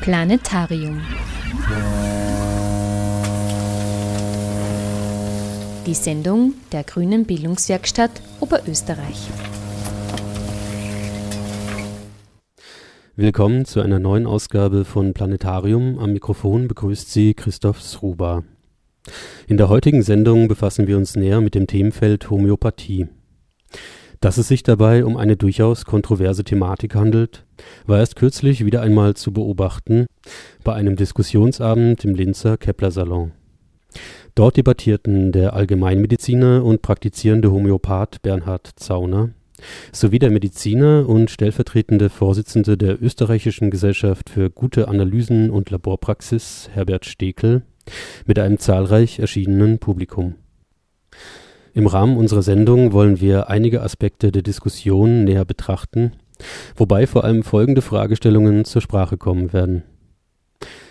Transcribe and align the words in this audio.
Planetarium. 0.00 0.98
Die 5.84 5.92
Sendung 5.92 6.54
der 6.72 6.84
Grünen 6.84 7.26
Bildungswerkstatt 7.26 8.10
Oberösterreich. 8.40 9.28
Willkommen 13.14 13.66
zu 13.66 13.82
einer 13.82 13.98
neuen 13.98 14.26
Ausgabe 14.26 14.86
von 14.86 15.12
Planetarium. 15.12 15.98
Am 15.98 16.14
Mikrofon 16.14 16.66
begrüßt 16.66 17.12
Sie 17.12 17.34
Christoph 17.34 17.82
Sruba. 17.82 18.44
In 19.48 19.58
der 19.58 19.68
heutigen 19.68 20.02
Sendung 20.02 20.48
befassen 20.48 20.86
wir 20.86 20.96
uns 20.96 21.14
näher 21.14 21.42
mit 21.42 21.54
dem 21.54 21.66
Themenfeld 21.66 22.30
Homöopathie. 22.30 23.08
Dass 24.20 24.36
es 24.36 24.48
sich 24.48 24.62
dabei 24.62 25.06
um 25.06 25.16
eine 25.16 25.36
durchaus 25.36 25.86
kontroverse 25.86 26.44
Thematik 26.44 26.94
handelt, 26.94 27.46
war 27.86 27.98
erst 27.98 28.16
kürzlich 28.16 28.66
wieder 28.66 28.82
einmal 28.82 29.14
zu 29.14 29.32
beobachten 29.32 30.04
bei 30.62 30.74
einem 30.74 30.94
Diskussionsabend 30.94 32.04
im 32.04 32.14
Linzer 32.14 32.58
Kepler 32.58 32.90
Salon. 32.90 33.32
Dort 34.34 34.58
debattierten 34.58 35.32
der 35.32 35.54
Allgemeinmediziner 35.54 36.62
und 36.62 36.82
praktizierende 36.82 37.50
Homöopath 37.50 38.20
Bernhard 38.20 38.70
Zauner 38.76 39.30
sowie 39.90 40.18
der 40.18 40.30
Mediziner 40.30 41.08
und 41.08 41.30
stellvertretende 41.30 42.10
Vorsitzende 42.10 42.76
der 42.76 43.02
Österreichischen 43.02 43.70
Gesellschaft 43.70 44.28
für 44.28 44.50
gute 44.50 44.88
Analysen 44.88 45.50
und 45.50 45.70
Laborpraxis 45.70 46.68
Herbert 46.74 47.06
Stekel 47.06 47.62
mit 48.26 48.38
einem 48.38 48.58
zahlreich 48.58 49.18
erschienenen 49.18 49.78
Publikum. 49.78 50.34
Im 51.72 51.86
Rahmen 51.86 52.16
unserer 52.16 52.42
Sendung 52.42 52.92
wollen 52.92 53.20
wir 53.20 53.48
einige 53.48 53.82
Aspekte 53.82 54.32
der 54.32 54.42
Diskussion 54.42 55.22
näher 55.22 55.44
betrachten, 55.44 56.12
wobei 56.74 57.06
vor 57.06 57.22
allem 57.22 57.44
folgende 57.44 57.80
Fragestellungen 57.80 58.64
zur 58.64 58.82
Sprache 58.82 59.16
kommen 59.16 59.52
werden. 59.52 59.84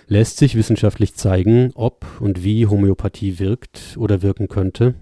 Lässt 0.07 0.37
sich 0.37 0.55
wissenschaftlich 0.55 1.15
zeigen, 1.15 1.71
ob 1.75 2.05
und 2.21 2.43
wie 2.43 2.65
Homöopathie 2.65 3.39
wirkt 3.39 3.97
oder 3.97 4.21
wirken 4.21 4.47
könnte? 4.47 4.95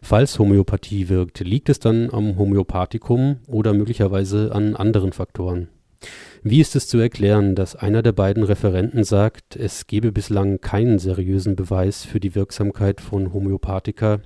Falls 0.00 0.38
Homöopathie 0.38 1.08
wirkt, 1.08 1.40
liegt 1.40 1.68
es 1.68 1.80
dann 1.80 2.10
am 2.10 2.38
Homöopathikum 2.38 3.38
oder 3.48 3.74
möglicherweise 3.74 4.52
an 4.54 4.76
anderen 4.76 5.12
Faktoren? 5.12 5.68
Wie 6.42 6.60
ist 6.60 6.76
es 6.76 6.86
zu 6.86 6.98
erklären, 6.98 7.54
dass 7.54 7.74
einer 7.74 8.02
der 8.02 8.12
beiden 8.12 8.44
Referenten 8.44 9.02
sagt, 9.02 9.56
es 9.56 9.86
gebe 9.86 10.12
bislang 10.12 10.60
keinen 10.60 10.98
seriösen 10.98 11.56
Beweis 11.56 12.04
für 12.04 12.20
die 12.20 12.34
Wirksamkeit 12.34 13.00
von 13.00 13.32
Homöopathika 13.32 14.20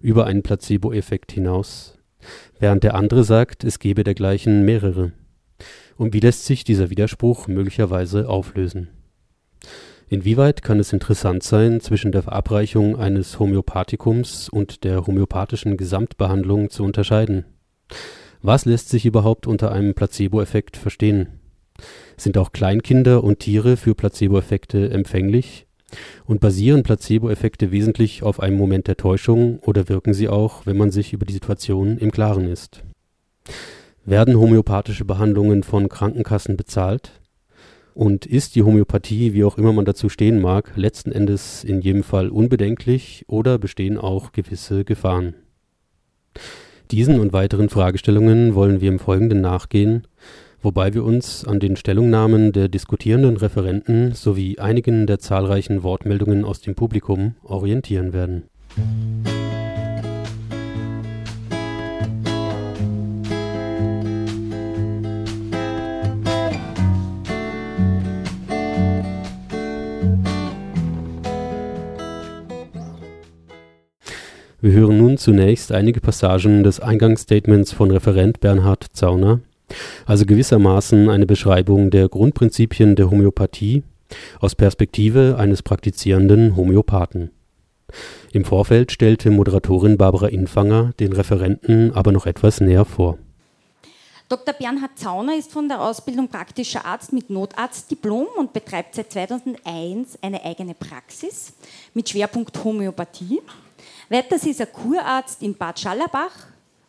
über 0.00 0.26
einen 0.26 0.42
Placebo-Effekt 0.42 1.32
hinaus, 1.32 1.98
während 2.58 2.84
der 2.84 2.94
andere 2.94 3.24
sagt, 3.24 3.64
es 3.64 3.78
gebe 3.78 4.04
dergleichen 4.04 4.64
mehrere? 4.64 5.12
Und 5.96 6.14
wie 6.14 6.20
lässt 6.20 6.46
sich 6.46 6.64
dieser 6.64 6.90
Widerspruch 6.90 7.46
möglicherweise 7.46 8.28
auflösen? 8.28 8.88
Inwieweit 10.08 10.62
kann 10.62 10.80
es 10.80 10.92
interessant 10.92 11.44
sein, 11.44 11.80
zwischen 11.80 12.10
der 12.10 12.22
Verabreichung 12.22 12.96
eines 12.96 13.38
Homöopathikums 13.38 14.48
und 14.48 14.82
der 14.82 15.06
homöopathischen 15.06 15.76
Gesamtbehandlung 15.76 16.68
zu 16.68 16.82
unterscheiden? 16.82 17.44
Was 18.42 18.64
lässt 18.64 18.88
sich 18.88 19.06
überhaupt 19.06 19.46
unter 19.46 19.70
einem 19.70 19.94
Placebo-Effekt 19.94 20.76
verstehen? 20.76 21.40
Sind 22.16 22.38
auch 22.38 22.52
Kleinkinder 22.52 23.22
und 23.22 23.38
Tiere 23.38 23.76
für 23.76 23.94
Placebo-Effekte 23.94 24.90
empfänglich? 24.90 25.66
Und 26.26 26.40
basieren 26.40 26.82
Placebo-Effekte 26.82 27.70
wesentlich 27.72 28.22
auf 28.22 28.40
einem 28.40 28.56
Moment 28.56 28.86
der 28.86 28.96
Täuschung 28.96 29.58
oder 29.60 29.88
wirken 29.88 30.14
sie 30.14 30.28
auch, 30.28 30.66
wenn 30.66 30.76
man 30.76 30.90
sich 30.90 31.12
über 31.12 31.26
die 31.26 31.32
Situation 31.32 31.98
im 31.98 32.10
Klaren 32.10 32.46
ist? 32.46 32.82
Werden 34.04 34.38
homöopathische 34.38 35.04
Behandlungen 35.04 35.62
von 35.62 35.88
Krankenkassen 35.88 36.56
bezahlt? 36.56 37.12
Und 37.94 38.24
ist 38.24 38.54
die 38.54 38.62
Homöopathie, 38.62 39.34
wie 39.34 39.44
auch 39.44 39.58
immer 39.58 39.72
man 39.72 39.84
dazu 39.84 40.08
stehen 40.08 40.40
mag, 40.40 40.72
letzten 40.76 41.12
Endes 41.12 41.64
in 41.64 41.80
jedem 41.80 42.02
Fall 42.02 42.28
unbedenklich 42.28 43.24
oder 43.28 43.58
bestehen 43.58 43.98
auch 43.98 44.32
gewisse 44.32 44.84
Gefahren? 44.84 45.34
Diesen 46.90 47.20
und 47.20 47.32
weiteren 47.32 47.68
Fragestellungen 47.68 48.54
wollen 48.54 48.80
wir 48.80 48.88
im 48.88 48.98
Folgenden 48.98 49.40
nachgehen, 49.40 50.06
wobei 50.62 50.94
wir 50.94 51.04
uns 51.04 51.44
an 51.44 51.60
den 51.60 51.76
Stellungnahmen 51.76 52.52
der 52.52 52.68
diskutierenden 52.68 53.36
Referenten 53.36 54.12
sowie 54.14 54.58
einigen 54.58 55.06
der 55.06 55.18
zahlreichen 55.18 55.82
Wortmeldungen 55.82 56.44
aus 56.44 56.60
dem 56.60 56.74
Publikum 56.74 57.34
orientieren 57.42 58.12
werden. 58.12 58.44
Wir 74.62 74.72
hören 74.72 74.98
nun 74.98 75.16
zunächst 75.16 75.72
einige 75.72 76.02
Passagen 76.02 76.62
des 76.62 76.80
Eingangsstatements 76.80 77.72
von 77.72 77.90
Referent 77.90 78.40
Bernhard 78.40 78.84
Zauner, 78.92 79.40
also 80.06 80.26
gewissermaßen 80.26 81.08
eine 81.08 81.26
Beschreibung 81.26 81.90
der 81.90 82.08
Grundprinzipien 82.08 82.96
der 82.96 83.10
Homöopathie 83.10 83.82
aus 84.40 84.54
Perspektive 84.54 85.36
eines 85.38 85.62
praktizierenden 85.62 86.56
Homöopathen. 86.56 87.30
Im 88.32 88.44
Vorfeld 88.44 88.92
stellte 88.92 89.30
Moderatorin 89.30 89.98
Barbara 89.98 90.28
Infanger 90.28 90.92
den 91.00 91.12
Referenten 91.12 91.92
aber 91.92 92.12
noch 92.12 92.26
etwas 92.26 92.60
näher 92.60 92.84
vor. 92.84 93.18
Dr. 94.28 94.54
Bernhard 94.54 94.96
Zauner 94.96 95.36
ist 95.36 95.50
von 95.50 95.68
der 95.68 95.80
Ausbildung 95.80 96.28
praktischer 96.28 96.84
Arzt 96.84 97.12
mit 97.12 97.30
Notarztdiplom 97.30 98.28
und 98.38 98.52
betreibt 98.52 98.94
seit 98.94 99.10
2001 99.10 100.20
eine 100.22 100.44
eigene 100.44 100.74
Praxis 100.74 101.52
mit 101.94 102.08
Schwerpunkt 102.08 102.62
Homöopathie. 102.62 103.40
Weiters 104.08 104.46
ist 104.46 104.60
er 104.60 104.66
Kurarzt 104.66 105.42
in 105.42 105.56
Bad 105.56 105.80
Schallerbach, 105.80 106.30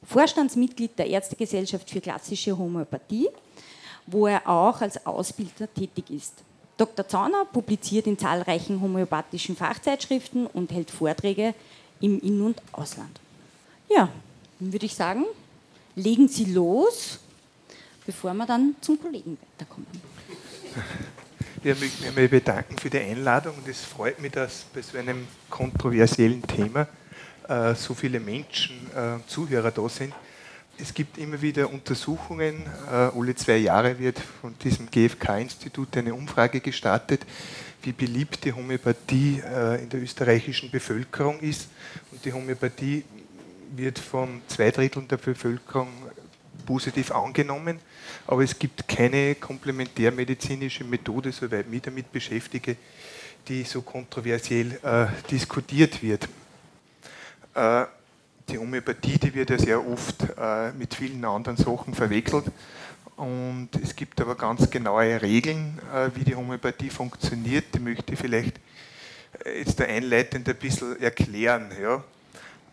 Vorstandsmitglied 0.03 0.97
der 0.97 1.07
Ärztegesellschaft 1.07 1.89
für 1.89 2.01
klassische 2.01 2.57
Homöopathie, 2.57 3.29
wo 4.07 4.28
er 4.28 4.47
auch 4.47 4.81
als 4.81 5.06
Ausbilder 5.06 5.72
tätig 5.73 6.09
ist. 6.09 6.44
Dr. 6.78 7.07
Zauner 7.07 7.45
publiziert 7.45 8.07
in 8.07 8.17
zahlreichen 8.17 8.81
homöopathischen 8.81 9.56
Fachzeitschriften 9.56 10.47
und 10.47 10.72
hält 10.72 10.89
Vorträge 10.89 11.53
im 12.00 12.19
In- 12.19 12.41
und 12.41 12.62
Ausland. 12.72 13.19
Ja, 13.88 14.09
dann 14.59 14.73
würde 14.73 14.85
ich 14.85 14.95
sagen, 14.95 15.25
legen 15.95 16.28
Sie 16.28 16.45
los, 16.45 17.19
bevor 18.06 18.33
wir 18.33 18.45
dann 18.45 18.75
zum 18.81 19.00
Kollegen 19.00 19.38
weiterkommen. 19.53 19.88
Ich 21.63 21.79
möchte 21.79 22.12
mich 22.12 22.31
bedanken 22.31 22.75
für 22.79 22.89
die 22.89 22.97
Einladung 22.97 23.56
und 23.56 23.68
es 23.68 23.81
freut 23.81 24.19
mich, 24.19 24.31
dass 24.31 24.66
bei 24.73 24.81
so 24.81 24.97
einem 24.97 25.28
kontroversiellen 25.47 26.41
Thema 26.41 26.88
äh, 27.47 27.75
so 27.75 27.94
viele 27.94 28.19
Menschen, 28.19 28.75
äh, 28.96 29.18
Zuhörer 29.28 29.72
da 29.72 29.88
sind. 29.90 30.13
Es 30.78 30.94
gibt 30.94 31.18
immer 31.18 31.41
wieder 31.41 31.72
Untersuchungen. 31.72 32.63
Äh, 32.90 32.94
alle 33.16 33.35
zwei 33.35 33.57
Jahre 33.57 34.00
wird 34.00 34.19
von 34.19 34.56
diesem 34.63 34.90
GfK-Institut 34.90 35.96
eine 35.97 36.13
Umfrage 36.13 36.59
gestartet, 36.59 37.25
wie 37.84 37.91
beliebt 37.91 38.44
die 38.44 38.53
Homöopathie 38.53 39.41
äh, 39.46 39.84
in 39.84 39.90
der 39.90 40.01
österreichischen 40.01 40.72
Bevölkerung 40.72 41.40
ist. 41.40 41.68
Und 42.12 42.24
die 42.25 42.34
Homöopathie 42.34 43.03
wird 43.75 44.00
von 44.00 44.41
zwei 44.47 44.72
Dritteln 44.72 45.07
der 45.07 45.18
Bevölkerung 45.18 45.90
positiv 46.66 47.12
angenommen, 47.12 47.80
aber 48.28 48.44
es 48.44 48.57
gibt 48.57 48.88
keine 48.88 49.35
komplementärmedizinische 49.35 50.84
Methode, 50.84 51.31
soweit 51.31 51.66
ich 51.66 51.72
mich 51.72 51.81
damit 51.81 52.12
beschäftige, 52.12 52.78
die 53.47 53.63
so 53.63 53.81
kontroversiell 53.81 54.80
äh, 54.84 55.07
diskutiert 55.30 56.01
wird. 56.01 56.28
Äh, 57.53 57.85
die 58.50 58.57
Homöopathie, 58.57 59.17
die 59.17 59.34
wird 59.34 59.50
ja 59.50 59.57
sehr 59.57 59.88
oft 59.88 60.23
äh, 60.38 60.72
mit 60.72 60.94
vielen 60.94 61.23
anderen 61.23 61.57
Sachen 61.57 61.94
verwechselt. 61.94 62.45
Und 63.16 63.69
es 63.81 63.95
gibt 63.95 64.19
aber 64.19 64.35
ganz 64.35 64.69
genaue 64.69 65.21
Regeln, 65.21 65.80
äh, 65.94 66.09
wie 66.15 66.24
die 66.24 66.36
Homöopathie 66.36 66.89
funktioniert. 66.89 67.65
Die 67.74 67.80
möchte 67.80 68.13
ich 68.13 68.19
vielleicht 68.19 68.59
jetzt 69.45 69.80
da 69.80 69.86
einleitend 69.86 70.50
ein 70.50 70.56
bisschen 70.56 71.00
erklären. 71.01 71.71
Ja. 71.81 72.03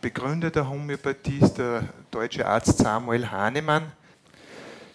Begründer 0.00 0.50
der 0.50 0.69
Homöopathie 0.69 1.38
ist 1.40 1.54
der 1.54 1.84
deutsche 2.10 2.46
Arzt 2.46 2.78
Samuel 2.78 3.30
Hahnemann, 3.30 3.92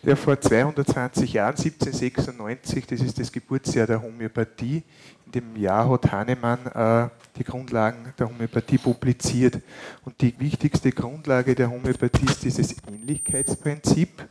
der 0.03 0.17
vor 0.17 0.39
220 0.39 1.33
Jahren, 1.33 1.55
1796, 1.55 2.85
das 2.85 3.01
ist 3.01 3.19
das 3.19 3.31
Geburtsjahr 3.31 3.87
der 3.87 4.01
Homöopathie, 4.01 4.83
in 5.25 5.31
dem 5.31 5.55
Jahr 5.55 5.89
hat 5.89 6.11
Hahnemann 6.11 6.65
äh, 6.67 7.09
die 7.37 7.43
Grundlagen 7.43 8.13
der 8.19 8.27
Homöopathie 8.27 8.77
publiziert. 8.77 9.59
Und 10.05 10.19
die 10.21 10.37
wichtigste 10.39 10.91
Grundlage 10.91 11.55
der 11.55 11.69
Homöopathie 11.69 12.25
ist 12.25 12.43
dieses 12.43 12.75
Ähnlichkeitsprinzip. 12.87 14.27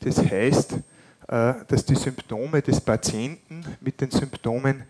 Das 0.00 0.18
heißt, 0.18 0.74
äh, 1.28 1.54
dass 1.66 1.84
die 1.84 1.96
Symptome 1.96 2.62
des 2.62 2.80
Patienten 2.80 3.64
mit 3.80 4.00
den 4.00 4.10
Symptomen 4.10 4.84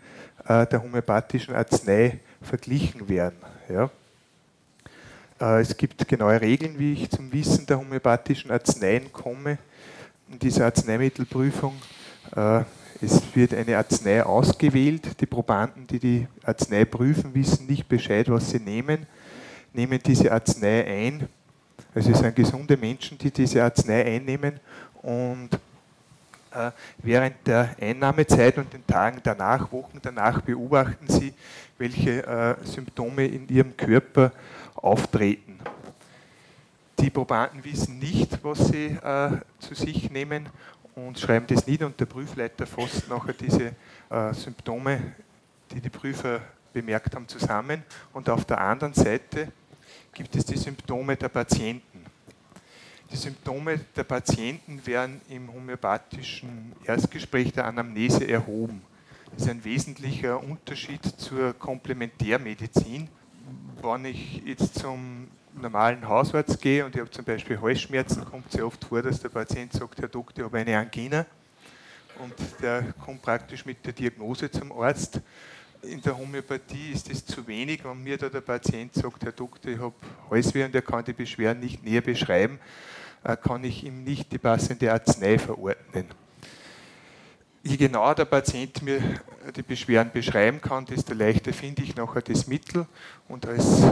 äh, 0.45 0.65
der 0.67 0.81
homöopathischen 0.81 1.55
Arznei 1.55 2.19
verglichen 2.41 3.09
werden. 3.09 3.37
Ja. 3.67 3.89
Äh, 5.41 5.61
es 5.61 5.75
gibt 5.75 6.07
genaue 6.07 6.39
Regeln, 6.39 6.79
wie 6.79 6.93
ich 6.93 7.09
zum 7.09 7.31
Wissen 7.33 7.65
der 7.65 7.79
homöopathischen 7.79 8.51
Arzneien 8.51 9.11
komme. 9.11 9.57
Dieser 10.37 10.65
Arzneimittelprüfung 10.65 11.73
Äh, 12.35 12.63
es 13.01 13.21
wird 13.33 13.53
eine 13.53 13.77
Arznei 13.77 14.23
ausgewählt. 14.23 15.19
Die 15.21 15.25
Probanden, 15.25 15.87
die 15.87 15.99
die 15.99 16.27
Arznei 16.43 16.85
prüfen, 16.85 17.33
wissen 17.33 17.65
nicht 17.65 17.87
Bescheid, 17.87 18.29
was 18.29 18.49
sie 18.49 18.59
nehmen, 18.59 19.05
nehmen 19.73 19.99
diese 20.03 20.31
Arznei 20.31 20.85
ein. 20.85 21.27
Also 21.95 22.11
es 22.11 22.19
sind 22.19 22.35
gesunde 22.35 22.75
Menschen, 22.75 23.17
die 23.17 23.31
diese 23.31 23.63
Arznei 23.63 24.05
einnehmen 24.05 24.59
und 25.01 25.49
äh, 26.51 26.71
während 26.97 27.35
der 27.47 27.75
Einnahmezeit 27.79 28.57
und 28.57 28.71
den 28.73 28.85
Tagen 28.85 29.19
danach, 29.23 29.71
Wochen 29.71 29.99
danach 30.01 30.41
beobachten 30.41 31.07
sie, 31.07 31.33
welche 31.77 32.25
äh, 32.27 32.55
Symptome 32.65 33.25
in 33.25 33.47
ihrem 33.47 33.75
Körper 33.77 34.31
auftreten. 34.75 35.48
Die 36.99 37.09
Probanden 37.09 37.63
wissen 37.63 37.97
nicht, 37.97 38.43
was 38.43 38.67
sie 38.67 38.87
äh, 38.87 39.37
zu 39.59 39.73
sich 39.73 40.11
nehmen 40.11 40.49
und 40.95 41.17
schreiben 41.17 41.47
das 41.47 41.65
nieder 41.65 41.85
und 41.85 41.97
der 41.97 42.05
Prüfleiter 42.05 42.67
fasst 42.67 43.07
nachher 43.07 43.33
diese 43.33 43.73
äh, 44.09 44.33
Symptome, 44.33 45.13
die 45.71 45.79
die 45.79 45.89
Prüfer 45.89 46.41
bemerkt 46.73 47.15
haben, 47.15 47.25
zusammen 47.25 47.83
und 48.11 48.29
auf 48.29 48.43
der 48.43 48.59
anderen 48.59 48.93
Seite 48.93 49.49
gibt 50.13 50.35
es 50.35 50.43
die 50.45 50.57
Symptome 50.57 51.15
der 51.15 51.29
Patienten. 51.29 52.05
Die 53.11 53.15
Symptome 53.15 53.79
der 53.95 54.03
Patienten 54.03 54.85
werden 54.85 55.21
im 55.29 55.51
homöopathischen 55.53 56.73
Erstgespräch 56.83 57.53
der 57.53 57.65
Anamnese 57.65 58.27
erhoben. 58.27 58.81
Das 59.31 59.43
ist 59.43 59.49
ein 59.49 59.63
wesentlicher 59.63 60.43
Unterschied 60.43 61.05
zur 61.05 61.53
Komplementärmedizin. 61.53 63.07
Wenn 63.81 64.05
ich 64.05 64.43
jetzt 64.45 64.77
zum 64.77 65.29
normalen 65.53 66.07
Hausarzt 66.07 66.61
gehe 66.61 66.85
und 66.85 66.95
ich 66.95 67.01
habe 67.01 67.11
zum 67.11 67.25
Beispiel 67.25 67.59
Halsschmerzen, 67.59 68.25
kommt 68.25 68.51
sehr 68.51 68.65
oft 68.65 68.83
vor, 68.83 69.01
dass 69.01 69.19
der 69.19 69.29
Patient 69.29 69.73
sagt, 69.73 69.99
Herr 69.99 70.07
Doktor, 70.07 70.39
ich 70.39 70.45
habe 70.45 70.57
eine 70.57 70.77
Angina 70.77 71.25
und 72.19 72.33
der 72.61 72.93
kommt 73.03 73.21
praktisch 73.21 73.65
mit 73.65 73.85
der 73.85 73.93
Diagnose 73.93 74.51
zum 74.51 74.71
Arzt. 74.71 75.21
In 75.81 76.01
der 76.01 76.17
Homöopathie 76.17 76.91
ist 76.91 77.09
es 77.09 77.25
zu 77.25 77.45
wenig, 77.47 77.83
wenn 77.85 78.03
mir 78.03 78.17
da 78.17 78.27
der 78.27 78.41
Patient 78.41 78.93
sagt, 78.93 79.23
Herr 79.23 79.31
Doktor, 79.31 79.71
ich 79.71 79.79
habe 79.79 79.95
Halsweh 80.29 80.65
und 80.65 80.75
er 80.75 80.81
kann 80.81 81.05
die 81.05 81.13
Beschwerden 81.13 81.61
nicht 81.61 81.83
näher 81.83 82.01
beschreiben, 82.01 82.59
äh, 83.23 83.37
kann 83.37 83.63
ich 83.63 83.83
ihm 83.85 84.03
nicht 84.03 84.31
die 84.31 84.37
passende 84.37 84.91
Arznei 84.91 85.39
verordnen. 85.39 86.05
Je 87.63 87.77
genauer 87.77 88.15
der 88.15 88.25
Patient 88.25 88.81
mir 88.81 89.01
die 89.55 89.63
Beschwerden 89.63 90.11
beschreiben 90.11 90.61
kann, 90.61 90.85
desto 90.85 91.13
leichter 91.13 91.53
finde 91.53 91.81
ich 91.83 91.95
nachher 91.95 92.21
das 92.21 92.47
Mittel 92.47 92.85
und 93.27 93.45
als 93.45 93.83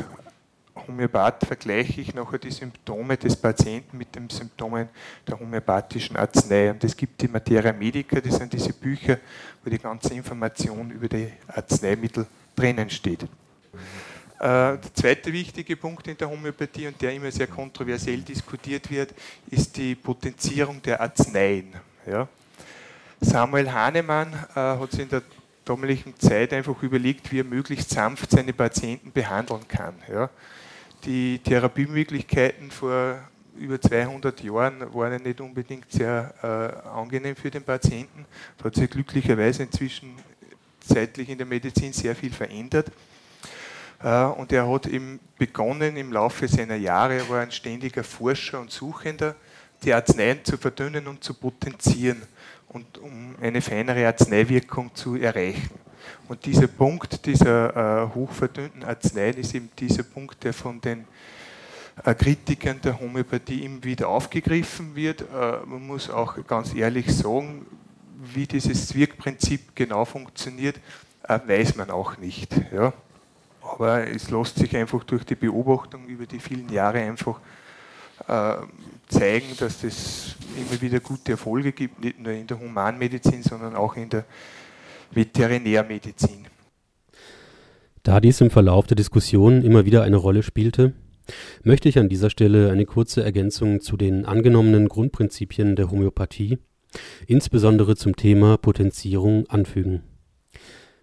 Homöopath 0.88 1.46
vergleiche 1.46 2.02
ich 2.02 2.14
nachher 2.14 2.38
die 2.38 2.52
Symptome 2.52 3.18
des 3.18 3.36
Patienten 3.36 3.98
mit 3.98 4.16
den 4.16 4.30
Symptomen 4.30 4.90
der 5.28 5.40
homöopathischen 5.40 6.16
Arznei. 6.16 6.72
Und 6.72 6.84
es 6.84 6.96
gibt 6.96 7.22
die 7.22 7.28
Materia 7.28 7.74
Medica, 7.74 8.22
das 8.22 8.38
sind 8.38 8.54
diese 8.54 8.74
Bücher, 8.74 9.18
wo 9.64 9.70
die 9.70 9.80
ganze 9.80 10.14
Information 10.14 10.92
über 10.92 11.08
die 11.10 11.32
Arzneimittel 11.48 12.26
drinnen 12.56 12.90
steht. 12.90 13.24
Äh, 13.24 13.28
der 14.40 14.94
zweite 14.94 15.34
wichtige 15.34 15.76
Punkt 15.76 16.08
in 16.08 16.18
der 16.18 16.30
Homöopathie 16.30 16.88
und 16.88 17.02
der 17.02 17.14
immer 17.14 17.32
sehr 17.32 17.48
kontroversiell 17.48 18.22
diskutiert 18.22 18.90
wird, 18.90 19.14
ist 19.50 19.76
die 19.76 19.96
Potenzierung 19.96 20.82
der 20.82 21.02
Arzneien. 21.02 21.74
Ja. 22.06 22.28
Samuel 23.20 23.72
Hahnemann 23.72 24.32
äh, 24.32 24.60
hat 24.60 24.92
sich 24.92 25.02
in 25.02 25.10
der 25.10 25.24
damaligen 25.66 26.18
Zeit 26.18 26.54
einfach 26.54 26.82
überlegt, 26.82 27.32
wie 27.32 27.40
er 27.42 27.44
möglichst 27.44 27.90
sanft 27.90 28.32
seine 28.32 28.54
Patienten 28.54 29.12
behandeln 29.12 29.68
kann. 29.68 29.96
Ja 30.08 30.30
die 31.08 31.40
Therapiemöglichkeiten 31.40 32.70
vor 32.70 33.18
über 33.58 33.80
200 33.80 34.44
Jahren 34.44 34.94
waren 34.94 35.14
ja 35.14 35.20
nicht 35.20 35.40
unbedingt 35.40 35.90
sehr 35.90 36.34
äh, 36.44 36.88
angenehm 36.90 37.36
für 37.36 37.50
den 37.50 37.64
Patienten. 37.64 38.26
Da 38.58 38.66
hat 38.66 38.76
sich 38.76 38.90
glücklicherweise 38.90 39.64
inzwischen 39.64 40.16
zeitlich 40.82 41.30
in 41.30 41.38
der 41.38 41.48
Medizin 41.48 41.94
sehr 41.94 42.14
viel 42.14 42.32
verändert. 42.32 42.92
Äh, 44.04 44.26
und 44.26 44.52
er 44.52 44.70
hat 44.70 44.86
eben 44.86 45.20
begonnen 45.38 45.96
im 45.96 46.12
Laufe 46.12 46.48
seiner 46.48 46.76
Jahre, 46.76 47.16
er 47.16 47.30
war 47.30 47.40
ein 47.40 47.52
ständiger 47.52 48.04
Forscher 48.04 48.60
und 48.60 48.70
Suchender, 48.70 49.36
die 49.84 49.94
Arzneien 49.94 50.44
zu 50.44 50.58
verdünnen 50.58 51.08
und 51.08 51.24
zu 51.24 51.34
potenzieren 51.34 52.22
und 52.68 52.98
um 52.98 53.36
eine 53.42 53.62
feinere 53.62 54.06
Arzneiwirkung 54.06 54.94
zu 54.94 55.16
erreichen. 55.16 55.87
Und 56.28 56.46
dieser 56.46 56.68
Punkt 56.68 57.26
dieser 57.26 58.04
äh, 58.04 58.16
hochverdünnten 58.16 58.84
Arzneien 58.84 59.38
ist 59.38 59.56
eben 59.56 59.70
dieser 59.78 60.04
Punkt, 60.04 60.44
der 60.44 60.54
von 60.54 60.82
den 60.82 61.06
äh, 62.04 62.14
Kritikern 62.14 62.80
der 62.82 63.00
Homöopathie 63.00 63.64
immer 63.64 63.84
wieder 63.84 64.10
aufgegriffen 64.10 64.96
wird. 64.96 65.22
Äh, 65.22 65.26
man 65.66 65.86
muss 65.86 66.10
auch 66.10 66.38
ganz 66.48 66.74
ehrlich 66.74 67.14
sagen, 67.16 67.66
wie 68.34 68.46
dieses 68.46 68.94
Wirkprinzip 68.96 69.76
genau 69.76 70.06
funktioniert, 70.06 70.80
äh, 71.24 71.40
weiß 71.46 71.76
man 71.76 71.90
auch 71.90 72.18
nicht. 72.18 72.54
Ja. 72.74 72.94
Aber 73.62 74.08
es 74.08 74.30
lässt 74.30 74.58
sich 74.58 74.76
einfach 74.76 75.04
durch 75.04 75.26
die 75.26 75.36
Beobachtung 75.36 76.06
über 76.08 76.26
die 76.26 76.40
vielen 76.40 76.70
Jahre 76.70 77.00
einfach 77.00 77.40
äh, 78.28 78.56
zeigen, 79.10 79.56
dass 79.60 79.84
es 79.84 80.36
immer 80.56 80.82
wieder 80.82 81.00
gute 81.00 81.34
Erfolge 81.34 81.72
gibt, 81.72 82.00
nicht 82.00 82.20
nur 82.20 82.34
in 82.34 82.48
der 82.48 82.60
Humanmedizin, 82.60 83.44
sondern 83.44 83.76
auch 83.76 83.96
in 83.96 84.10
der 84.10 84.26
Veterinärmedizin. 85.12 86.46
Da 88.04 88.20
dies 88.20 88.40
im 88.42 88.50
Verlauf 88.50 88.88
der 88.88 88.96
Diskussion 88.96 89.64
immer 89.64 89.86
wieder 89.86 90.04
eine 90.04 90.18
Rolle 90.18 90.44
spielte, 90.44 90.94
möchte 91.64 91.90
ich 91.90 92.00
an 92.00 92.10
dieser 92.10 92.30
Stelle 92.30 92.72
eine 92.72 92.86
kurze 92.86 93.24
Ergänzung 93.24 93.82
zu 93.82 93.98
den 93.98 94.26
angenommenen 94.26 94.88
Grundprinzipien 94.88 95.76
der 95.76 95.92
Homöopathie, 95.92 96.60
insbesondere 97.28 97.96
zum 97.96 98.16
Thema 98.16 98.58
Potenzierung, 98.58 99.46
anfügen. 99.48 100.04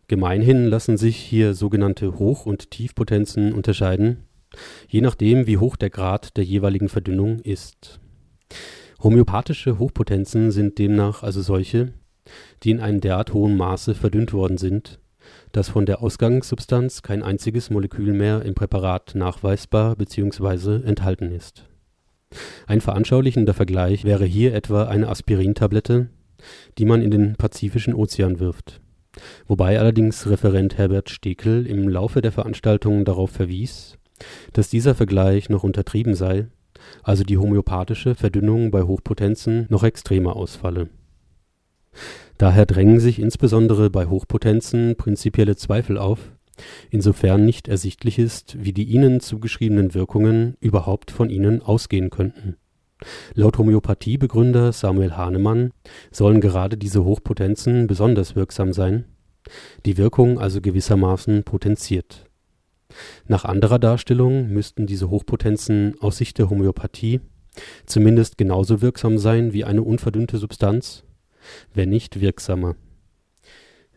Gemeinhin 0.08 0.66
lassen 0.66 0.96
sich 0.96 1.16
hier 1.16 1.54
sogenannte 1.54 2.18
Hoch- 2.18 2.46
und 2.46 2.70
Tiefpotenzen 2.70 3.52
unterscheiden, 3.52 4.24
je 4.88 5.00
nachdem, 5.00 5.46
wie 5.46 5.58
hoch 5.58 5.76
der 5.76 5.90
Grad 5.90 6.36
der 6.36 6.44
jeweiligen 6.44 6.88
Verdünnung 6.88 7.40
ist. 7.40 8.00
Homöopathische 9.02 9.78
Hochpotenzen 9.78 10.50
sind 10.50 10.78
demnach 10.78 11.22
also 11.22 11.42
solche, 11.42 11.92
die 12.62 12.71
in 12.71 12.81
einem 12.81 13.00
derart 13.00 13.32
hohen 13.32 13.56
Maße 13.56 13.94
verdünnt 13.94 14.32
worden 14.32 14.56
sind, 14.56 14.99
dass 15.53 15.69
von 15.69 15.87
der 15.87 16.03
Ausgangssubstanz 16.03 17.03
kein 17.03 17.23
einziges 17.23 17.71
Molekül 17.71 18.12
mehr 18.12 18.43
im 18.43 18.55
Präparat 18.55 19.15
nachweisbar 19.15 19.97
bzw. 19.97 20.87
enthalten 20.87 21.31
ist. 21.31 21.65
Ein 22.67 22.81
veranschaulichender 22.81 23.55
Vergleich 23.55 24.05
wäre 24.05 24.25
hier 24.25 24.55
etwa 24.55 24.85
eine 24.85 25.09
Aspirintablette, 25.09 26.09
die 26.79 26.85
man 26.85 27.00
in 27.00 27.11
den 27.11 27.37
Pazifischen 27.37 27.94
Ozean 27.94 28.40
wirft, 28.40 28.81
wobei 29.47 29.78
allerdings 29.78 30.26
Referent 30.28 30.76
Herbert 30.76 31.11
Stekel 31.11 31.66
im 31.66 31.88
Laufe 31.88 32.21
der 32.21 32.33
Veranstaltung 32.33 33.04
darauf 33.04 33.31
verwies, 33.31 33.99
dass 34.52 34.69
dieser 34.69 34.95
Vergleich 34.95 35.49
noch 35.49 35.62
untertrieben 35.62 36.14
sei, 36.14 36.49
also 37.02 37.23
die 37.23 37.38
homöopathische 37.38 38.14
Verdünnung 38.14 38.71
bei 38.71 38.83
Hochpotenzen 38.83 39.66
noch 39.71 39.85
extremer 39.85 40.35
ausfalle 40.37 40.88
Daher 42.38 42.66
drängen 42.66 43.00
sich 43.00 43.18
insbesondere 43.18 43.90
bei 43.90 44.06
Hochpotenzen 44.06 44.96
prinzipielle 44.96 45.56
Zweifel 45.56 45.98
auf, 45.98 46.32
insofern 46.90 47.44
nicht 47.44 47.68
ersichtlich 47.68 48.18
ist, 48.18 48.56
wie 48.62 48.72
die 48.72 48.84
ihnen 48.84 49.20
zugeschriebenen 49.20 49.94
Wirkungen 49.94 50.56
überhaupt 50.60 51.10
von 51.10 51.30
ihnen 51.30 51.62
ausgehen 51.62 52.10
könnten. 52.10 52.56
Laut 53.34 53.58
Homöopathiebegründer 53.58 54.72
Samuel 54.72 55.16
Hahnemann 55.16 55.72
sollen 56.10 56.40
gerade 56.40 56.76
diese 56.76 57.04
Hochpotenzen 57.04 57.86
besonders 57.86 58.34
wirksam 58.34 58.72
sein, 58.72 59.04
die 59.84 59.98
Wirkung 59.98 60.38
also 60.38 60.60
gewissermaßen 60.60 61.44
potenziert. 61.44 62.26
Nach 63.26 63.44
anderer 63.44 63.78
Darstellung 63.78 64.48
müssten 64.48 64.86
diese 64.86 65.10
Hochpotenzen 65.10 65.96
aus 66.00 66.16
Sicht 66.16 66.38
der 66.38 66.48
Homöopathie 66.48 67.20
zumindest 67.86 68.38
genauso 68.38 68.82
wirksam 68.82 69.18
sein 69.18 69.52
wie 69.52 69.64
eine 69.64 69.82
unverdünnte 69.82 70.38
Substanz 70.38 71.03
wenn 71.72 71.90
nicht 71.90 72.20
wirksamer. 72.20 72.76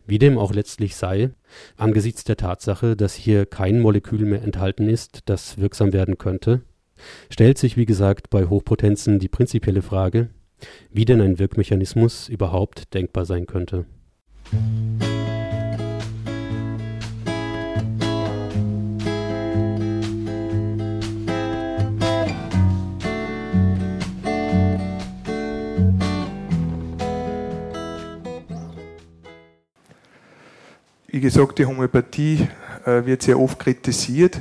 Wie 0.06 0.18
dem 0.18 0.38
auch 0.38 0.54
letztlich 0.54 0.96
sei, 0.96 1.30
angesichts 1.76 2.24
der 2.24 2.36
Tatsache, 2.36 2.96
dass 2.96 3.14
hier 3.14 3.44
kein 3.44 3.80
Molekül 3.80 4.24
mehr 4.24 4.42
enthalten 4.42 4.88
ist, 4.88 5.20
das 5.26 5.58
wirksam 5.58 5.92
werden 5.92 6.16
könnte, 6.16 6.62
stellt 7.30 7.58
sich 7.58 7.76
wie 7.76 7.86
gesagt 7.86 8.30
bei 8.30 8.46
Hochpotenzen 8.46 9.18
die 9.18 9.28
prinzipielle 9.28 9.82
Frage, 9.82 10.30
wie 10.90 11.04
denn 11.04 11.20
ein 11.20 11.38
Wirkmechanismus 11.38 12.28
überhaupt 12.28 12.94
denkbar 12.94 13.26
sein 13.26 13.46
könnte. 13.46 13.84
Wie 31.18 31.22
gesagt, 31.22 31.58
die 31.58 31.66
Homöopathie 31.66 32.46
äh, 32.86 33.04
wird 33.04 33.22
sehr 33.22 33.40
oft 33.40 33.58
kritisiert. 33.58 34.40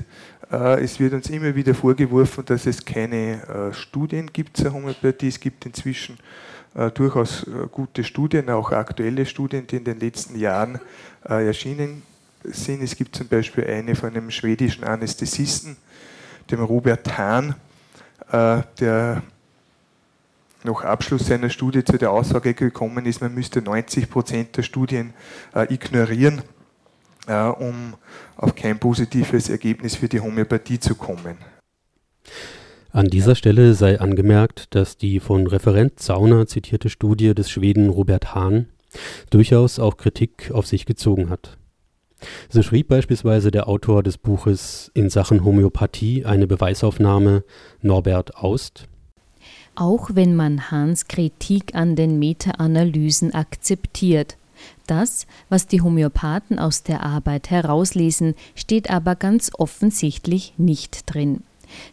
Äh, 0.52 0.84
es 0.84 1.00
wird 1.00 1.12
uns 1.14 1.28
immer 1.28 1.56
wieder 1.56 1.74
vorgeworfen, 1.74 2.46
dass 2.46 2.68
es 2.68 2.86
keine 2.86 3.42
äh, 3.42 3.74
Studien 3.74 4.32
gibt 4.32 4.58
zur 4.58 4.74
Homöopathie. 4.74 5.30
Es 5.30 5.40
gibt 5.40 5.66
inzwischen 5.66 6.20
durchaus 6.94 7.44
gute 7.72 8.04
Studien, 8.04 8.52
auch 8.52 8.72
aktuelle 8.72 9.26
Studien, 9.26 9.66
die 9.66 9.78
in 9.78 9.84
den 9.84 10.00
letzten 10.00 10.38
Jahren 10.38 10.80
erschienen 11.24 12.04
sind. 12.44 12.84
Es 12.84 12.96
gibt 12.96 13.16
zum 13.16 13.28
Beispiel 13.28 13.64
eine 13.64 13.96
von 13.96 14.10
einem 14.10 14.30
schwedischen 14.30 14.84
Anästhesisten, 14.84 15.76
dem 16.52 16.62
Robert 16.62 17.18
Hahn, 17.18 17.56
der 18.32 19.24
nach 20.64 20.84
Abschluss 20.84 21.26
seiner 21.26 21.50
Studie 21.50 21.84
zu 21.84 21.98
der 21.98 22.12
Aussage 22.12 22.54
gekommen 22.54 23.08
ist, 23.08 23.22
man 23.22 23.34
müsste 23.34 23.64
90 23.64 24.08
Prozent 24.08 24.56
der 24.56 24.62
Studien 24.62 25.16
ignorieren, 25.70 26.44
äh, 27.28 27.48
um 27.48 27.96
auf 28.36 28.56
kein 28.56 28.80
positives 28.80 29.50
Ergebnis 29.50 29.96
für 29.96 30.08
die 30.08 30.20
Homöopathie 30.20 30.80
zu 30.80 30.96
kommen. 30.96 31.38
An 32.92 33.08
dieser 33.08 33.36
Stelle 33.36 33.74
sei 33.74 34.00
angemerkt, 34.00 34.74
dass 34.74 34.98
die 34.98 35.20
von 35.20 35.46
Referent 35.46 36.00
Zauner 36.00 36.48
zitierte 36.48 36.90
Studie 36.90 37.36
des 37.36 37.50
Schweden 37.50 37.90
Robert 37.90 38.34
Hahn 38.34 38.68
durchaus 39.30 39.78
auch 39.78 39.98
Kritik 39.98 40.52
auf 40.52 40.66
sich 40.66 40.86
gezogen 40.86 41.30
hat. 41.30 41.58
So 42.50 42.64
schrieb 42.64 42.88
beispielsweise 42.88 43.52
der 43.52 43.68
Autor 43.68 44.02
des 44.02 44.18
Buches 44.18 44.90
In 44.96 45.10
Sachen 45.10 45.44
Homöopathie 45.44 46.26
eine 46.26 46.48
Beweisaufnahme 46.48 47.44
Norbert 47.82 48.38
Aust. 48.38 48.88
Auch 49.76 50.10
wenn 50.14 50.36
man 50.36 50.72
Hahns 50.72 51.08
Kritik 51.08 51.76
an 51.76 51.96
den 51.96 52.18
Meta-Analysen 52.18 53.36
akzeptiert, 53.36 54.38
das, 54.86 55.28
was 55.50 55.68
die 55.68 55.82
Homöopathen 55.82 56.60
aus 56.60 56.84
der 56.84 57.04
Arbeit 57.04 57.50
herauslesen, 57.50 58.36
steht 58.56 58.90
aber 58.90 59.16
ganz 59.16 59.52
offensichtlich 59.58 60.54
nicht 60.58 61.04
drin 61.12 61.44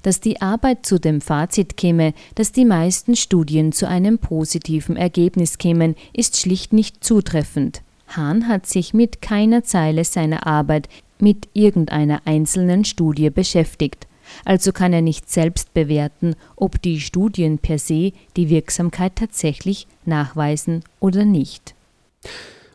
dass 0.02 0.20
die 0.20 0.40
Arbeit 0.40 0.86
zu 0.86 0.98
dem 0.98 1.20
Fazit 1.20 1.76
käme, 1.76 2.14
dass 2.34 2.52
die 2.52 2.64
meisten 2.64 3.16
Studien 3.16 3.72
zu 3.72 3.88
einem 3.88 4.18
positiven 4.18 4.96
Ergebnis 4.96 5.58
kämen, 5.58 5.96
ist 6.12 6.36
schlicht 6.36 6.72
nicht 6.72 7.02
zutreffend. 7.02 7.82
Hahn 8.08 8.48
hat 8.48 8.66
sich 8.66 8.94
mit 8.94 9.22
keiner 9.22 9.64
Zeile 9.64 10.04
seiner 10.04 10.46
Arbeit 10.46 10.88
mit 11.18 11.48
irgendeiner 11.54 12.22
einzelnen 12.24 12.84
Studie 12.84 13.30
beschäftigt. 13.30 14.06
Also 14.44 14.72
kann 14.72 14.92
er 14.92 15.02
nicht 15.02 15.30
selbst 15.30 15.74
bewerten, 15.74 16.34
ob 16.56 16.80
die 16.80 17.00
Studien 17.00 17.58
per 17.58 17.78
se 17.78 18.12
die 18.36 18.48
Wirksamkeit 18.48 19.16
tatsächlich 19.16 19.86
nachweisen 20.06 20.82
oder 20.98 21.24
nicht. 21.24 21.74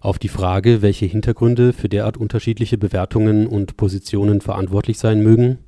Auf 0.02 0.18
die 0.18 0.30
Frage, 0.30 0.82
welche 0.82 1.06
Hintergründe 1.06 1.74
für 1.74 1.90
derart 1.90 2.18
unterschiedliche 2.18 2.78
Bewertungen 2.78 3.48
und 3.48 3.76
Positionen 3.76 4.40
verantwortlich 4.40 4.98
sein 4.98 5.22
mögen, 5.22 5.60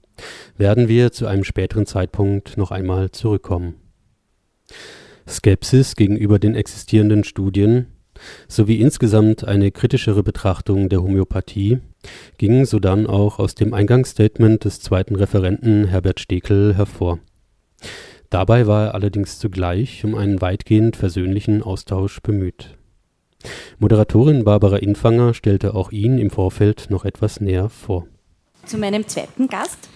werden 0.57 0.87
wir 0.87 1.11
zu 1.11 1.27
einem 1.27 1.43
späteren 1.43 1.85
Zeitpunkt 1.85 2.57
noch 2.57 2.71
einmal 2.71 3.11
zurückkommen. 3.11 3.75
Skepsis 5.27 5.95
gegenüber 5.95 6.39
den 6.39 6.55
existierenden 6.55 7.23
Studien 7.23 7.87
sowie 8.47 8.79
insgesamt 8.79 9.43
eine 9.43 9.71
kritischere 9.71 10.23
Betrachtung 10.23 10.89
der 10.89 11.01
Homöopathie 11.01 11.79
gingen 12.37 12.65
sodann 12.65 13.07
auch 13.07 13.39
aus 13.39 13.55
dem 13.55 13.73
Eingangsstatement 13.73 14.63
des 14.63 14.79
zweiten 14.79 15.15
Referenten 15.15 15.85
Herbert 15.85 16.19
Stekel 16.19 16.75
hervor. 16.75 17.19
Dabei 18.29 18.65
war 18.67 18.87
er 18.87 18.95
allerdings 18.95 19.39
zugleich 19.39 20.05
um 20.05 20.15
einen 20.15 20.39
weitgehend 20.39 20.95
versöhnlichen 20.95 21.61
Austausch 21.63 22.21
bemüht. 22.21 22.77
Moderatorin 23.79 24.43
Barbara 24.43 24.77
Infanger 24.77 25.33
stellte 25.33 25.73
auch 25.75 25.91
ihn 25.91 26.17
im 26.17 26.29
Vorfeld 26.29 26.87
noch 26.89 27.05
etwas 27.05 27.41
näher 27.41 27.69
vor. 27.69 28.07
Zu 28.65 28.77
meinem 28.77 29.07
zweiten 29.07 29.47
Gast, 29.47 29.89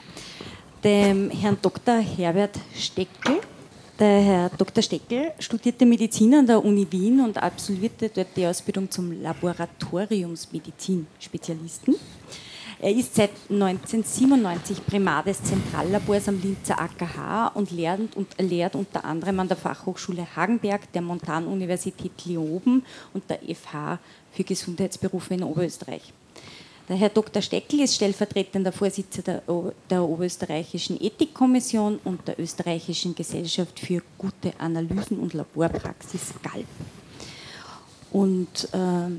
dem 0.83 1.29
Herrn 1.29 1.57
Dr. 1.61 1.95
Herbert 1.95 2.59
Steckel. 2.75 3.39
Der 3.97 4.21
Herr 4.21 4.49
Dr. 4.57 4.83
Steckel 4.83 5.31
studierte 5.39 5.85
Medizin 5.85 6.33
an 6.33 6.47
der 6.47 6.61
Uni 6.63 6.87
Wien 6.89 7.21
und 7.21 7.41
absolvierte 7.41 8.11
dort 8.13 8.27
die 8.35 8.45
Ausbildung 8.45 8.91
zum 8.91 9.21
Laboratoriumsmedizin-Spezialisten. 9.21 11.95
Er 12.79 12.91
ist 12.91 13.15
seit 13.15 13.31
1997 13.49 14.85
Primar 14.85 15.23
des 15.23 15.41
Zentrallabors 15.41 16.27
am 16.27 16.41
Linzer 16.41 16.79
AKH 16.79 17.47
und 17.53 17.71
lernt, 17.71 18.15
und 18.17 18.27
lehrt 18.37 18.75
unter 18.75 19.05
anderem 19.05 19.39
an 19.39 19.47
der 19.47 19.57
Fachhochschule 19.57 20.27
Hagenberg, 20.35 20.91
der 20.91 21.01
Montanuniversität 21.01 22.25
Leoben 22.25 22.83
und 23.13 23.23
der 23.29 23.39
FH 23.39 23.99
für 24.33 24.43
Gesundheitsberufe 24.43 25.33
in 25.35 25.43
Oberösterreich. 25.43 26.13
Der 26.87 26.97
Herr 26.97 27.09
Dr. 27.09 27.41
Steckel 27.41 27.79
ist 27.79 27.95
stellvertretender 27.95 28.71
Vorsitzender 28.71 29.41
der 29.89 30.03
Oberösterreichischen 30.03 31.01
Ethikkommission 31.01 31.99
und 32.03 32.27
der 32.27 32.39
Österreichischen 32.39 33.15
Gesellschaft 33.15 33.79
für 33.79 34.03
gute 34.17 34.53
Analysen 34.59 35.17
und 35.19 35.33
Laborpraxis 35.33 36.33
GALP. 36.43 36.67
Und 38.11 38.69
äh, 38.71 39.09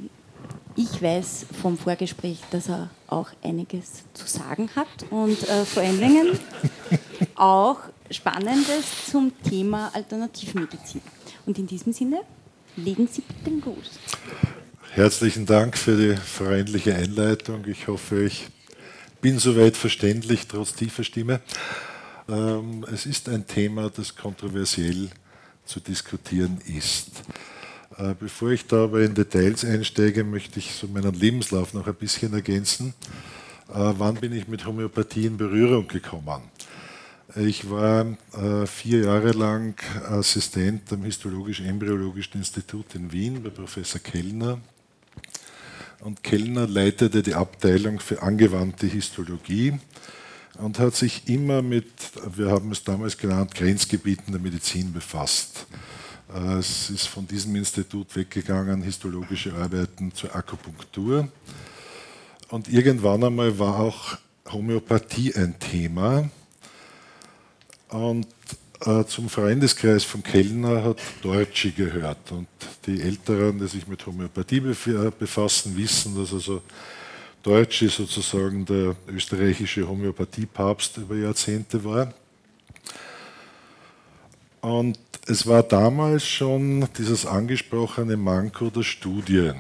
ich 0.77 1.03
weiß 1.03 1.47
vom 1.63 1.79
Vorgespräch, 1.79 2.39
dass 2.51 2.69
er 2.69 2.91
auch 3.07 3.31
einiges 3.43 4.05
zu 4.13 4.27
sagen 4.27 4.69
hat 4.77 4.87
und 5.11 5.43
äh, 5.49 5.65
vor 5.65 5.83
allen 5.83 5.99
Dingen 5.99 6.39
auch 7.35 7.79
Spannendes 8.11 9.07
zum 9.11 9.33
Thema 9.43 9.91
Alternativmedizin. 9.95 11.01
Und 11.47 11.59
in 11.59 11.67
diesem 11.67 11.93
Sinne, 11.93 12.21
legen 12.77 13.09
Sie 13.11 13.23
bitte 13.23 13.51
den 13.51 13.61
Gruß. 13.61 13.99
Herzlichen 14.93 15.47
Dank 15.47 15.77
für 15.77 15.97
die 15.97 16.17
freundliche 16.17 16.95
Einleitung. 16.95 17.65
Ich 17.67 17.89
hoffe, 17.89 18.25
ich 18.25 18.47
bin 19.21 19.39
soweit 19.39 19.77
verständlich, 19.77 20.47
trotz 20.47 20.75
tiefer 20.75 21.05
Stimme. 21.05 21.41
Ähm, 22.29 22.85
es 22.93 23.07
ist 23.07 23.29
ein 23.29 23.47
Thema, 23.47 23.91
das 23.91 24.15
kontroversiell 24.15 25.11
zu 25.65 25.81
diskutieren 25.81 26.59
ist. 26.67 27.23
Äh, 27.99 28.15
bevor 28.19 28.51
ich 28.51 28.67
da 28.67 28.85
aber 28.85 29.01
in 29.01 29.15
Details 29.15 29.65
einsteige, 29.65 30.25
möchte 30.25 30.59
ich 30.59 30.73
so 30.73 30.87
meinen 30.87 31.15
Lebenslauf 31.15 31.75
noch 31.75 31.87
ein 31.87 31.95
bisschen 31.95 32.33
ergänzen. 32.35 32.95
Äh, 33.69 33.93
wann 33.99 34.17
bin 34.17 34.33
ich 34.33 34.49
mit 34.49 34.67
Homöopathie 34.67 35.27
in 35.27 35.37
Berührung 35.37 35.89
gekommen? 35.89 36.43
Ich 37.35 37.69
war 37.69 38.17
äh, 38.35 38.67
vier 38.67 39.05
Jahre 39.05 39.33
lang 39.33 39.75
Assistent 40.09 40.93
am 40.93 41.05
Histologisch-Embryologischen 41.05 42.39
Institut 42.39 42.95
in 42.95 43.13
Wien 43.13 43.43
bei 43.43 43.51
Professor 43.51 44.01
Kellner, 44.01 44.59
und 46.01 46.23
Kellner 46.23 46.67
leitete 46.67 47.23
die 47.23 47.35
Abteilung 47.35 48.01
für 48.01 48.23
angewandte 48.23 48.87
Histologie 48.87 49.79
und 50.59 50.79
hat 50.79 50.95
sich 50.95 51.29
immer 51.29 51.63
mit, 51.63 51.91
wir 52.37 52.51
haben 52.51 52.71
es 52.73 52.85
damals 52.85 53.17
genannt, 53.17 53.55
Grenzgebieten 53.55 54.33
der 54.33 54.41
Medizin 54.41 54.93
befasst. 54.93 55.67
Äh, 56.35 56.59
es 56.59 56.91
ist 56.91 57.07
von 57.07 57.27
diesem 57.27 57.55
Institut 57.57 58.15
weggegangen, 58.17 58.83
histologische 58.83 59.55
Arbeiten 59.55 60.13
zur 60.13 60.35
Akupunktur. 60.35 61.29
Und 62.49 62.69
irgendwann 62.69 63.25
einmal 63.25 63.59
war 63.59 63.81
auch 63.81 64.19
Homöopathie 64.51 65.35
ein 65.35 65.59
Thema. 65.59 66.29
Und 67.89 68.27
äh, 68.81 69.05
zum 69.05 69.29
Freundeskreis 69.29 70.05
von 70.05 70.23
Kellner 70.23 70.85
hat 70.85 70.99
Deutsche 71.23 71.73
gehört. 71.73 72.31
Und 72.33 72.49
die 72.87 73.01
Älteren, 73.01 73.59
die 73.59 73.67
sich 73.67 73.87
mit 73.87 74.05
Homöopathie 74.05 74.61
befassen, 74.61 75.77
wissen, 75.77 76.17
dass 76.17 76.33
also 76.33 76.63
Deutsche 77.43 77.89
sozusagen 77.89 78.65
der 78.65 78.97
österreichische 79.09 79.87
Homöopathiepapst 79.89 80.99
über 80.99 81.17
Jahrzehnte 81.17 81.83
war. 81.85 82.13
Und 84.61 84.99
es 85.29 85.47
war 85.47 85.65
damals 85.65 86.25
schon 86.25 86.87
dieses 86.97 87.27
angesprochene 87.27 88.17
Manko 88.17 88.71
der 88.71 88.85
Studien. 88.85 89.57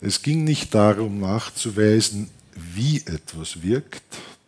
Es 0.00 0.22
ging 0.22 0.42
nicht 0.42 0.74
darum 0.74 1.20
nachzuweisen, 1.20 2.28
wie 2.56 2.98
etwas 2.98 3.62
wirkt, 3.62 4.02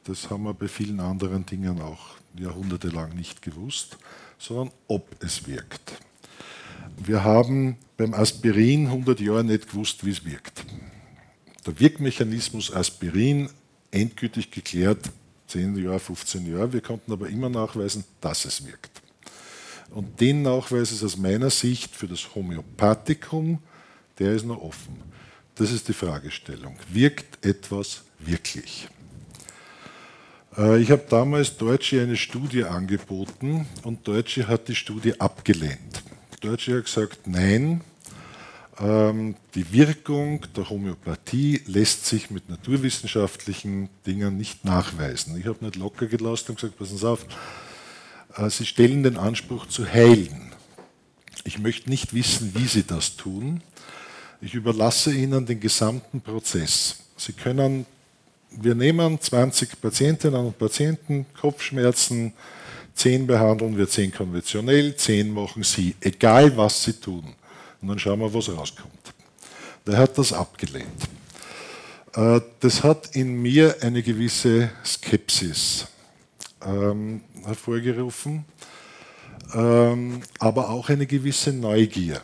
das 0.04 0.28
haben 0.28 0.42
wir 0.42 0.54
bei 0.54 0.66
vielen 0.66 0.99
anderen 0.99 1.47
Dingen 1.47 1.80
auch 1.80 2.16
jahrhundertelang 2.37 3.14
nicht 3.14 3.42
gewusst, 3.42 3.97
sondern 4.38 4.73
ob 4.88 5.06
es 5.23 5.47
wirkt. 5.47 5.92
Wir 6.97 7.23
haben 7.23 7.76
beim 7.97 8.12
Aspirin 8.12 8.87
100 8.87 9.21
Jahre 9.21 9.44
nicht 9.44 9.71
gewusst, 9.71 10.04
wie 10.04 10.11
es 10.11 10.25
wirkt. 10.25 10.64
Der 11.64 11.78
Wirkmechanismus 11.78 12.73
Aspirin 12.73 13.49
endgültig 13.92 14.50
geklärt, 14.50 15.11
10 15.47 15.76
Jahre, 15.76 16.00
15 16.00 16.50
Jahre. 16.50 16.73
Wir 16.73 16.80
konnten 16.80 17.12
aber 17.12 17.28
immer 17.28 17.49
nachweisen, 17.49 18.04
dass 18.21 18.44
es 18.44 18.66
wirkt. 18.66 18.91
Und 19.92 20.20
den 20.20 20.42
Nachweis 20.42 20.90
ist 20.90 21.04
aus 21.04 21.16
meiner 21.16 21.50
Sicht 21.50 21.94
für 21.94 22.08
das 22.08 22.34
Homöopathikum, 22.34 23.58
der 24.18 24.32
ist 24.32 24.46
noch 24.46 24.61
offen. 24.61 24.96
Das 25.54 25.70
ist 25.70 25.88
die 25.88 25.92
Fragestellung. 25.92 26.76
Wirkt 26.90 27.44
etwas 27.44 28.02
wirklich? 28.18 28.88
Äh, 30.56 30.80
ich 30.80 30.90
habe 30.90 31.04
damals 31.08 31.56
Deutsche 31.56 32.00
eine 32.00 32.16
Studie 32.16 32.64
angeboten 32.64 33.66
und 33.82 34.06
Deutsche 34.08 34.49
hat 34.49 34.68
die 34.68 34.75
Studie 34.75 35.20
abgelehnt. 35.20 36.02
Deutsche 36.40 36.78
hat 36.78 36.87
gesagt, 36.87 37.26
nein, 37.26 37.82
ähm, 38.80 39.37
die 39.54 39.72
Wirkung 39.72 40.44
der 40.56 40.70
Homöopathie 40.70 41.62
lässt 41.66 42.06
sich 42.06 42.30
mit 42.30 42.49
naturwissenschaftlichen 42.49 43.90
Dingen 44.06 44.38
nicht 44.38 44.64
nachweisen. 44.64 45.38
Ich 45.38 45.46
habe 45.46 45.64
nicht 45.64 45.76
locker 45.76 46.06
gelassen 46.06 46.52
und 46.52 46.54
gesagt, 46.56 46.78
passen 46.78 46.96
Sie 46.96 47.08
auf, 47.08 47.26
Sie 48.48 48.66
stellen 48.66 49.02
den 49.02 49.16
Anspruch 49.16 49.66
zu 49.66 49.86
heilen. 49.86 50.52
Ich 51.44 51.58
möchte 51.58 51.90
nicht 51.90 52.14
wissen, 52.14 52.52
wie 52.54 52.66
Sie 52.66 52.84
das 52.84 53.16
tun. 53.16 53.62
Ich 54.40 54.54
überlasse 54.54 55.12
Ihnen 55.12 55.44
den 55.44 55.60
gesamten 55.60 56.20
Prozess. 56.20 56.96
Sie 57.16 57.32
können, 57.32 57.86
wir 58.50 58.74
nehmen 58.74 59.20
20 59.20 59.80
Patientinnen 59.80 60.46
und 60.46 60.58
Patienten, 60.58 61.26
Kopfschmerzen, 61.38 62.32
10 62.94 63.26
behandeln 63.26 63.76
wir 63.76 63.88
10 63.88 64.12
konventionell, 64.12 64.96
10 64.96 65.32
machen 65.32 65.62
Sie, 65.62 65.94
egal 66.00 66.56
was 66.56 66.84
Sie 66.84 66.94
tun. 66.94 67.34
Und 67.80 67.88
dann 67.88 67.98
schauen 67.98 68.20
wir, 68.20 68.32
was 68.32 68.48
rauskommt. 68.48 69.14
Der 69.86 69.98
hat 69.98 70.16
das 70.16 70.32
abgelehnt. 70.32 70.86
Äh, 72.14 72.40
das 72.60 72.82
hat 72.82 73.16
in 73.16 73.40
mir 73.40 73.76
eine 73.80 74.02
gewisse 74.02 74.70
Skepsis 74.84 75.86
ähm, 76.66 77.21
hervorgerufen, 77.45 78.45
ähm, 79.54 80.21
aber 80.38 80.71
auch 80.71 80.88
eine 80.88 81.07
gewisse 81.07 81.52
Neugier. 81.52 82.23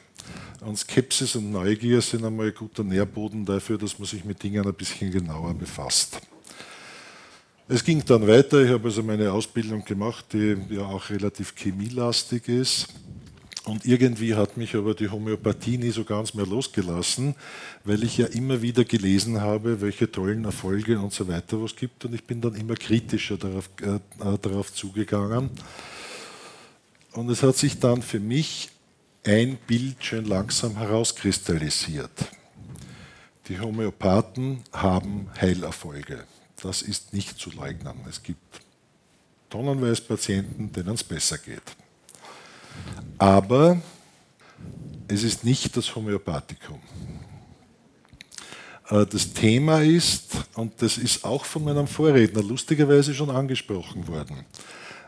Und 0.61 0.77
Skepsis 0.77 1.37
und 1.37 1.53
Neugier 1.53 2.01
sind 2.01 2.25
einmal 2.25 2.49
ein 2.49 2.55
guter 2.55 2.83
Nährboden 2.83 3.45
dafür, 3.45 3.79
dass 3.79 3.99
man 3.99 4.07
sich 4.07 4.25
mit 4.25 4.43
Dingen 4.43 4.67
ein 4.67 4.75
bisschen 4.75 5.11
genauer 5.11 5.55
befasst. 5.55 6.21
Es 7.69 7.85
ging 7.85 8.03
dann 8.05 8.27
weiter. 8.27 8.63
Ich 8.63 8.71
habe 8.71 8.89
also 8.89 9.03
meine 9.03 9.31
Ausbildung 9.31 9.85
gemacht, 9.85 10.25
die 10.33 10.57
ja 10.71 10.87
auch 10.87 11.11
relativ 11.11 11.55
chemielastig 11.55 12.49
ist. 12.49 12.89
Und 13.69 13.85
irgendwie 13.85 14.35
hat 14.35 14.57
mich 14.57 14.75
aber 14.75 14.95
die 14.95 15.11
Homöopathie 15.11 15.77
nie 15.77 15.91
so 15.91 16.03
ganz 16.03 16.33
mehr 16.33 16.47
losgelassen, 16.47 17.35
weil 17.85 18.03
ich 18.03 18.17
ja 18.17 18.25
immer 18.27 18.63
wieder 18.63 18.83
gelesen 18.83 19.43
habe, 19.43 19.83
welche 19.83 20.11
tollen 20.11 20.47
Erfolge 20.47 20.99
und 20.99 21.13
so 21.13 21.29
weiter 21.29 21.63
was 21.63 21.77
gibt. 21.77 22.07
Und 22.07 22.15
ich 22.15 22.25
bin 22.25 22.41
dann 22.41 22.55
immer 22.55 22.77
kritischer 22.77 23.37
darauf, 23.37 23.69
äh, 23.83 23.99
darauf 24.41 24.73
zugegangen. 24.73 25.51
Und 27.13 27.29
es 27.29 27.43
hat 27.43 27.57
sich 27.57 27.79
dann 27.79 28.01
für 28.01 28.21
mich 28.21 28.71
ein 29.27 29.59
Bild 29.67 30.03
schön 30.03 30.25
langsam 30.25 30.77
herauskristallisiert. 30.77 32.11
Die 33.49 33.61
Homöopathen 33.61 34.63
haben 34.73 35.29
Heilerfolge. 35.39 36.25
Das 36.63 36.81
ist 36.81 37.13
nicht 37.13 37.39
zu 37.39 37.51
leugnen. 37.51 37.97
Es 38.09 38.23
gibt 38.23 38.63
tonnenweise 39.51 40.01
Patienten, 40.01 40.73
denen 40.73 40.95
es 40.95 41.05
besser 41.05 41.37
geht. 41.37 41.61
Aber 43.19 43.81
es 45.09 45.23
ist 45.23 45.45
nicht 45.45 45.77
das 45.77 45.95
Homöopathikum. 45.95 46.81
Äh, 48.91 49.07
das 49.07 49.33
Thema 49.33 49.83
ist, 49.83 50.33
und 50.55 50.81
das 50.83 50.99
ist 50.99 51.25
auch 51.25 51.45
von 51.45 51.65
meinem 51.65 51.87
Vorredner 51.87 52.43
lustigerweise 52.43 53.15
schon 53.15 53.31
angesprochen 53.31 54.07
worden, 54.09 54.45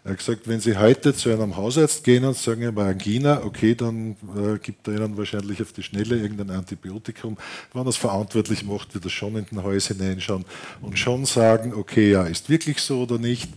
er 0.02 0.12
hat 0.12 0.18
gesagt, 0.18 0.48
wenn 0.48 0.60
Sie 0.60 0.78
heute 0.78 1.14
zu 1.14 1.28
einem 1.28 1.58
Hausarzt 1.58 2.04
gehen 2.04 2.24
und 2.24 2.34
sagen, 2.34 2.62
er 2.62 2.74
war 2.74 2.86
Angina, 2.86 3.42
okay, 3.44 3.74
dann 3.74 4.16
äh, 4.34 4.58
gibt 4.58 4.88
er 4.88 4.94
Ihnen 4.94 5.14
wahrscheinlich 5.18 5.60
auf 5.60 5.72
die 5.72 5.82
Schnelle 5.82 6.16
irgendein 6.16 6.48
Antibiotikum. 6.48 7.36
Wenn 7.74 7.82
er 7.82 7.88
es 7.88 7.98
verantwortlich 7.98 8.64
macht, 8.64 8.94
wird 8.94 9.04
er 9.04 9.10
schon 9.10 9.36
in 9.36 9.44
den 9.44 9.62
Hals 9.62 9.88
hineinschauen 9.88 10.46
und 10.80 10.98
schon 10.98 11.26
sagen, 11.26 11.74
okay, 11.74 12.12
ja, 12.12 12.22
ist 12.22 12.48
wirklich 12.48 12.80
so 12.80 13.02
oder 13.02 13.18
nicht. 13.18 13.50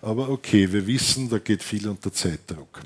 Aber 0.00 0.30
okay, 0.30 0.72
wir 0.72 0.86
wissen, 0.86 1.28
da 1.28 1.38
geht 1.38 1.62
viel 1.62 1.86
unter 1.86 2.10
Zeitdruck. 2.10 2.80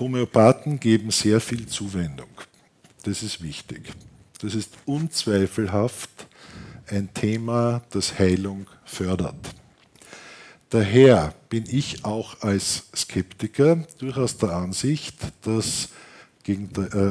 Homöopathen 0.00 0.80
geben 0.80 1.10
sehr 1.10 1.40
viel 1.40 1.66
Zuwendung. 1.66 2.30
Das 3.04 3.22
ist 3.22 3.42
wichtig. 3.42 3.92
Das 4.40 4.54
ist 4.54 4.72
unzweifelhaft 4.86 6.10
ein 6.88 7.12
Thema, 7.14 7.82
das 7.90 8.18
Heilung 8.18 8.66
fördert. 8.84 9.54
Daher 10.70 11.34
bin 11.48 11.64
ich 11.68 12.04
auch 12.04 12.40
als 12.42 12.84
Skeptiker 12.94 13.84
durchaus 13.98 14.36
der 14.38 14.50
Ansicht, 14.50 15.16
dass 15.42 15.90
äh, 16.46 16.54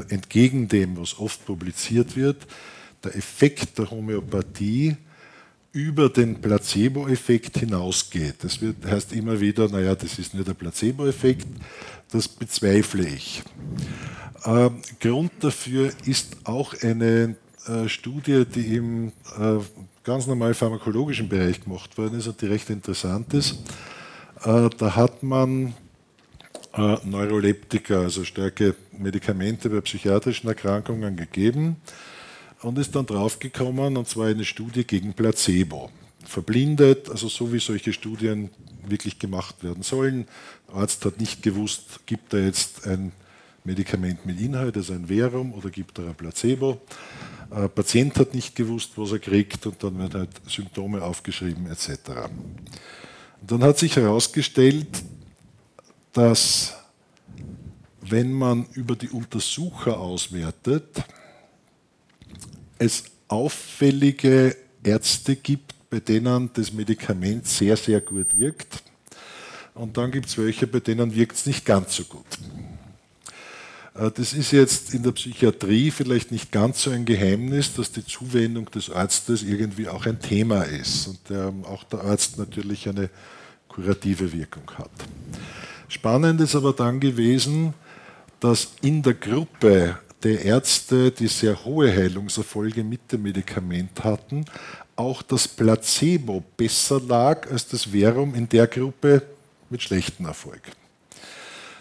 entgegen 0.10 0.68
dem, 0.68 0.98
was 0.98 1.18
oft 1.20 1.46
publiziert 1.46 2.16
wird, 2.16 2.48
der 3.04 3.16
Effekt 3.16 3.78
der 3.78 3.90
Homöopathie 3.92 4.98
über 5.72 6.10
den 6.10 6.42
Placebo-Effekt 6.42 7.60
hinausgeht. 7.60 8.36
Das 8.42 8.62
wird, 8.62 8.86
heißt 8.86 9.14
immer 9.14 9.40
wieder, 9.40 9.70
naja, 9.70 9.96
das 9.96 10.18
ist 10.18 10.34
nur 10.34 10.44
der 10.44 10.54
Placebo-Effekt, 10.54 11.48
das 12.12 12.28
bezweifle 12.28 13.08
ich. 13.08 13.44
Ähm, 14.46 14.82
Grund 15.00 15.32
dafür 15.42 15.92
ist 16.06 16.38
auch 16.46 16.74
eine 16.82 17.36
äh, 17.68 17.88
Studie, 17.88 18.46
die 18.46 18.78
im 18.78 19.12
äh, 19.38 19.58
ganz 20.04 20.26
normal 20.26 20.54
pharmakologischen 20.54 21.30
Bereich 21.30 21.62
gemacht 21.62 21.98
worden 21.98 22.18
ist 22.18 22.28
und 22.28 22.42
die 22.42 22.48
recht 22.48 22.70
interessant 22.70 23.34
ist. 23.34 23.60
Äh, 24.44 24.70
da 24.76 24.96
hat 24.96 25.22
man 25.22 25.76
äh, 26.74 26.98
Neuroleptika, 27.04 28.02
also 28.02 28.24
starke 28.24 28.76
Medikamente 28.98 29.70
bei 29.70 29.82
psychiatrischen 29.82 30.50
Erkrankungen 30.50 31.16
gegeben 31.16 31.76
und 32.62 32.78
ist 32.78 32.96
dann 32.96 33.06
draufgekommen, 33.06 33.98
und 33.98 34.08
zwar 34.08 34.28
eine 34.28 34.46
Studie 34.46 34.84
gegen 34.84 35.14
Placebo. 35.14 35.90
Verblindet, 36.26 37.10
also 37.10 37.28
so 37.30 37.52
wie 37.54 37.60
solche 37.60 37.94
Studien 37.94 38.50
wirklich 38.86 39.20
gemacht 39.20 39.64
werden 39.64 39.84
sollen. 39.84 40.28
Der 40.68 40.76
Arzt 40.76 41.06
hat 41.06 41.20
nicht 41.20 41.42
gewusst, 41.42 42.02
gibt 42.06 42.34
er 42.34 42.46
jetzt 42.46 42.86
ein 42.86 43.12
Medikament 43.64 44.26
mit 44.26 44.40
Inhalt, 44.40 44.76
also 44.78 44.94
ein 44.94 45.08
Verum, 45.08 45.54
oder 45.54 45.70
gibt 45.70 45.98
er 46.00 46.08
ein 46.08 46.16
Placebo. 46.16 46.82
Der 47.52 47.68
Patient 47.68 48.16
hat 48.18 48.34
nicht 48.34 48.56
gewusst, 48.56 48.92
was 48.96 49.12
er 49.12 49.20
kriegt, 49.20 49.66
und 49.66 49.82
dann 49.82 49.98
werden 49.98 50.22
halt 50.22 50.30
Symptome 50.48 51.02
aufgeschrieben 51.02 51.68
etc. 51.68 51.90
Und 53.42 53.52
dann 53.52 53.64
hat 53.64 53.78
sich 53.80 53.96
herausgestellt, 53.96 54.88
dass 56.14 56.76
wenn 58.02 58.34
man 58.34 58.66
über 58.74 58.96
die 58.96 59.10
Untersucher 59.10 60.00
auswertet, 60.00 61.04
es 62.80 63.04
auffällige 63.28 64.56
Ärzte 64.84 65.36
gibt, 65.36 65.76
bei 65.90 66.00
denen 66.00 66.50
das 66.54 66.74
Medikament 66.74 67.46
sehr, 67.48 67.78
sehr 67.78 68.02
gut 68.02 68.38
wirkt. 68.38 68.84
Und 69.76 69.98
dann 69.98 70.12
gibt 70.12 70.28
es 70.28 70.38
welche, 70.38 70.68
bei 70.68 70.80
denen 70.80 71.14
wirkt 71.14 71.36
es 71.38 71.46
nicht 71.46 71.66
ganz 71.66 71.96
so 71.96 72.04
gut. 72.04 72.26
Äh, 73.96 74.12
das 74.12 74.34
ist 74.34 74.52
jetzt 74.52 74.94
in 74.94 75.04
der 75.04 75.12
Psychiatrie 75.12 75.92
vielleicht 75.92 76.32
nicht 76.32 76.52
ganz 76.52 76.84
so 76.84 76.92
ein 76.92 77.06
Geheimnis, 77.06 77.74
dass 77.74 77.92
die 77.92 78.06
Zuwendung 78.06 78.70
des 78.72 78.90
Arztes 78.90 79.44
irgendwie 79.44 79.88
auch 79.88 80.06
ein 80.06 80.20
Thema 80.20 80.64
ist 80.64 81.08
und 81.08 81.20
der, 81.30 81.54
auch 81.64 81.84
der 81.86 82.02
Arzt 82.02 82.38
natürlich 82.38 82.88
eine 82.88 83.10
kurative 83.68 84.32
Wirkung 84.34 84.70
hat. 84.78 84.92
Spannend 85.88 86.42
ist 86.42 86.56
aber 86.56 86.74
dann 86.74 87.00
gewesen, 87.00 87.74
dass 88.40 88.70
in 88.82 89.02
der 89.02 89.16
Gruppe 89.16 89.98
Ärzte, 90.26 91.12
die 91.12 91.28
sehr 91.28 91.64
hohe 91.64 91.92
Heilungserfolge 91.92 92.84
mit 92.84 93.12
dem 93.12 93.24
Medikament 93.24 94.04
hatten, 94.04 94.46
auch 94.96 95.22
das 95.22 95.48
Placebo 95.48 96.44
besser 96.58 97.00
lag 97.00 97.50
als 97.50 97.68
das 97.68 97.86
Verum 97.86 98.36
in 98.36 98.50
der 98.50 98.68
Gruppe 98.68 99.22
mit 99.70 99.82
schlechten 99.82 100.26
Erfolg. 100.26 100.62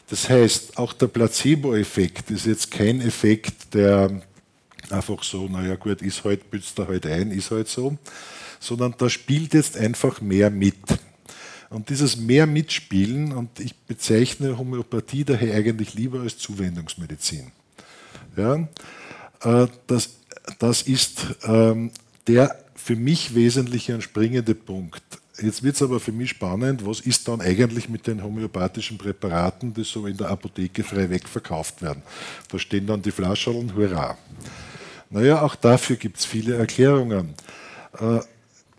Das 0.08 0.28
heißt, 0.28 0.78
auch 0.78 0.92
der 0.92 1.08
Placebo-Effekt 1.08 2.30
ist 2.30 2.46
jetzt 2.46 2.70
kein 2.70 3.00
Effekt, 3.00 3.74
der 3.74 4.22
einfach 4.88 5.22
so, 5.22 5.48
naja 5.48 5.74
gut, 5.74 6.00
ist 6.00 6.24
halt, 6.24 6.50
bützt 6.50 6.78
er 6.78 6.88
halt 6.88 7.06
ein, 7.06 7.30
ist 7.30 7.50
halt 7.50 7.68
so, 7.68 7.98
sondern 8.60 8.94
da 8.96 9.10
spielt 9.10 9.52
jetzt 9.54 9.76
einfach 9.76 10.20
mehr 10.20 10.50
mit. 10.50 10.76
Und 11.70 11.90
dieses 11.90 12.16
mehr 12.16 12.46
Mitspielen, 12.46 13.32
und 13.32 13.60
ich 13.60 13.74
bezeichne 13.74 14.56
Homöopathie 14.56 15.24
daher 15.24 15.54
eigentlich 15.54 15.92
lieber 15.92 16.20
als 16.20 16.38
Zuwendungsmedizin. 16.38 17.52
Ja, 18.38 18.54
äh, 19.42 19.68
das, 19.86 20.10
das 20.58 20.82
ist 20.82 21.26
ähm, 21.44 21.90
der 22.26 22.56
für 22.74 22.96
mich 22.96 23.34
wesentliche 23.34 23.94
und 23.94 24.02
springende 24.02 24.54
Punkt. 24.54 25.02
Jetzt 25.40 25.62
wird 25.62 25.76
es 25.76 25.82
aber 25.82 26.00
für 26.00 26.10
mich 26.10 26.30
spannend, 26.30 26.84
was 26.84 27.00
ist 27.00 27.28
dann 27.28 27.40
eigentlich 27.40 27.88
mit 27.88 28.06
den 28.06 28.22
homöopathischen 28.22 28.98
Präparaten, 28.98 29.72
die 29.72 29.84
so 29.84 30.06
in 30.06 30.16
der 30.16 30.30
Apotheke 30.30 30.82
frei 30.82 31.08
weg 31.10 31.28
verkauft 31.28 31.80
werden. 31.82 32.02
Da 32.50 32.58
stehen 32.58 32.86
dann 32.86 33.02
die 33.02 33.12
Flascheln, 33.12 33.74
hurra. 33.76 34.16
Naja, 35.10 35.42
auch 35.42 35.54
dafür 35.54 35.96
gibt 35.96 36.18
es 36.18 36.24
viele 36.24 36.56
Erklärungen. 36.56 37.34
Äh, 38.00 38.20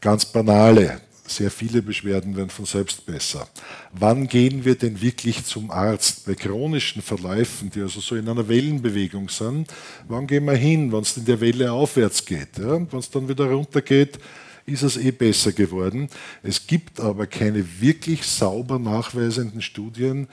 ganz 0.01 0.25
banale, 0.25 0.99
sehr 1.29 1.51
viele 1.51 1.81
Beschwerden 1.81 2.35
werden 2.35 2.49
von 2.49 2.65
selbst 2.65 3.05
besser. 3.05 3.47
Wann 3.93 4.27
gehen 4.27 4.65
wir 4.65 4.75
denn 4.75 5.01
wirklich 5.01 5.45
zum 5.45 5.71
Arzt? 5.71 6.25
Bei 6.25 6.35
chronischen 6.35 7.01
Verläufen, 7.01 7.69
die 7.69 7.81
also 7.81 8.01
so 8.01 8.15
in 8.15 8.27
einer 8.27 8.47
Wellenbewegung 8.47 9.29
sind, 9.29 9.71
wann 10.07 10.27
gehen 10.27 10.45
wir 10.45 10.55
hin, 10.55 10.91
wenn 10.91 11.01
es 11.01 11.17
in 11.17 11.25
der 11.25 11.39
Welle 11.39 11.71
aufwärts 11.71 12.25
geht? 12.25 12.57
Ja? 12.57 12.79
Wenn 12.91 12.99
es 12.99 13.09
dann 13.09 13.27
wieder 13.27 13.45
runter 13.45 13.81
geht, 13.81 14.19
ist 14.65 14.83
es 14.83 14.97
eh 14.97 15.11
besser 15.11 15.51
geworden. 15.51 16.09
Es 16.43 16.67
gibt 16.67 16.99
aber 16.99 17.27
keine 17.27 17.65
wirklich 17.81 18.23
sauber 18.23 18.79
nachweisenden 18.79 19.61
Studien, 19.61 20.27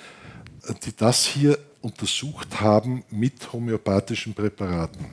die 0.84 0.94
das 0.96 1.24
hier 1.24 1.58
untersucht 1.80 2.60
haben 2.60 3.04
mit 3.10 3.52
homöopathischen 3.52 4.34
Präparaten. 4.34 5.06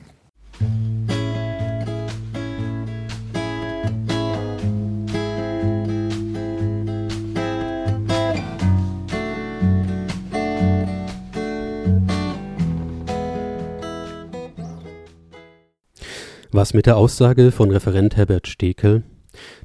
Was 16.56 16.72
mit 16.72 16.86
der 16.86 16.96
Aussage 16.96 17.50
von 17.50 17.72
Referent 17.72 18.16
Herbert 18.16 18.46
Stekel, 18.46 19.02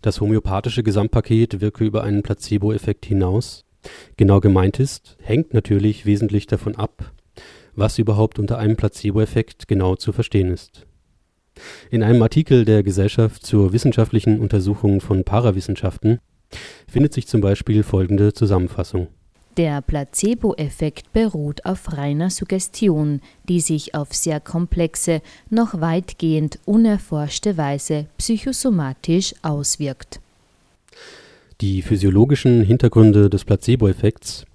das 0.02 0.21
homöopathische 0.21 0.82
Gesamtpaket 0.82 1.62
wirke 1.62 1.86
über 1.86 2.04
einen 2.04 2.23
Placebo-Effekt 2.23 3.06
hinaus, 3.06 3.63
genau 4.17 4.39
gemeint 4.39 4.80
ist, 4.80 5.15
hängt 5.21 5.54
natürlich 5.54 6.08
wesentlich 6.08 6.47
davon 6.47 6.75
ab, 6.75 7.12
was 7.75 7.99
überhaupt 7.99 8.39
unter 8.39 8.58
einem 8.58 8.75
Placebo-Effekt 8.75 9.67
genau 9.67 9.97
zu 9.97 10.12
verstehen 10.12 10.49
ist. 10.49 10.88
In 11.91 12.02
einem 12.02 12.23
Artikel 12.23 12.65
der 12.65 12.82
Gesellschaft 12.82 13.45
zur 13.45 13.71
wissenschaftlichen 13.71 14.39
Untersuchung 14.39 14.99
von 14.99 15.23
Parawissenschaften 15.23 16.17
findet 16.88 17.13
sich 17.13 17.28
zum 17.28 17.41
Beispiel 17.41 17.84
folgende 17.84 18.34
Zusammenfassung. 18.34 19.10
Der 19.57 19.81
Placebo-Effekt 19.81 21.12
beruht 21.12 21.65
auf 21.65 21.97
reiner 21.97 22.29
Suggestion, 22.29 23.21
die 23.47 23.59
sich 23.59 23.95
auf 23.95 24.13
sehr 24.13 24.39
komplexe, 24.39 25.21
noch 25.49 25.81
weitgehend 25.81 26.59
unerforschte 26.65 27.57
Weise 27.57 28.05
psychosomatisch 28.17 29.33
auswirkt. 29.41 30.21
Die 31.62 31.81
physiologischen 31.81 32.63
Hintergründe 32.63 33.29
des 33.29 33.43
Placebo-Effekts 33.43 34.45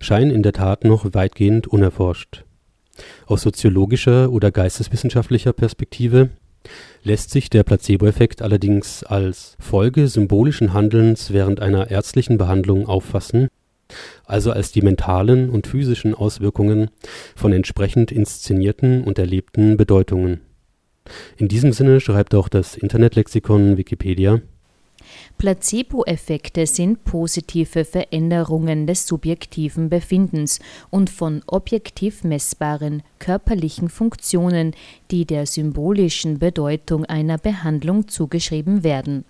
scheinen 0.00 0.30
in 0.30 0.42
der 0.44 0.52
Tat 0.52 0.84
noch 0.84 1.14
weitgehend 1.14 1.66
unerforscht. 1.66 2.44
Aus 3.26 3.42
soziologischer 3.42 4.30
oder 4.30 4.52
geisteswissenschaftlicher 4.52 5.52
Perspektive 5.52 6.30
lässt 7.02 7.30
sich 7.30 7.50
der 7.50 7.64
Placebo-Effekt 7.64 8.40
allerdings 8.40 9.02
als 9.02 9.56
Folge 9.58 10.06
symbolischen 10.06 10.72
Handelns 10.72 11.32
während 11.32 11.60
einer 11.60 11.90
ärztlichen 11.90 12.38
Behandlung 12.38 12.86
auffassen 12.86 13.48
also 14.24 14.50
als 14.52 14.72
die 14.72 14.82
mentalen 14.82 15.50
und 15.50 15.66
physischen 15.66 16.14
Auswirkungen 16.14 16.90
von 17.36 17.52
entsprechend 17.52 18.12
inszenierten 18.12 19.04
und 19.04 19.18
erlebten 19.18 19.76
Bedeutungen. 19.76 20.40
In 21.36 21.48
diesem 21.48 21.72
Sinne 21.72 22.00
schreibt 22.00 22.34
auch 22.34 22.48
das 22.48 22.76
Internetlexikon 22.76 23.76
Wikipedia 23.76 24.40
Placebo-Effekte 25.36 26.66
sind 26.66 27.04
positive 27.04 27.84
Veränderungen 27.84 28.86
des 28.86 29.06
subjektiven 29.06 29.88
Befindens 29.88 30.60
und 30.90 31.10
von 31.10 31.42
objektiv 31.46 32.24
messbaren 32.24 33.02
körperlichen 33.18 33.88
Funktionen, 33.88 34.74
die 35.10 35.26
der 35.26 35.46
symbolischen 35.46 36.38
Bedeutung 36.38 37.04
einer 37.04 37.38
Behandlung 37.38 38.08
zugeschrieben 38.08 38.84
werden 38.84 39.24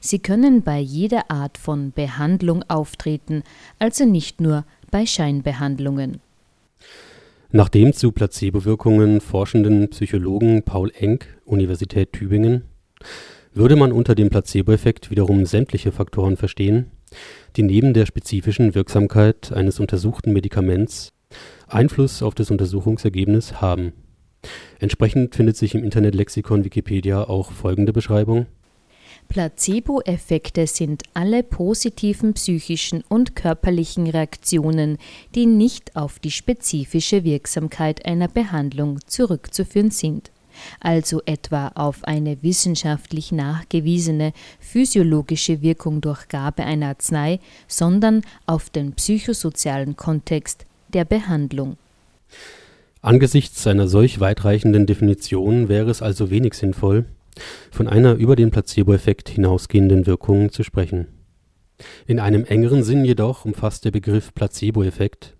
Sie 0.00 0.18
können 0.18 0.62
bei 0.62 0.78
jeder 0.78 1.30
Art 1.30 1.58
von 1.58 1.92
Behandlung 1.92 2.64
auftreten, 2.68 3.42
also 3.78 4.04
nicht 4.04 4.40
nur 4.40 4.64
bei 4.90 5.06
Scheinbehandlungen. 5.06 6.20
Nach 7.52 7.68
dem 7.68 7.92
zu 7.92 8.12
Placebo-Wirkungen 8.12 9.20
forschenden 9.20 9.88
Psychologen 9.90 10.62
Paul 10.62 10.90
Enck, 10.98 11.26
Universität 11.44 12.12
Tübingen, 12.12 12.64
würde 13.54 13.76
man 13.76 13.92
unter 13.92 14.14
dem 14.14 14.28
Placebo-Effekt 14.28 15.10
wiederum 15.10 15.46
sämtliche 15.46 15.92
Faktoren 15.92 16.36
verstehen, 16.36 16.90
die 17.56 17.62
neben 17.62 17.94
der 17.94 18.04
spezifischen 18.04 18.74
Wirksamkeit 18.74 19.52
eines 19.52 19.80
untersuchten 19.80 20.32
Medikaments 20.32 21.12
Einfluss 21.68 22.22
auf 22.22 22.34
das 22.34 22.50
Untersuchungsergebnis 22.50 23.60
haben. 23.60 23.92
Entsprechend 24.78 25.34
findet 25.34 25.56
sich 25.56 25.74
im 25.74 25.82
Internetlexikon 25.82 26.64
Wikipedia 26.64 27.24
auch 27.24 27.50
folgende 27.52 27.92
Beschreibung 27.92 28.46
Placebo-Effekte 29.28 30.66
sind 30.66 31.02
alle 31.14 31.42
positiven 31.42 32.34
psychischen 32.34 33.02
und 33.08 33.36
körperlichen 33.36 34.06
Reaktionen, 34.06 34.98
die 35.34 35.46
nicht 35.46 35.96
auf 35.96 36.18
die 36.18 36.30
spezifische 36.30 37.24
Wirksamkeit 37.24 38.04
einer 38.06 38.28
Behandlung 38.28 38.98
zurückzuführen 39.06 39.90
sind, 39.90 40.30
also 40.80 41.20
etwa 41.26 41.68
auf 41.74 42.04
eine 42.04 42.42
wissenschaftlich 42.42 43.32
nachgewiesene 43.32 44.32
physiologische 44.60 45.62
Wirkung 45.62 46.00
durch 46.00 46.28
Gabe 46.28 46.64
einer 46.64 46.88
Arznei, 46.88 47.40
sondern 47.68 48.22
auf 48.46 48.70
den 48.70 48.92
psychosozialen 48.92 49.96
Kontext 49.96 50.66
der 50.92 51.04
Behandlung. 51.04 51.76
Angesichts 53.02 53.66
einer 53.66 53.86
solch 53.86 54.18
weitreichenden 54.18 54.86
Definition 54.86 55.68
wäre 55.68 55.90
es 55.90 56.02
also 56.02 56.30
wenig 56.30 56.54
sinnvoll, 56.54 57.04
von 57.70 57.88
einer 57.88 58.14
über 58.14 58.36
den 58.36 58.50
Placebo-Effekt 58.50 59.28
hinausgehenden 59.28 60.06
Wirkung 60.06 60.50
zu 60.50 60.62
sprechen. 60.62 61.08
In 62.06 62.20
einem 62.20 62.44
engeren 62.44 62.82
Sinn 62.82 63.04
jedoch 63.04 63.44
umfasst 63.44 63.84
der 63.84 63.90
Begriff 63.90 64.34
Placebo-Effekt 64.34 65.36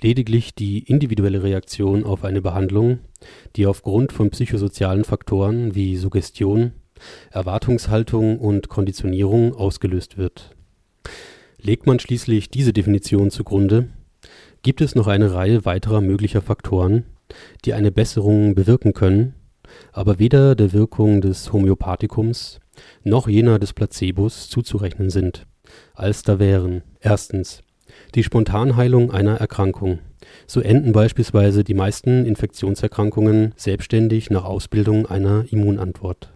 lediglich 0.00 0.54
die 0.54 0.80
individuelle 0.80 1.42
Reaktion 1.42 2.04
auf 2.04 2.24
eine 2.24 2.42
Behandlung, 2.42 2.98
die 3.56 3.66
aufgrund 3.66 4.12
von 4.12 4.30
psychosozialen 4.30 5.04
Faktoren 5.04 5.74
wie 5.74 5.96
Suggestion, 5.96 6.72
Erwartungshaltung 7.30 8.38
und 8.38 8.68
Konditionierung 8.68 9.54
ausgelöst 9.54 10.16
wird. 10.16 10.54
Legt 11.58 11.86
man 11.86 11.98
schließlich 11.98 12.50
diese 12.50 12.72
Definition 12.72 13.30
zugrunde, 13.30 13.88
gibt 14.62 14.80
es 14.80 14.94
noch 14.94 15.06
eine 15.06 15.32
Reihe 15.32 15.64
weiterer 15.64 16.00
möglicher 16.00 16.42
Faktoren, 16.42 17.04
die 17.64 17.74
eine 17.74 17.90
Besserung 17.90 18.54
bewirken 18.54 18.92
können 18.92 19.34
aber 19.92 20.18
weder 20.18 20.54
der 20.54 20.72
Wirkung 20.72 21.20
des 21.20 21.52
Homöopathikums 21.52 22.60
noch 23.02 23.28
jener 23.28 23.58
des 23.58 23.72
Placebos 23.72 24.48
zuzurechnen 24.48 25.10
sind, 25.10 25.46
als 25.94 26.22
da 26.22 26.38
wären: 26.38 26.82
Erstens 27.00 27.62
die 28.14 28.22
Spontanheilung 28.22 29.10
einer 29.10 29.36
Erkrankung. 29.36 29.98
So 30.46 30.60
enden 30.60 30.92
beispielsweise 30.92 31.64
die 31.64 31.74
meisten 31.74 32.24
Infektionserkrankungen 32.24 33.52
selbstständig 33.56 34.30
nach 34.30 34.44
Ausbildung 34.44 35.06
einer 35.06 35.44
Immunantwort. 35.50 36.32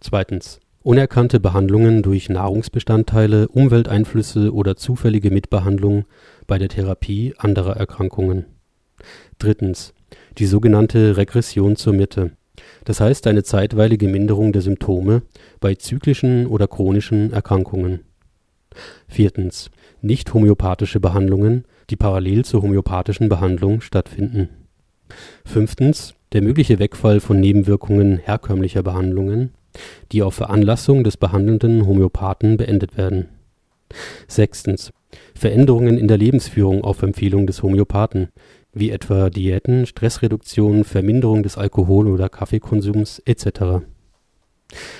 Zweitens 0.00 0.60
unerkannte 0.82 1.38
Behandlungen 1.40 2.02
durch 2.02 2.28
Nahrungsbestandteile, 2.28 3.48
Umwelteinflüsse 3.48 4.52
oder 4.52 4.76
zufällige 4.76 5.30
Mitbehandlung 5.30 6.04
bei 6.46 6.58
der 6.58 6.68
Therapie 6.68 7.34
anderer 7.38 7.76
Erkrankungen. 7.76 8.46
Drittens 9.38 9.94
die 10.38 10.46
sogenannte 10.46 11.16
Regression 11.16 11.76
zur 11.76 11.92
Mitte, 11.92 12.32
das 12.84 13.00
heißt 13.00 13.26
eine 13.26 13.42
zeitweilige 13.42 14.08
Minderung 14.08 14.52
der 14.52 14.62
Symptome 14.62 15.22
bei 15.60 15.74
zyklischen 15.74 16.46
oder 16.46 16.66
chronischen 16.66 17.32
Erkrankungen. 17.32 18.00
Viertens. 19.08 19.70
Nicht-homöopathische 20.00 20.98
Behandlungen, 20.98 21.64
die 21.90 21.96
parallel 21.96 22.44
zur 22.44 22.62
homöopathischen 22.62 23.28
Behandlung 23.28 23.80
stattfinden. 23.80 24.48
Der 26.32 26.42
mögliche 26.42 26.78
Wegfall 26.78 27.20
von 27.20 27.38
Nebenwirkungen 27.38 28.16
herkömmlicher 28.16 28.82
Behandlungen, 28.82 29.50
die 30.10 30.22
auf 30.22 30.34
Veranlassung 30.34 31.04
des 31.04 31.16
behandelnden 31.16 31.86
Homöopathen 31.86 32.56
beendet 32.56 32.96
werden. 32.96 33.28
Veränderungen 35.34 35.98
in 35.98 36.08
der 36.08 36.16
Lebensführung 36.16 36.82
auf 36.82 37.02
Empfehlung 37.02 37.46
des 37.46 37.62
Homöopathen, 37.62 38.28
wie 38.72 38.90
etwa 38.90 39.30
Diäten, 39.30 39.86
Stressreduktion, 39.86 40.84
Verminderung 40.84 41.42
des 41.42 41.58
Alkohol 41.58 42.08
oder 42.08 42.28
Kaffeekonsums 42.28 43.20
etc. 43.24 43.84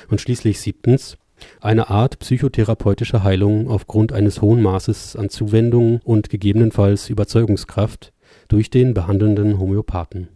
Und 0.08 0.20
schließlich 0.20 0.60
siebtens 0.60 1.16
eine 1.60 1.90
Art 1.90 2.18
psychotherapeutischer 2.18 3.24
Heilung 3.24 3.68
aufgrund 3.68 4.12
eines 4.12 4.40
hohen 4.42 4.62
Maßes 4.62 5.16
an 5.16 5.28
Zuwendung 5.28 6.00
und 6.04 6.30
gegebenenfalls 6.30 7.08
Überzeugungskraft 7.08 8.12
durch 8.48 8.70
den 8.70 8.94
behandelnden 8.94 9.58
Homöopathen 9.58 10.28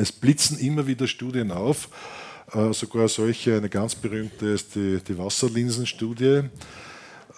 Es 0.00 0.12
blitzen 0.12 0.58
immer 0.58 0.86
wieder 0.86 1.06
Studien 1.06 1.50
auf, 1.50 1.88
äh, 2.52 2.72
sogar 2.72 3.08
solche, 3.08 3.56
eine 3.56 3.68
ganz 3.68 3.94
berühmte 3.94 4.46
ist 4.46 4.74
die, 4.74 4.98
die 5.06 5.18
Wasserlinsenstudie. 5.18 6.44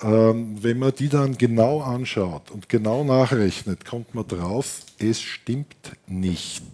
Ähm, 0.03 0.62
wenn 0.62 0.79
man 0.79 0.92
die 0.94 1.09
dann 1.09 1.37
genau 1.37 1.81
anschaut 1.81 2.51
und 2.51 2.68
genau 2.68 3.05
nachrechnet, 3.05 3.85
kommt 3.85 4.14
man 4.14 4.27
drauf, 4.27 4.81
es 4.98 5.20
stimmt 5.20 5.77
nicht. 6.07 6.64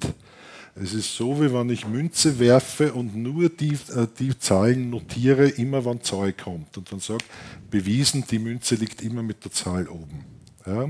Es 0.75 0.93
ist 0.95 1.17
so, 1.17 1.41
wie 1.41 1.53
wenn 1.53 1.71
ich 1.71 1.87
Münze 1.87 2.39
werfe 2.39 2.93
und 2.93 3.17
nur 3.17 3.49
die, 3.49 3.73
äh, 3.73 4.07
die 4.19 4.39
Zahlen 4.39 4.91
notiere, 4.91 5.49
immer 5.49 5.85
wann 5.85 6.03
Zahl 6.03 6.33
kommt. 6.33 6.77
Und 6.77 6.93
dann 6.93 7.01
sagt, 7.01 7.25
bewiesen, 7.71 8.25
die 8.31 8.39
Münze 8.39 8.77
liegt 8.77 9.03
immer 9.03 9.23
mit 9.23 9.45
der 9.45 9.53
Zahl 9.53 9.89
oben. 9.89 10.25
Ja? 10.67 10.89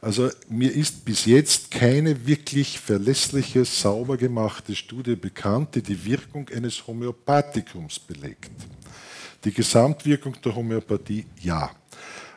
Also 0.00 0.30
mir 0.48 0.72
ist 0.72 1.04
bis 1.04 1.26
jetzt 1.26 1.70
keine 1.70 2.26
wirklich 2.26 2.80
verlässliche, 2.80 3.64
sauber 3.66 4.16
gemachte 4.16 4.74
Studie 4.74 5.14
bekannt, 5.14 5.74
die 5.74 5.82
die 5.82 6.04
Wirkung 6.04 6.48
eines 6.48 6.86
Homöopathikums 6.86 7.98
belegt. 7.98 8.50
Die 9.44 9.52
Gesamtwirkung 9.52 10.36
der 10.42 10.54
Homöopathie 10.54 11.26
ja. 11.42 11.70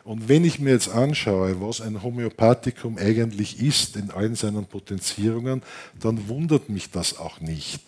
Und 0.04 0.28
wenn 0.28 0.44
ich 0.44 0.58
mir 0.58 0.72
jetzt 0.72 0.90
anschaue, 0.90 1.58
was 1.62 1.80
ein 1.80 2.02
Homöopathikum 2.02 2.98
eigentlich 2.98 3.60
ist 3.60 3.96
in 3.96 4.10
allen 4.10 4.34
seinen 4.34 4.66
Potenzierungen, 4.66 5.62
dann 5.98 6.28
wundert 6.28 6.68
mich 6.68 6.90
das 6.90 7.18
auch 7.18 7.40
nicht. 7.40 7.80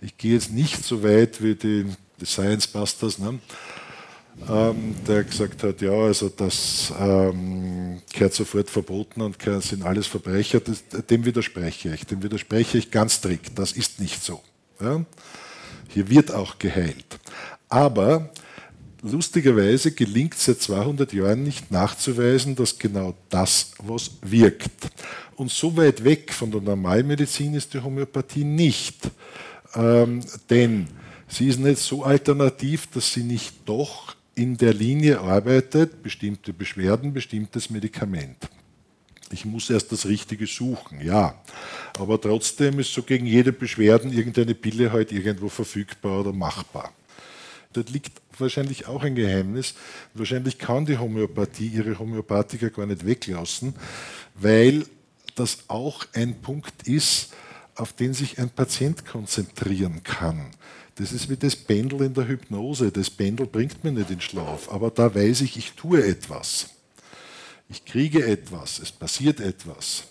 Ich 0.00 0.18
gehe 0.18 0.34
jetzt 0.34 0.50
nicht 0.50 0.84
so 0.84 1.04
weit 1.04 1.40
wie 1.40 1.54
die, 1.54 1.86
Science 2.24 2.66
Busters, 2.66 3.18
ne? 3.18 3.38
Ähm, 4.48 4.94
der 5.06 5.24
gesagt 5.24 5.62
hat, 5.62 5.80
ja, 5.82 5.92
also 5.92 6.28
das 6.28 6.92
ähm, 6.98 8.00
gehört 8.12 8.34
sofort 8.34 8.70
verboten 8.70 9.20
und 9.20 9.36
sind 9.62 9.82
alles 9.82 10.06
Verbrecher. 10.06 10.60
Das, 10.60 10.84
dem 11.06 11.24
widerspreche 11.24 11.94
ich. 11.94 12.04
Dem 12.06 12.22
widerspreche 12.22 12.78
ich 12.78 12.90
ganz 12.90 13.14
strikt. 13.14 13.58
Das 13.58 13.72
ist 13.72 14.00
nicht 14.00 14.22
so. 14.22 14.40
Ja? 14.80 15.04
Hier 15.88 16.08
wird 16.08 16.32
auch 16.32 16.58
geheilt. 16.58 17.18
Aber 17.68 18.30
lustigerweise 19.02 19.92
gelingt 19.92 20.34
es 20.34 20.46
seit 20.46 20.60
200 20.60 21.12
Jahren 21.12 21.42
nicht 21.42 21.70
nachzuweisen, 21.70 22.56
dass 22.56 22.78
genau 22.78 23.14
das 23.28 23.72
was 23.78 24.12
wirkt. 24.22 24.90
Und 25.36 25.50
so 25.50 25.76
weit 25.76 26.04
weg 26.04 26.32
von 26.32 26.50
der 26.50 26.60
Normalmedizin 26.60 27.54
ist 27.54 27.74
die 27.74 27.80
Homöopathie 27.80 28.44
nicht. 28.44 29.10
Ähm, 29.74 30.20
denn 30.48 30.88
sie 31.28 31.48
ist 31.48 31.60
nicht 31.60 31.78
so 31.78 32.04
alternativ, 32.04 32.88
dass 32.88 33.12
sie 33.12 33.22
nicht 33.22 33.54
doch 33.66 34.14
in 34.40 34.56
der 34.56 34.72
Linie 34.72 35.20
arbeitet, 35.20 36.02
bestimmte 36.02 36.54
Beschwerden, 36.54 37.12
bestimmtes 37.12 37.68
Medikament. 37.68 38.38
Ich 39.30 39.44
muss 39.44 39.68
erst 39.68 39.92
das 39.92 40.06
Richtige 40.06 40.46
suchen, 40.46 41.02
ja. 41.02 41.34
Aber 41.98 42.18
trotzdem 42.18 42.78
ist 42.78 42.94
so 42.94 43.02
gegen 43.02 43.26
jede 43.26 43.52
Beschwerden 43.52 44.10
irgendeine 44.10 44.54
Pille 44.54 44.92
halt 44.92 45.12
irgendwo 45.12 45.50
verfügbar 45.50 46.20
oder 46.20 46.32
machbar. 46.32 46.90
Dort 47.74 47.90
liegt 47.90 48.12
wahrscheinlich 48.38 48.88
auch 48.88 49.02
ein 49.02 49.14
Geheimnis. 49.14 49.74
Wahrscheinlich 50.14 50.56
kann 50.56 50.86
die 50.86 50.96
Homöopathie 50.96 51.68
ihre 51.68 51.98
Homöopathika 51.98 52.70
gar 52.70 52.86
nicht 52.86 53.04
weglassen, 53.04 53.74
weil 54.36 54.86
das 55.34 55.64
auch 55.68 56.06
ein 56.14 56.40
Punkt 56.40 56.88
ist, 56.88 57.34
auf 57.74 57.92
den 57.92 58.14
sich 58.14 58.38
ein 58.38 58.48
Patient 58.48 59.04
konzentrieren 59.04 60.02
kann. 60.02 60.46
Das 61.00 61.12
ist 61.12 61.30
wie 61.30 61.36
das 61.36 61.56
Pendel 61.56 62.02
in 62.02 62.12
der 62.12 62.28
Hypnose. 62.28 62.92
Das 62.92 63.08
Pendel 63.08 63.46
bringt 63.46 63.82
mir 63.82 63.90
nicht 63.90 64.10
in 64.10 64.20
Schlaf, 64.20 64.70
aber 64.70 64.90
da 64.90 65.14
weiß 65.14 65.40
ich, 65.40 65.56
ich 65.56 65.72
tue 65.72 66.04
etwas. 66.04 66.68
Ich 67.70 67.86
kriege 67.86 68.26
etwas, 68.26 68.78
es 68.80 68.92
passiert 68.92 69.40
etwas. 69.40 70.04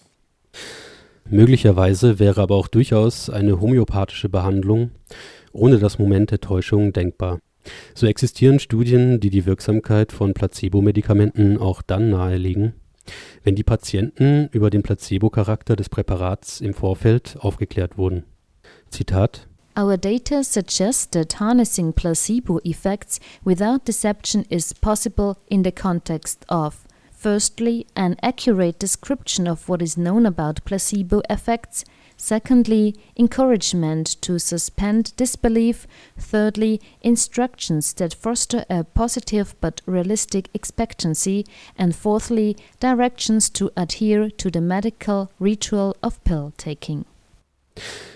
Möglicherweise 1.30 2.18
wäre 2.18 2.42
aber 2.42 2.56
auch 2.56 2.68
durchaus 2.68 3.30
eine 3.30 3.62
homöopathische 3.62 4.30
Behandlung 4.30 4.90
ohne 5.52 5.78
das 5.78 6.00
Moment 6.00 6.32
der 6.32 6.42
Täuschung 6.42 6.92
denkbar. 6.92 7.40
So 7.94 8.08
existieren 8.08 8.60
Studien, 8.60 9.20
die 9.20 9.30
die 9.30 9.46
Wirksamkeit 9.46 10.12
von 10.12 10.34
Placebo-Medikamenten 10.34 11.60
auch 11.60 11.84
dann 11.84 12.10
nahelegen, 12.10 12.74
wenn 13.44 13.54
die 13.54 13.64
Patienten 13.64 14.50
über 14.54 14.72
den 14.72 14.82
Placebo-Charakter 14.82 15.76
des 15.76 15.90
Präparats 15.90 16.62
im 16.62 16.74
Vorfeld 16.74 17.38
aufgeklärt 17.40 18.00
wurden. 18.00 18.24
Zitat 18.90 19.49
Our 19.80 19.96
data 19.96 20.44
suggests 20.44 21.06
that 21.06 21.32
harnessing 21.32 21.94
placebo 21.94 22.60
effects 22.66 23.18
without 23.46 23.86
deception 23.86 24.46
is 24.50 24.74
possible 24.74 25.38
in 25.50 25.64
the 25.64 25.72
context 25.72 26.44
of 26.50 26.86
firstly, 27.14 27.88
an 27.96 28.18
accurate 28.22 28.78
description 28.78 29.48
of 29.48 29.70
what 29.70 29.82
is 29.82 29.98
known 29.98 30.26
about 30.26 30.66
placebo 30.66 31.22
effects, 31.30 31.86
Secondly, 32.18 32.94
encouragement 33.16 34.22
to 34.24 34.38
suspend 34.38 35.16
disbelief. 35.16 35.88
Thirdly, 36.18 36.82
instructions 37.02 37.94
that 37.94 38.14
foster 38.14 38.66
a 38.70 38.84
positive 38.84 39.56
but 39.62 39.80
realistic 39.86 40.50
expectancy. 40.54 41.46
And 41.78 41.96
fourthly, 41.96 42.58
directions 42.82 43.50
to 43.52 43.72
adhere 43.78 44.30
to 44.32 44.52
the 44.52 44.60
medical 44.60 45.32
ritual 45.40 45.96
of 46.04 46.22
pill 46.26 46.52
taking. 46.58 47.06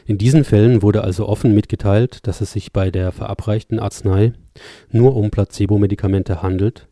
In 0.05 0.17
diesen 0.17 0.43
Fällen 0.43 0.81
wurde 0.81 1.03
also 1.03 1.27
offen 1.27 1.53
mitgeteilt, 1.53 2.27
dass 2.27 2.41
es 2.41 2.51
sich 2.51 2.73
bei 2.73 2.91
der 2.91 3.11
verabreichten 3.11 3.79
Arznei 3.79 4.33
nur 4.91 5.15
um 5.15 5.31
Placebo-Medikamente 5.31 6.41
handelt, 6.41 6.87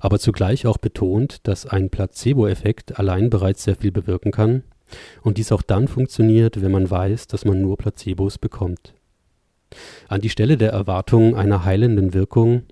aber 0.00 0.18
zugleich 0.18 0.66
auch 0.66 0.78
betont, 0.78 1.46
dass 1.46 1.66
ein 1.66 1.90
Placebo-Effekt 1.90 2.98
allein 2.98 3.30
bereits 3.30 3.64
sehr 3.64 3.76
viel 3.76 3.92
bewirken 3.92 4.32
kann 4.32 4.62
und 5.22 5.38
dies 5.38 5.52
auch 5.52 5.62
dann 5.62 5.88
funktioniert, 5.88 6.60
wenn 6.62 6.72
man 6.72 6.90
weiß, 6.90 7.28
dass 7.28 7.44
man 7.44 7.60
nur 7.60 7.76
Placebos 7.76 8.38
bekommt. 8.38 8.94
An 10.08 10.20
die 10.20 10.30
Stelle 10.30 10.56
der 10.56 10.72
Erwartung 10.72 11.36
einer 11.36 11.64
heilenden 11.64 12.12
Wirkung, 12.12 12.62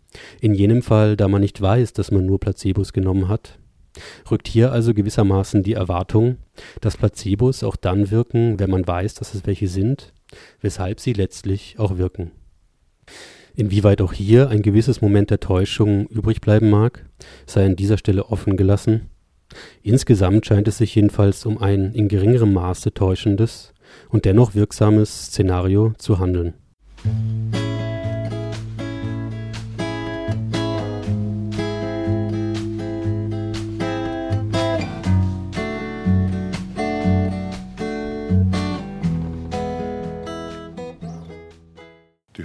in 0.40 0.55
jenem 0.55 0.83
Fall, 0.83 1.16
da 1.16 1.29
man 1.29 1.40
nicht 1.40 1.61
weiß, 1.61 1.92
dass 1.92 2.11
man 2.11 2.27
nur 2.27 2.40
Placebos 2.40 2.92
genommen 2.92 3.29
hat, 3.29 3.59
rückt 4.31 4.48
hier 4.48 4.72
also 4.72 4.94
gewissermaßen 4.94 5.62
die 5.62 5.74
Erwartung, 5.74 6.37
dass 6.81 6.96
Placebos 6.96 7.62
auch 7.62 7.77
dann 7.77 8.11
wirken, 8.11 8.59
wenn 8.59 8.70
man 8.70 8.87
weiß, 8.87 9.14
dass 9.14 9.35
es 9.35 9.46
welche 9.46 9.68
sind, 9.68 10.12
weshalb 10.61 11.01
sie 11.01 11.12
letztlich 11.12 11.79
auch 11.79 11.98
wirken. 11.98 12.31
Inwieweit 13.55 14.01
auch 14.01 14.12
hier 14.12 14.51
ein 14.51 14.62
gewisses 14.62 15.01
Moment 15.01 15.31
der 15.31 15.40
Täuschung 15.40 16.07
übrig 16.07 16.40
bleiben 16.40 16.70
mag, 16.70 17.07
sei 17.46 17.66
an 17.66 17.77
dieser 17.77 17.98
Stelle 17.98 18.27
offen 18.27 18.57
gelassen 18.57 19.09
Insgesamt 19.83 20.46
scheint 20.46 20.68
es 20.68 20.79
sich 20.79 20.94
jedenfalls 20.94 21.46
um 21.46 21.59
ein 21.59 21.92
in 21.92 22.09
geringerem 22.09 22.53
Maße 22.53 22.92
täuschendes 22.92 23.72
und 24.09 24.24
dennoch 24.24 24.55
wirksames 24.55 25.27
Szenario 25.27 25.94
zu 25.98 26.18
handeln. 26.18 26.55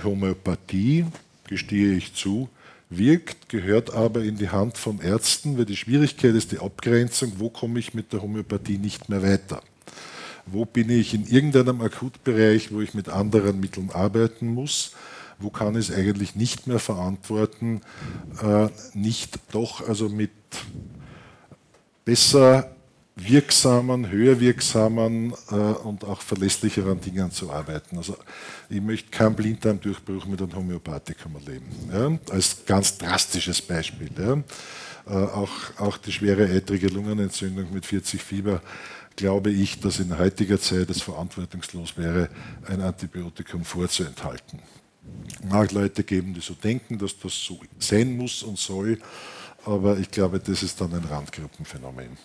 Homöopathie, 0.03 1.05
gestehe 1.47 1.95
ich 1.95 2.13
zu, 2.13 2.49
wirkt, 2.89 3.49
gehört 3.49 3.93
aber 3.93 4.23
in 4.23 4.37
die 4.37 4.49
Hand 4.49 4.77
von 4.77 4.99
Ärzten, 4.99 5.57
weil 5.57 5.65
die 5.65 5.75
Schwierigkeit 5.75 6.35
ist 6.35 6.51
die 6.51 6.59
Abgrenzung, 6.59 7.33
wo 7.37 7.49
komme 7.49 7.79
ich 7.79 7.93
mit 7.93 8.13
der 8.13 8.21
Homöopathie 8.21 8.77
nicht 8.77 9.09
mehr 9.09 9.23
weiter. 9.23 9.61
Wo 10.45 10.65
bin 10.65 10.89
ich 10.89 11.13
in 11.13 11.25
irgendeinem 11.25 11.81
Akutbereich, 11.81 12.71
wo 12.71 12.81
ich 12.81 12.93
mit 12.93 13.09
anderen 13.09 13.59
Mitteln 13.59 13.91
arbeiten 13.91 14.47
muss? 14.47 14.91
Wo 15.39 15.49
kann 15.49 15.75
ich 15.75 15.89
es 15.89 15.95
eigentlich 15.95 16.35
nicht 16.35 16.67
mehr 16.67 16.79
verantworten, 16.79 17.81
äh, 18.41 18.67
nicht 18.93 19.39
doch 19.51 19.87
also 19.87 20.09
mit 20.09 20.31
besser 22.05 22.75
wirksamen, 23.15 24.09
höher 24.09 24.39
wirksamen 24.39 25.33
äh, 25.51 25.55
und 25.55 26.03
auch 26.03 26.21
verlässlicheren 26.21 26.99
Dingen 26.99 27.31
zu 27.31 27.51
arbeiten. 27.51 27.97
Also 27.97 28.17
ich 28.69 28.81
möchte 28.81 29.11
keinen 29.11 29.35
Blinddarmdurchbruch 29.35 30.25
mit 30.25 30.41
einem 30.41 30.55
Homöopathikum 30.55 31.35
erleben. 31.35 31.67
Ja? 31.91 32.33
Als 32.33 32.65
ganz 32.65 32.97
drastisches 32.97 33.61
Beispiel. 33.61 34.09
Ja? 34.17 34.43
Äh, 35.05 35.25
auch, 35.27 35.51
auch 35.77 35.97
die 35.97 36.11
schwere 36.11 36.45
eitrige 36.45 36.87
Lungenentzündung 36.87 37.71
mit 37.71 37.85
40 37.85 38.21
Fieber 38.21 38.61
glaube 39.15 39.51
ich, 39.51 39.79
dass 39.79 39.99
in 39.99 40.17
heutiger 40.17 40.59
Zeit 40.59 40.89
es 40.89 41.01
verantwortungslos 41.01 41.97
wäre, 41.97 42.29
ein 42.67 42.81
Antibiotikum 42.81 43.63
vorzuenthalten. 43.63 44.59
Mag 45.47 45.71
Leute 45.71 46.03
geben, 46.03 46.33
die 46.33 46.41
so 46.41 46.55
denken, 46.55 46.97
dass 46.97 47.19
das 47.19 47.33
so 47.33 47.59
sein 47.77 48.17
muss 48.17 48.41
und 48.41 48.57
soll, 48.57 48.97
aber 49.65 49.97
ich 49.97 50.09
glaube, 50.09 50.39
das 50.39 50.63
ist 50.63 50.79
dann 50.81 50.93
ein 50.93 51.03
Randgruppenphänomen. 51.03 52.17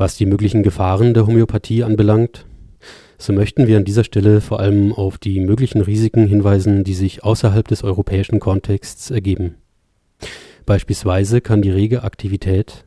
Was 0.00 0.16
die 0.16 0.24
möglichen 0.24 0.62
Gefahren 0.62 1.12
der 1.12 1.26
Homöopathie 1.26 1.84
anbelangt, 1.84 2.46
so 3.18 3.34
möchten 3.34 3.66
wir 3.66 3.76
an 3.76 3.84
dieser 3.84 4.02
Stelle 4.02 4.40
vor 4.40 4.58
allem 4.58 4.94
auf 4.94 5.18
die 5.18 5.40
möglichen 5.40 5.82
Risiken 5.82 6.26
hinweisen, 6.26 6.84
die 6.84 6.94
sich 6.94 7.22
außerhalb 7.22 7.68
des 7.68 7.84
europäischen 7.84 8.40
Kontexts 8.40 9.10
ergeben. 9.10 9.56
Beispielsweise 10.64 11.42
kann 11.42 11.60
die 11.60 11.70
rege 11.70 12.02
Aktivität 12.02 12.86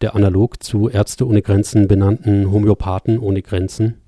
der 0.00 0.16
analog 0.16 0.60
zu 0.60 0.88
Ärzte 0.88 1.28
ohne 1.28 1.42
Grenzen 1.42 1.86
benannten 1.86 2.50
Homöopathen 2.50 3.20
ohne 3.20 3.42
Grenzen 3.42 3.98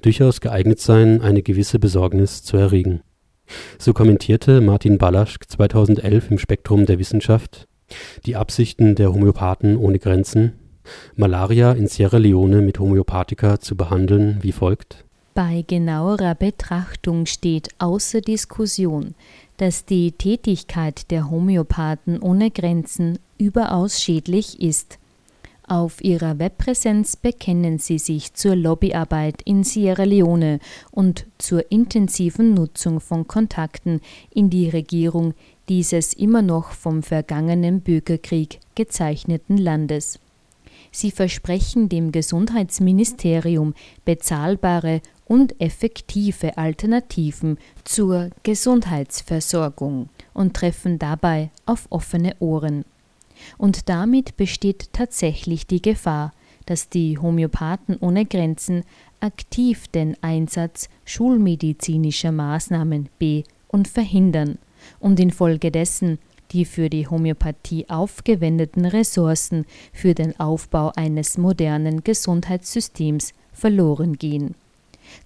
durchaus 0.00 0.40
geeignet 0.40 0.80
sein, 0.80 1.20
eine 1.20 1.42
gewisse 1.42 1.78
Besorgnis 1.78 2.42
zu 2.42 2.56
erregen. 2.56 3.02
So 3.78 3.92
kommentierte 3.92 4.60
Martin 4.60 4.98
Balaschk 4.98 5.48
2011 5.48 6.32
im 6.32 6.38
Spektrum 6.38 6.84
der 6.84 6.98
Wissenschaft 6.98 7.68
die 8.26 8.34
Absichten 8.34 8.96
der 8.96 9.12
Homöopathen 9.12 9.76
ohne 9.76 10.00
Grenzen 10.00 10.54
Malaria 11.16 11.72
in 11.72 11.86
Sierra 11.86 12.18
Leone 12.18 12.60
mit 12.60 12.78
Homöopathika 12.78 13.60
zu 13.60 13.76
behandeln 13.76 14.38
wie 14.42 14.52
folgt. 14.52 15.04
Bei 15.34 15.64
genauerer 15.66 16.34
Betrachtung 16.34 17.24
steht 17.26 17.68
außer 17.78 18.20
Diskussion, 18.20 19.14
dass 19.56 19.86
die 19.86 20.12
Tätigkeit 20.12 21.10
der 21.10 21.30
Homöopathen 21.30 22.20
ohne 22.20 22.50
Grenzen 22.50 23.18
überaus 23.38 24.02
schädlich 24.02 24.60
ist. 24.60 24.98
Auf 25.66 26.04
ihrer 26.04 26.38
Webpräsenz 26.38 27.16
bekennen 27.16 27.78
sie 27.78 27.98
sich 27.98 28.34
zur 28.34 28.56
Lobbyarbeit 28.56 29.40
in 29.42 29.64
Sierra 29.64 30.04
Leone 30.04 30.58
und 30.90 31.24
zur 31.38 31.70
intensiven 31.70 32.52
Nutzung 32.52 33.00
von 33.00 33.26
Kontakten 33.26 34.00
in 34.34 34.50
die 34.50 34.68
Regierung 34.68 35.32
dieses 35.70 36.12
immer 36.12 36.42
noch 36.42 36.72
vom 36.72 37.02
vergangenen 37.02 37.80
Bürgerkrieg 37.80 38.58
gezeichneten 38.74 39.56
Landes. 39.56 40.18
Sie 40.92 41.10
versprechen 41.10 41.88
dem 41.88 42.12
Gesundheitsministerium 42.12 43.74
bezahlbare 44.04 45.00
und 45.26 45.58
effektive 45.58 46.58
Alternativen 46.58 47.56
zur 47.84 48.28
Gesundheitsversorgung 48.42 50.10
und 50.34 50.54
treffen 50.54 50.98
dabei 50.98 51.50
auf 51.64 51.86
offene 51.88 52.36
Ohren. 52.40 52.84
Und 53.56 53.88
damit 53.88 54.36
besteht 54.36 54.92
tatsächlich 54.92 55.66
die 55.66 55.80
Gefahr, 55.80 56.32
dass 56.66 56.90
die 56.90 57.18
Homöopathen 57.18 57.96
ohne 58.00 58.26
Grenzen 58.26 58.84
aktiv 59.20 59.88
den 59.88 60.16
Einsatz 60.22 60.90
schulmedizinischer 61.06 62.32
Maßnahmen 62.32 63.08
be- 63.18 63.44
und 63.68 63.88
verhindern 63.88 64.58
und 65.00 65.18
infolgedessen 65.18 66.18
die 66.52 66.64
für 66.64 66.90
die 66.90 67.06
Homöopathie 67.08 67.88
aufgewendeten 67.88 68.84
Ressourcen 68.84 69.64
für 69.92 70.14
den 70.14 70.38
Aufbau 70.38 70.92
eines 70.94 71.38
modernen 71.38 72.04
Gesundheitssystems 72.04 73.32
verloren 73.52 74.14
gehen. 74.18 74.54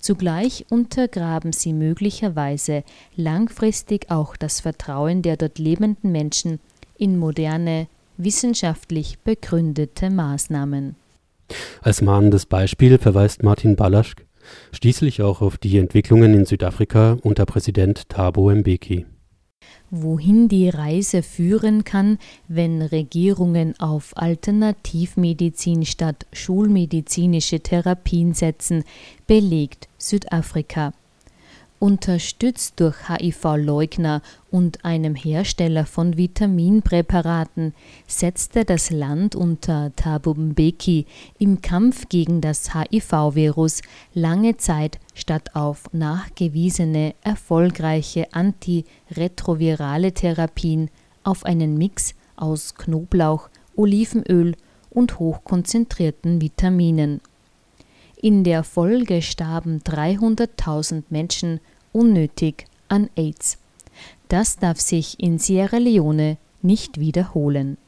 Zugleich 0.00 0.66
untergraben 0.68 1.52
sie 1.52 1.72
möglicherweise 1.72 2.82
langfristig 3.16 4.10
auch 4.10 4.36
das 4.36 4.60
Vertrauen 4.60 5.22
der 5.22 5.36
dort 5.36 5.58
lebenden 5.58 6.12
Menschen 6.12 6.60
in 6.98 7.18
moderne, 7.18 7.86
wissenschaftlich 8.16 9.18
begründete 9.18 10.10
Maßnahmen. 10.10 10.96
Als 11.82 12.02
mahnendes 12.02 12.46
Beispiel 12.46 12.98
verweist 12.98 13.42
Martin 13.42 13.76
Balaschk 13.76 14.24
schließlich 14.72 15.22
auch 15.22 15.40
auf 15.42 15.58
die 15.58 15.78
Entwicklungen 15.78 16.34
in 16.34 16.44
Südafrika 16.46 17.18
unter 17.22 17.46
Präsident 17.46 18.08
Thabo 18.08 18.50
Mbeki. 18.50 19.06
Wohin 19.90 20.48
die 20.48 20.68
Reise 20.68 21.22
führen 21.22 21.84
kann, 21.84 22.18
wenn 22.48 22.82
Regierungen 22.82 23.78
auf 23.78 24.16
Alternativmedizin 24.16 25.86
statt 25.86 26.26
schulmedizinische 26.32 27.60
Therapien 27.60 28.34
setzen, 28.34 28.84
belegt 29.26 29.88
Südafrika 29.98 30.92
unterstützt 31.78 32.80
durch 32.80 33.08
HIV-Leugner 33.08 34.22
und 34.50 34.84
einem 34.84 35.14
Hersteller 35.14 35.86
von 35.86 36.16
Vitaminpräparaten, 36.16 37.74
setzte 38.06 38.64
das 38.64 38.90
Land 38.90 39.34
unter 39.36 39.92
Thabo 39.96 40.34
Mbeki 40.34 41.06
im 41.38 41.60
Kampf 41.60 42.08
gegen 42.08 42.40
das 42.40 42.74
HIV-Virus 42.74 43.82
lange 44.14 44.56
Zeit 44.56 44.98
statt 45.14 45.54
auf 45.54 45.84
nachgewiesene 45.92 47.14
erfolgreiche 47.22 48.32
antiretrovirale 48.32 50.12
Therapien 50.12 50.90
auf 51.24 51.44
einen 51.44 51.76
Mix 51.76 52.14
aus 52.36 52.74
Knoblauch, 52.74 53.48
Olivenöl 53.74 54.56
und 54.90 55.18
hochkonzentrierten 55.18 56.40
Vitaminen 56.40 57.20
in 58.20 58.44
der 58.44 58.64
Folge 58.64 59.22
starben 59.22 59.80
300.000 59.80 61.04
Menschen 61.10 61.60
unnötig 61.92 62.66
an 62.88 63.10
AIDS. 63.16 63.58
Das 64.28 64.58
darf 64.58 64.80
sich 64.80 65.20
in 65.20 65.38
Sierra 65.38 65.78
Leone 65.78 66.36
nicht 66.62 66.98
wiederholen. 66.98 67.78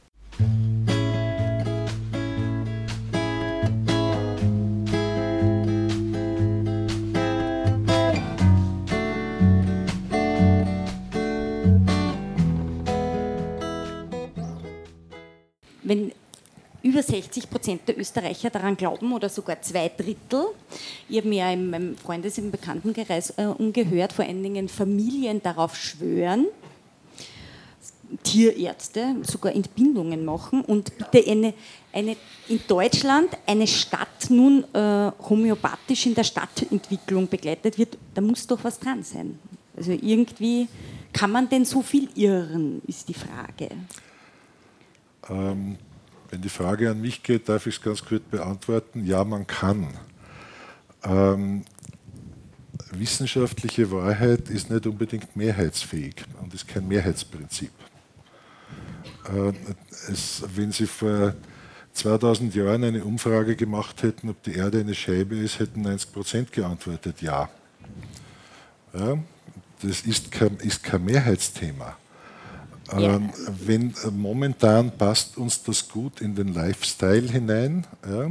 Wenn 15.83 16.13
über 16.83 17.03
60 17.03 17.51
Prozent 17.51 17.83
der 17.89 17.99
Österreicher 17.99 18.51
daran 18.51 18.77
glauben 18.77 19.13
oder 19.13 19.29
sogar 19.29 19.61
zwei 19.63 19.89
Drittel. 19.89 20.47
Ich 21.09 21.19
habe 21.19 21.29
mir 21.29 21.51
in 21.51 21.71
meinem 21.71 21.97
Freundes- 21.97 22.39
und 22.39 22.51
Bekanntenkreis 22.51 23.31
äh, 23.37 23.47
umgehört, 23.47 24.13
vor 24.13 24.25
allen 24.25 24.43
Dingen 24.43 24.69
Familien 24.69 25.43
darauf 25.43 25.77
schwören, 25.77 26.47
Tierärzte 28.23 29.17
sogar 29.23 29.55
Entbindungen 29.55 30.25
machen 30.25 30.63
und 30.63 30.97
bitte 30.97 31.31
eine, 31.31 31.53
eine 31.93 32.17
in 32.49 32.61
Deutschland 32.67 33.37
eine 33.47 33.67
Stadt 33.67 34.31
nun 34.31 34.65
äh, 34.73 35.13
homöopathisch 35.29 36.07
in 36.07 36.15
der 36.15 36.25
Stadtentwicklung 36.25 37.29
begleitet 37.29 37.77
wird, 37.77 37.99
da 38.15 38.23
muss 38.23 38.47
doch 38.47 38.63
was 38.65 38.79
dran 38.79 39.03
sein. 39.03 39.39
Also 39.77 39.93
irgendwie 39.93 40.69
kann 41.13 41.31
man 41.31 41.49
denn 41.49 41.65
so 41.65 41.83
viel 41.83 42.09
irren, 42.15 42.81
ist 42.87 43.09
die 43.09 43.15
Frage. 43.15 43.69
Ähm, 45.29 45.77
wenn 46.31 46.43
die 46.43 46.49
Frage 46.49 46.91
an 46.91 47.01
mich 47.01 47.23
geht, 47.23 47.49
darf 47.49 47.67
ich 47.67 47.77
es 47.77 47.83
ganz 47.83 48.05
kurz 48.05 48.23
beantworten. 48.31 49.05
Ja, 49.05 49.25
man 49.25 49.47
kann. 49.47 49.89
Ähm, 51.05 51.65
wissenschaftliche 52.93 53.91
Wahrheit 53.91 54.51
ist 54.51 54.71
nicht 54.71 54.87
unbedingt 54.87 55.37
mehrheitsfähig 55.37 56.17
und 56.41 56.53
ist 56.55 56.69
kein 56.69 56.87
Mehrheitsprinzip. 56.89 57.71
Äh, 59.25 59.53
es, 60.11 60.43
wenn 60.55 60.73
Sie 60.73 60.87
vor 60.87 61.35
2000 61.93 62.55
Jahren 62.55 62.85
eine 62.85 63.05
Umfrage 63.05 63.57
gemacht 63.57 64.03
hätten, 64.03 64.29
ob 64.29 64.43
die 64.43 64.55
Erde 64.55 64.81
eine 64.81 64.95
Scheibe 64.95 65.37
ist, 65.37 65.59
hätten 65.59 65.83
90 65.83 66.13
Prozent 66.13 66.53
geantwortet 66.53 67.23
ja. 67.23 67.49
ja. 68.95 69.19
Das 69.83 70.03
ist 70.03 70.31
kein, 70.33 70.57
ist 70.57 70.83
kein 70.83 71.05
Mehrheitsthema. 71.05 71.97
Ja. 72.93 73.17
Ähm, 73.17 73.31
wenn, 73.65 73.91
äh, 73.91 74.11
momentan 74.11 74.97
passt 74.97 75.37
uns 75.37 75.63
das 75.63 75.89
gut 75.89 76.21
in 76.21 76.35
den 76.35 76.55
Lifestyle 76.55 77.31
hinein. 77.31 77.87
Ja. 78.09 78.31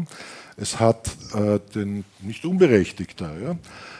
Es 0.57 0.79
hat 0.79 1.09
äh, 1.33 1.59
den, 1.75 2.03
nicht 2.21 2.43
unberechtigter, 2.43 3.39
ja. 3.39 3.57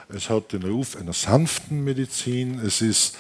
es 0.10 0.30
hat 0.30 0.54
den 0.54 0.64
Ruf 0.64 0.96
einer 0.96 1.14
sanften 1.14 1.84
Medizin, 1.84 2.60
es 2.60 2.82
ist 2.82 3.16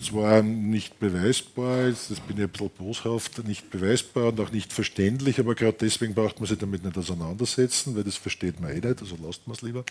zwar 0.00 0.42
nicht 0.42 0.98
beweisbar, 0.98 1.88
das 1.88 2.20
bin 2.26 2.38
ich 2.38 2.44
ein 2.44 2.48
bisschen 2.48 2.70
boshaft, 2.78 3.46
nicht 3.46 3.70
beweisbar 3.70 4.28
und 4.28 4.40
auch 4.40 4.50
nicht 4.50 4.72
verständlich, 4.72 5.38
aber 5.38 5.54
gerade 5.54 5.76
deswegen 5.78 6.14
braucht 6.14 6.40
man 6.40 6.48
sich 6.48 6.58
damit 6.58 6.84
nicht 6.84 6.96
auseinandersetzen, 6.96 7.94
weil 7.96 8.04
das 8.04 8.16
versteht 8.16 8.60
man 8.60 8.70
eh 8.70 8.74
nicht, 8.74 9.02
also 9.02 9.16
lasst 9.22 9.46
man 9.46 9.56
es 9.56 9.62
lieber. 9.62 9.84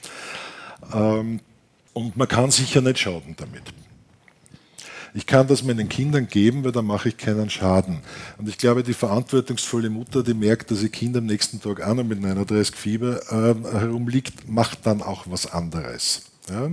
Ähm, 0.94 1.42
und 1.94 2.18
man 2.18 2.28
kann 2.28 2.50
sicher 2.50 2.82
nicht 2.82 3.00
schaden 3.00 3.36
damit. 3.38 3.64
Ich 5.14 5.26
kann 5.26 5.48
das 5.48 5.64
meinen 5.64 5.90
Kindern 5.90 6.28
geben, 6.28 6.64
weil 6.64 6.72
dann 6.72 6.86
mache 6.86 7.10
ich 7.10 7.18
keinen 7.18 7.50
Schaden. 7.50 8.00
Und 8.38 8.48
ich 8.48 8.58
glaube, 8.58 8.84
die 8.84 8.94
verantwortungsvolle 8.94 9.90
Mutter, 9.90 10.24
die 10.24 10.34
merkt, 10.34 10.72
dass 10.72 10.84
ihr 10.84 10.90
Kind 10.90 11.18
am 11.18 11.26
nächsten 11.26 11.60
Tag 11.62 11.82
auch 11.82 11.94
noch 11.94 12.04
mit 12.04 12.22
39 12.22 12.76
Fieber 12.76 13.22
äh, 13.32 13.56
herumliegt, 13.78 14.48
macht 14.48 14.86
dann 14.86 15.02
auch 15.02 15.26
was 15.28 15.52
anderes. 15.52 16.24
Ja? 16.50 16.72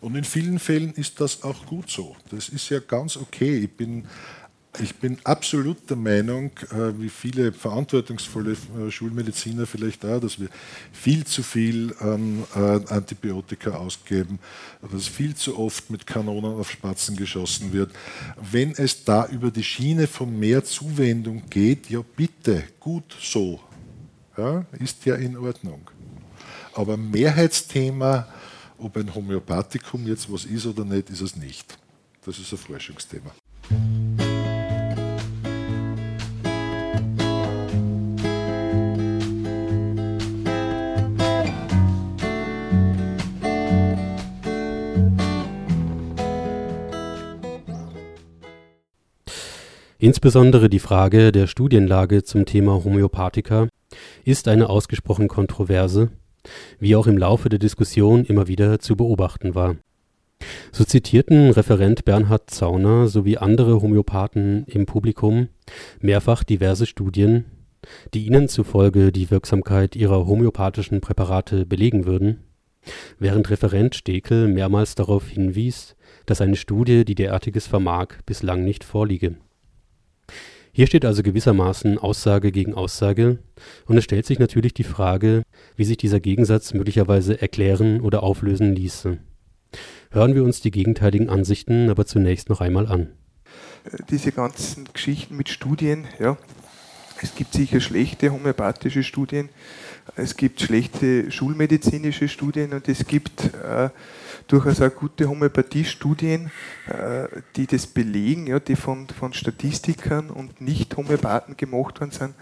Und 0.00 0.16
in 0.16 0.24
vielen 0.24 0.58
Fällen 0.58 0.92
ist 0.92 1.20
das 1.20 1.42
auch 1.42 1.66
gut 1.66 1.90
so. 1.90 2.14
Das 2.30 2.48
ist 2.48 2.68
ja 2.68 2.78
ganz 2.78 3.16
okay. 3.16 3.58
Ich 3.58 3.70
bin 3.70 4.04
ich 4.80 4.94
bin 4.96 5.18
absolut 5.24 5.88
der 5.88 5.96
Meinung, 5.96 6.50
äh, 6.70 6.98
wie 6.98 7.08
viele 7.08 7.52
verantwortungsvolle 7.52 8.52
äh, 8.52 8.90
Schulmediziner 8.90 9.66
vielleicht 9.66 10.04
auch, 10.04 10.20
dass 10.20 10.40
wir 10.40 10.48
viel 10.92 11.24
zu 11.24 11.42
viel 11.42 11.94
äh, 12.00 12.58
Antibiotika 12.58 13.70
ausgeben, 13.70 14.38
dass 14.90 15.06
viel 15.06 15.34
zu 15.34 15.58
oft 15.58 15.90
mit 15.90 16.06
Kanonen 16.06 16.54
auf 16.54 16.70
Spatzen 16.70 17.16
geschossen 17.16 17.72
wird. 17.72 17.92
Wenn 18.50 18.72
es 18.72 19.04
da 19.04 19.26
über 19.26 19.50
die 19.50 19.64
Schiene 19.64 20.06
von 20.06 20.38
mehr 20.38 20.64
Zuwendung 20.64 21.42
geht, 21.48 21.88
ja 21.90 22.00
bitte, 22.16 22.64
gut 22.80 23.16
so. 23.20 23.60
Ja, 24.36 24.64
ist 24.80 25.04
ja 25.04 25.14
in 25.14 25.36
Ordnung. 25.36 25.88
Aber 26.74 26.96
Mehrheitsthema, 26.96 28.26
ob 28.78 28.96
ein 28.96 29.14
Homöopathikum 29.14 30.06
jetzt 30.08 30.30
was 30.32 30.44
ist 30.44 30.66
oder 30.66 30.84
nicht, 30.84 31.08
ist 31.10 31.20
es 31.20 31.36
nicht. 31.36 31.78
Das 32.26 32.38
ist 32.38 32.50
ein 32.50 32.58
Forschungsthema. 32.58 33.32
Insbesondere 50.04 50.68
die 50.68 50.80
Frage 50.80 51.32
der 51.32 51.46
Studienlage 51.46 52.24
zum 52.24 52.44
Thema 52.44 52.84
Homöopathika 52.84 53.68
ist 54.22 54.48
eine 54.48 54.68
ausgesprochen 54.68 55.28
kontroverse, 55.28 56.10
wie 56.78 56.94
auch 56.94 57.06
im 57.06 57.16
Laufe 57.16 57.48
der 57.48 57.58
Diskussion 57.58 58.26
immer 58.26 58.46
wieder 58.46 58.80
zu 58.80 58.96
beobachten 58.96 59.54
war. 59.54 59.76
So 60.72 60.84
zitierten 60.84 61.48
Referent 61.52 62.04
Bernhard 62.04 62.50
Zauner 62.50 63.08
sowie 63.08 63.38
andere 63.38 63.80
Homöopathen 63.80 64.66
im 64.66 64.84
Publikum 64.84 65.48
mehrfach 66.02 66.44
diverse 66.44 66.84
Studien, 66.84 67.46
die 68.12 68.26
ihnen 68.26 68.50
zufolge 68.50 69.10
die 69.10 69.30
Wirksamkeit 69.30 69.96
ihrer 69.96 70.26
homöopathischen 70.26 71.00
Präparate 71.00 71.64
belegen 71.64 72.04
würden, 72.04 72.40
während 73.18 73.48
Referent 73.48 73.94
Stekel 73.94 74.48
mehrmals 74.48 74.96
darauf 74.96 75.28
hinwies, 75.28 75.96
dass 76.26 76.42
eine 76.42 76.56
Studie, 76.56 77.06
die 77.06 77.14
derartiges 77.14 77.66
vermag, 77.66 78.08
bislang 78.26 78.64
nicht 78.64 78.84
vorliege. 78.84 79.36
Hier 80.76 80.88
steht 80.88 81.04
also 81.04 81.22
gewissermaßen 81.22 81.98
Aussage 81.98 82.50
gegen 82.50 82.74
Aussage, 82.74 83.38
und 83.86 83.96
es 83.96 84.02
stellt 84.02 84.26
sich 84.26 84.40
natürlich 84.40 84.74
die 84.74 84.82
Frage, 84.82 85.44
wie 85.76 85.84
sich 85.84 85.96
dieser 85.98 86.18
Gegensatz 86.18 86.74
möglicherweise 86.74 87.40
erklären 87.40 88.00
oder 88.00 88.24
auflösen 88.24 88.74
ließe. 88.74 89.18
Hören 90.10 90.34
wir 90.34 90.42
uns 90.42 90.62
die 90.62 90.72
gegenteiligen 90.72 91.30
Ansichten 91.30 91.90
aber 91.90 92.06
zunächst 92.06 92.48
noch 92.48 92.60
einmal 92.60 92.88
an. 92.88 93.12
Diese 94.10 94.32
ganzen 94.32 94.88
Geschichten 94.92 95.36
mit 95.36 95.48
Studien, 95.48 96.08
ja, 96.18 96.36
es 97.22 97.36
gibt 97.36 97.52
sicher 97.52 97.78
schlechte 97.78 98.32
homöopathische 98.32 99.04
Studien, 99.04 99.50
es 100.16 100.36
gibt 100.36 100.60
schlechte 100.60 101.30
schulmedizinische 101.30 102.26
Studien 102.26 102.72
und 102.72 102.88
es 102.88 103.06
gibt 103.06 103.44
äh, 103.62 103.90
durchaus 104.46 104.80
auch 104.80 104.94
gute 104.94 105.28
Homöopathiestudien, 105.28 106.50
äh, 106.88 107.28
die 107.56 107.66
das 107.66 107.86
belegen, 107.86 108.46
ja, 108.46 108.60
die 108.60 108.76
von, 108.76 109.08
von 109.08 109.32
Statistikern 109.32 110.30
und 110.30 110.60
Nicht-Homöopathen 110.60 111.56
gemacht 111.56 112.00
worden 112.00 112.10
sind, 112.10 112.34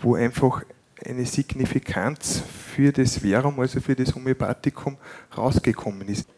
wo 0.00 0.14
einfach 0.14 0.62
eine 1.04 1.26
Signifikanz 1.26 2.42
für 2.74 2.92
das 2.92 3.18
Verum, 3.18 3.60
also 3.60 3.80
für 3.80 3.94
das 3.94 4.14
Homöopathikum, 4.14 4.96
rausgekommen 5.36 6.08
ist. 6.08 6.28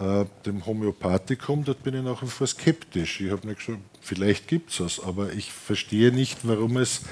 Äh, 0.00 0.24
dem 0.46 0.64
Homöopathikum, 0.64 1.64
dort 1.64 1.82
bin 1.82 1.94
ich 1.94 2.02
nach 2.02 2.22
wie 2.22 2.26
vor 2.26 2.46
skeptisch. 2.46 3.20
Ich 3.20 3.30
habe 3.30 3.46
mir 3.46 3.54
gesagt, 3.54 3.78
vielleicht 4.00 4.48
gibt 4.48 4.70
es 4.70 4.80
es, 4.80 5.00
aber 5.00 5.32
ich 5.32 5.52
verstehe 5.52 6.10
nicht, 6.10 6.40
warum 6.42 6.78
es 6.78 7.02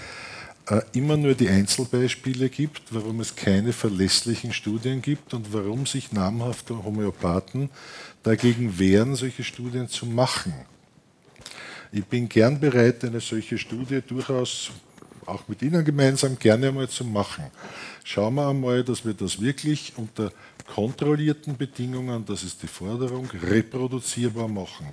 immer 0.93 1.17
nur 1.17 1.35
die 1.35 1.49
Einzelbeispiele 1.49 2.49
gibt, 2.49 2.83
warum 2.91 3.21
es 3.21 3.35
keine 3.35 3.73
verlässlichen 3.73 4.53
Studien 4.53 5.03
gibt 5.03 5.35
und 5.35 5.53
warum 5.53 5.87
sich 5.87 6.13
namhafte 6.13 6.85
Homöopathen 6.85 7.71
dagegen 8.23 8.79
wehren, 8.79 9.17
solche 9.17 9.43
Studien 9.43 9.89
zu 9.89 10.07
machen. 10.07 10.55
Ich 11.93 12.05
bin 12.05 12.29
gern 12.29 12.61
bereit, 12.61 13.05
eine 13.05 13.21
solche 13.21 13.59
Studie 13.59 14.01
durchaus 14.07 14.71
auch 15.27 15.47
mit 15.49 15.63
Ihnen 15.63 15.85
gemeinsam 15.85 16.39
gerne 16.39 16.69
einmal 16.69 16.89
zu 16.89 17.05
machen. 17.05 17.45
Schauen 18.05 18.35
wir 18.35 18.49
einmal, 18.49 18.85
dass 18.85 19.05
wir 19.05 19.15
das 19.15 19.41
wirklich 19.41 19.93
unter 19.97 20.33
kontrollierten 20.67 21.57
Bedingungen, 21.57 22.25
das 22.25 22.45
ist 22.45 22.63
die 22.63 22.69
Forderung, 22.69 23.29
reproduzierbar 23.43 24.49
machen. 24.49 24.87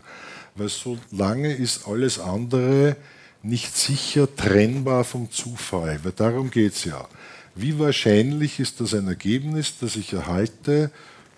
Weil 0.55 0.69
solange 0.69 1.53
ist 1.53 1.87
alles 1.87 2.19
andere 2.19 2.95
nicht 3.43 3.75
sicher 3.75 4.33
trennbar 4.35 5.03
vom 5.03 5.31
Zufall, 5.31 5.99
weil 6.03 6.11
darum 6.11 6.51
geht 6.51 6.73
es 6.73 6.85
ja. 6.85 7.07
Wie 7.55 7.79
wahrscheinlich 7.79 8.59
ist, 8.59 8.79
dass 8.81 8.93
ein 8.93 9.07
Ergebnis, 9.07 9.75
das 9.79 9.95
ich 9.95 10.13
erhalte, 10.13 10.91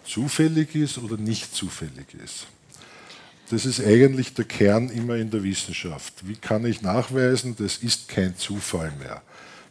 zufällig 0.06 0.76
ist 0.76 0.98
oder 0.98 1.18
nicht 1.18 1.56
zufällig 1.56 2.14
ist? 2.24 2.48
Das 3.50 3.66
ist 3.66 3.84
eigentlich 3.84 4.34
der 4.34 4.46
Kern 4.46 4.90
immer 4.90 5.16
in 5.16 5.32
der 5.32 5.44
Wissenschaft. 5.44 6.28
Wie 6.28 6.36
kann 6.36 6.66
ich 6.66 6.82
nachweisen, 6.82 7.56
das 7.58 7.78
ist 7.78 8.08
kein 8.08 8.36
Zufall 8.38 8.92
mehr? 9.00 9.22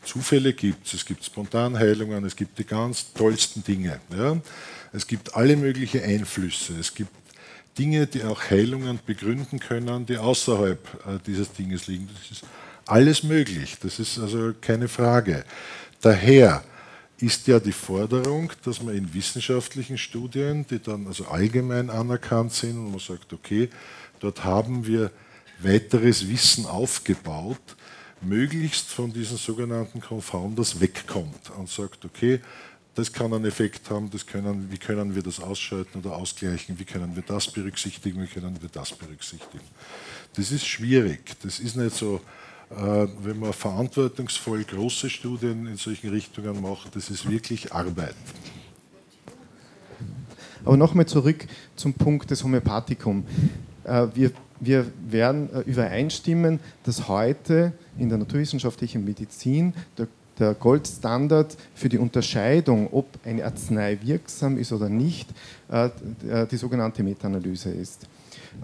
Zufälle 0.05 0.53
gibt 0.53 0.87
es. 0.87 0.95
Es 0.95 1.05
gibt 1.05 1.25
Spontanheilungen, 1.25 2.25
es 2.25 2.35
gibt 2.35 2.59
die 2.59 2.65
ganz 2.65 3.13
tollsten 3.13 3.63
Dinge. 3.63 4.01
Ja? 4.17 4.41
Es 4.93 5.07
gibt 5.07 5.35
alle 5.35 5.57
möglichen 5.57 6.03
Einflüsse. 6.03 6.75
Es 6.81 6.95
gibt 6.95 7.11
Dinge, 7.79 8.07
die 8.07 8.25
auch 8.25 8.51
Heilungen 8.51 8.99
begründen 9.05 9.61
können, 9.61 10.07
die 10.07 10.19
außerhalb 10.19 11.07
äh, 11.07 11.19
dieses 11.27 11.53
Dinges 11.53 11.87
liegen. 11.87 12.09
Das 12.13 12.31
ist 12.31 12.45
alles 12.87 13.23
möglich. 13.23 13.77
Das 13.81 13.99
ist 13.99 14.19
also 14.19 14.53
keine 14.61 14.89
Frage. 14.89 15.45
Daher 16.01 16.65
ist 17.21 17.47
ja 17.47 17.59
die 17.59 17.73
Forderung, 17.73 18.53
dass 18.65 18.83
man 18.83 18.95
in 18.95 19.13
wissenschaftlichen 19.13 19.99
Studien, 19.99 20.67
die 20.69 20.79
dann 20.79 21.07
also 21.07 21.27
allgemein 21.27 21.91
anerkannt 21.91 22.53
sind, 22.53 22.79
und 22.79 22.91
man 22.91 23.01
sagt, 23.01 23.33
okay, 23.33 23.69
dort 24.21 24.45
haben 24.45 24.87
wir 24.87 25.11
weiteres 25.61 26.29
Wissen 26.29 26.67
aufgebaut, 26.67 27.59
möglichst 28.21 28.89
von 28.89 29.13
diesen 29.13 29.37
sogenannten 29.37 30.01
Confounders 30.01 30.81
wegkommt 30.81 31.51
und 31.57 31.69
sagt, 31.69 32.05
okay, 32.05 32.41
das 32.99 33.13
kann 33.13 33.33
einen 33.33 33.45
Effekt 33.45 33.89
haben, 33.91 34.11
das 34.11 34.27
können, 34.27 34.73
wie 34.73 34.77
können 34.77 35.15
wir 35.15 35.23
das 35.23 35.39
ausschalten 35.39 36.01
oder 36.01 36.17
ausgleichen, 36.17 36.77
wie 36.81 36.85
können 36.85 37.15
wir 37.15 37.23
das 37.23 37.47
berücksichtigen, 37.47 38.21
wie 38.21 38.27
können 38.27 38.61
wir 38.61 38.69
das 38.69 38.93
berücksichtigen. 38.93 39.65
Das 40.35 40.51
ist 40.51 40.67
schwierig, 40.67 41.37
das 41.41 41.61
ist 41.61 41.77
nicht 41.77 41.95
so, 41.95 42.21
äh, 42.71 43.07
wenn 43.23 43.39
man 43.39 43.53
verantwortungsvoll 43.53 44.65
große 44.65 45.09
Studien 45.11 45.67
in 45.69 45.77
solchen 45.77 46.11
Richtungen 46.11 46.61
macht, 46.61 46.97
das 46.97 47.09
ist 47.09 47.31
wirklich 47.31 47.73
Arbeit. 47.73 48.17
Aber 50.65 50.77
nochmal 50.77 51.07
zurück 51.07 51.47
zum 51.77 51.95
Punkt 51.95 52.29
des 52.33 52.43
Homöopathikums. 52.43 53.25
Äh, 53.85 54.09
wir, 54.13 54.33
wir 54.59 54.91
werden 55.09 55.55
äh, 55.55 55.61
übereinstimmen, 55.61 56.59
dass 56.83 57.07
heute 57.07 57.75
in 57.97 58.09
der 58.09 58.19
naturwissenschaftlichen 58.19 59.05
Medizin 59.05 59.73
der, 59.97 60.09
der 60.39 60.55
Goldstandard 60.55 61.57
für 61.75 61.89
die 61.89 61.99
Unterscheidung, 61.99 62.89
ob 62.93 63.07
eine 63.25 63.45
Arznei 63.45 63.99
wirksam 64.03 64.59
ist 64.59 64.73
oder 64.73 64.89
nicht, 64.89 65.29
die 65.71 66.57
sogenannte 66.57 67.03
Meta-Analyse 67.03 67.71
ist. 67.71 68.07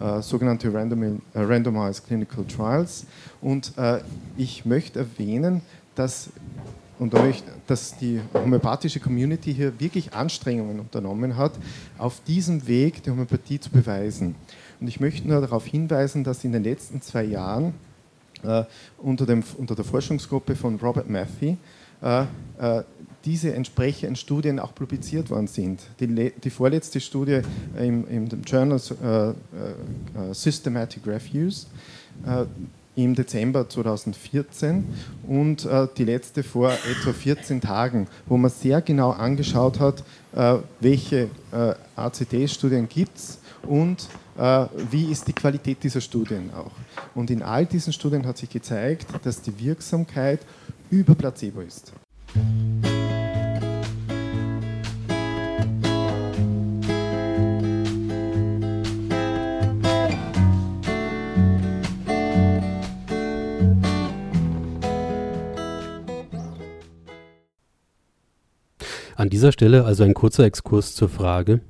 Äh, 0.00 0.22
sogenannte 0.22 0.72
Random, 0.72 1.02
äh, 1.02 1.40
Randomized 1.40 2.06
Clinical 2.06 2.44
Trials. 2.44 3.06
Und 3.40 3.72
äh, 3.76 4.00
ich 4.36 4.64
möchte 4.64 5.00
erwähnen, 5.00 5.62
dass, 5.94 6.30
und 6.98 7.14
dass 7.68 7.96
die 7.98 8.20
homöopathische 8.32 8.98
Community 8.98 9.54
hier 9.54 9.78
wirklich 9.78 10.12
Anstrengungen 10.12 10.80
unternommen 10.80 11.36
hat, 11.36 11.52
auf 11.96 12.20
diesem 12.26 12.66
Weg 12.66 13.04
die 13.04 13.10
Homöopathie 13.10 13.60
zu 13.60 13.70
beweisen. 13.70 14.34
Und 14.80 14.88
ich 14.88 14.98
möchte 14.98 15.28
nur 15.28 15.40
darauf 15.40 15.64
hinweisen, 15.64 16.24
dass 16.24 16.42
in 16.42 16.50
den 16.50 16.64
letzten 16.64 17.00
zwei 17.00 17.22
Jahren 17.22 17.68
äh, 17.68 17.93
unter, 18.98 19.26
dem, 19.26 19.42
unter 19.58 19.74
der 19.74 19.84
Forschungsgruppe 19.84 20.56
von 20.56 20.76
Robert 20.76 21.08
Matthew 21.08 21.56
äh, 22.02 22.22
äh, 22.58 22.82
diese 23.24 23.54
entsprechenden 23.54 24.16
Studien 24.16 24.58
auch 24.58 24.74
publiziert 24.74 25.30
worden 25.30 25.46
sind. 25.46 25.80
Die, 25.98 26.30
die 26.30 26.50
vorletzte 26.50 27.00
Studie 27.00 27.40
im, 27.78 28.06
im 28.06 28.28
Journal 28.42 28.78
äh, 29.02 29.30
äh, 29.30 29.34
Systematic 30.34 31.06
Reviews 31.06 31.66
äh, 32.26 32.44
im 32.96 33.14
Dezember 33.14 33.68
2014 33.68 34.84
und 35.26 35.64
äh, 35.64 35.88
die 35.96 36.04
letzte 36.04 36.42
vor 36.42 36.72
etwa 36.72 37.12
14 37.12 37.60
Tagen, 37.62 38.06
wo 38.26 38.36
man 38.36 38.50
sehr 38.50 38.82
genau 38.82 39.10
angeschaut 39.10 39.80
hat, 39.80 40.04
äh, 40.34 40.56
welche 40.80 41.30
äh, 41.50 41.74
ACT-Studien 41.96 42.88
gibt 42.88 43.16
es 43.16 43.38
und 43.62 44.08
wie 44.36 45.10
ist 45.10 45.28
die 45.28 45.32
Qualität 45.32 45.82
dieser 45.82 46.00
Studien 46.00 46.50
auch. 46.54 46.72
Und 47.14 47.30
in 47.30 47.42
all 47.42 47.66
diesen 47.66 47.92
Studien 47.92 48.26
hat 48.26 48.38
sich 48.38 48.50
gezeigt, 48.50 49.06
dass 49.22 49.42
die 49.42 49.58
Wirksamkeit 49.58 50.40
über 50.90 51.14
Placebo 51.14 51.60
ist. 51.60 51.92
An 69.16 69.30
dieser 69.30 69.52
Stelle 69.52 69.84
also 69.84 70.02
ein 70.02 70.12
kurzer 70.12 70.44
Exkurs 70.44 70.94
zur 70.94 71.08
Frage, 71.08 71.60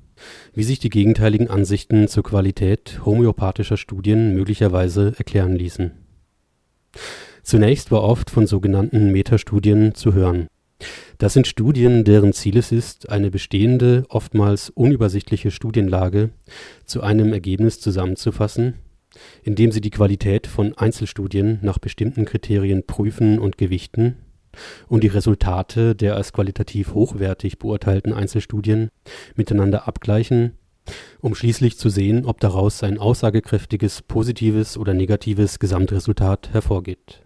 wie 0.54 0.64
sich 0.64 0.78
die 0.78 0.90
gegenteiligen 0.90 1.48
Ansichten 1.48 2.08
zur 2.08 2.22
Qualität 2.22 3.00
homöopathischer 3.04 3.76
Studien 3.76 4.34
möglicherweise 4.34 5.14
erklären 5.18 5.56
ließen. 5.56 5.92
Zunächst 7.42 7.90
war 7.90 8.02
oft 8.02 8.30
von 8.30 8.46
sogenannten 8.46 9.12
Metastudien 9.12 9.94
zu 9.94 10.14
hören. 10.14 10.46
Das 11.18 11.32
sind 11.34 11.46
Studien, 11.46 12.04
deren 12.04 12.32
Ziel 12.32 12.56
es 12.56 12.72
ist, 12.72 13.10
eine 13.10 13.30
bestehende, 13.30 14.04
oftmals 14.08 14.70
unübersichtliche 14.70 15.50
Studienlage 15.50 16.30
zu 16.84 17.02
einem 17.02 17.32
Ergebnis 17.32 17.80
zusammenzufassen, 17.80 18.74
indem 19.42 19.72
sie 19.72 19.80
die 19.80 19.90
Qualität 19.90 20.46
von 20.46 20.76
Einzelstudien 20.76 21.58
nach 21.62 21.78
bestimmten 21.78 22.24
Kriterien 22.24 22.84
prüfen 22.86 23.38
und 23.38 23.58
gewichten 23.58 24.16
und 24.88 25.02
die 25.02 25.08
Resultate 25.08 25.94
der 25.94 26.16
als 26.16 26.32
qualitativ 26.32 26.94
hochwertig 26.94 27.58
beurteilten 27.58 28.12
Einzelstudien 28.12 28.88
miteinander 29.36 29.88
abgleichen, 29.88 30.52
um 31.20 31.34
schließlich 31.34 31.78
zu 31.78 31.88
sehen, 31.88 32.26
ob 32.26 32.40
daraus 32.40 32.82
ein 32.82 32.98
aussagekräftiges 32.98 34.02
positives 34.02 34.76
oder 34.76 34.94
negatives 34.94 35.58
Gesamtresultat 35.58 36.50
hervorgeht. 36.52 37.22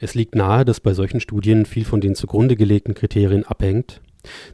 Es 0.00 0.14
liegt 0.14 0.34
nahe, 0.34 0.64
dass 0.64 0.80
bei 0.80 0.94
solchen 0.94 1.20
Studien 1.20 1.66
viel 1.66 1.84
von 1.84 2.00
den 2.00 2.14
zugrunde 2.14 2.56
gelegten 2.56 2.94
Kriterien 2.94 3.44
abhängt, 3.44 4.00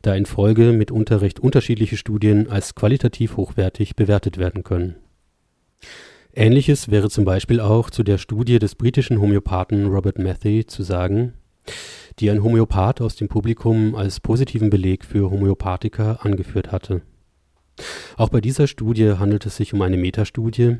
da 0.02 0.14
in 0.14 0.26
Folge 0.26 0.72
mitunter 0.72 1.20
recht 1.20 1.40
unterschiedliche 1.40 1.96
Studien 1.96 2.48
als 2.50 2.74
qualitativ 2.74 3.36
hochwertig 3.36 3.96
bewertet 3.96 4.38
werden 4.38 4.64
können. 4.64 4.96
Ähnliches 6.34 6.90
wäre 6.90 7.10
zum 7.10 7.24
Beispiel 7.24 7.60
auch 7.60 7.90
zu 7.90 8.02
der 8.02 8.18
Studie 8.18 8.58
des 8.58 8.74
britischen 8.74 9.20
Homöopathen 9.20 9.86
Robert 9.86 10.18
Matthew 10.18 10.64
zu 10.66 10.82
sagen, 10.82 11.32
die 12.18 12.30
ein 12.30 12.42
Homöopath 12.42 13.00
aus 13.00 13.16
dem 13.16 13.28
Publikum 13.28 13.94
als 13.94 14.20
positiven 14.20 14.70
Beleg 14.70 15.04
für 15.04 15.30
Homöopathika 15.30 16.20
angeführt 16.22 16.72
hatte. 16.72 17.02
Auch 18.16 18.28
bei 18.28 18.40
dieser 18.40 18.66
Studie 18.66 19.14
handelt 19.18 19.46
es 19.46 19.56
sich 19.56 19.72
um 19.72 19.82
eine 19.82 19.96
Metastudie, 19.96 20.78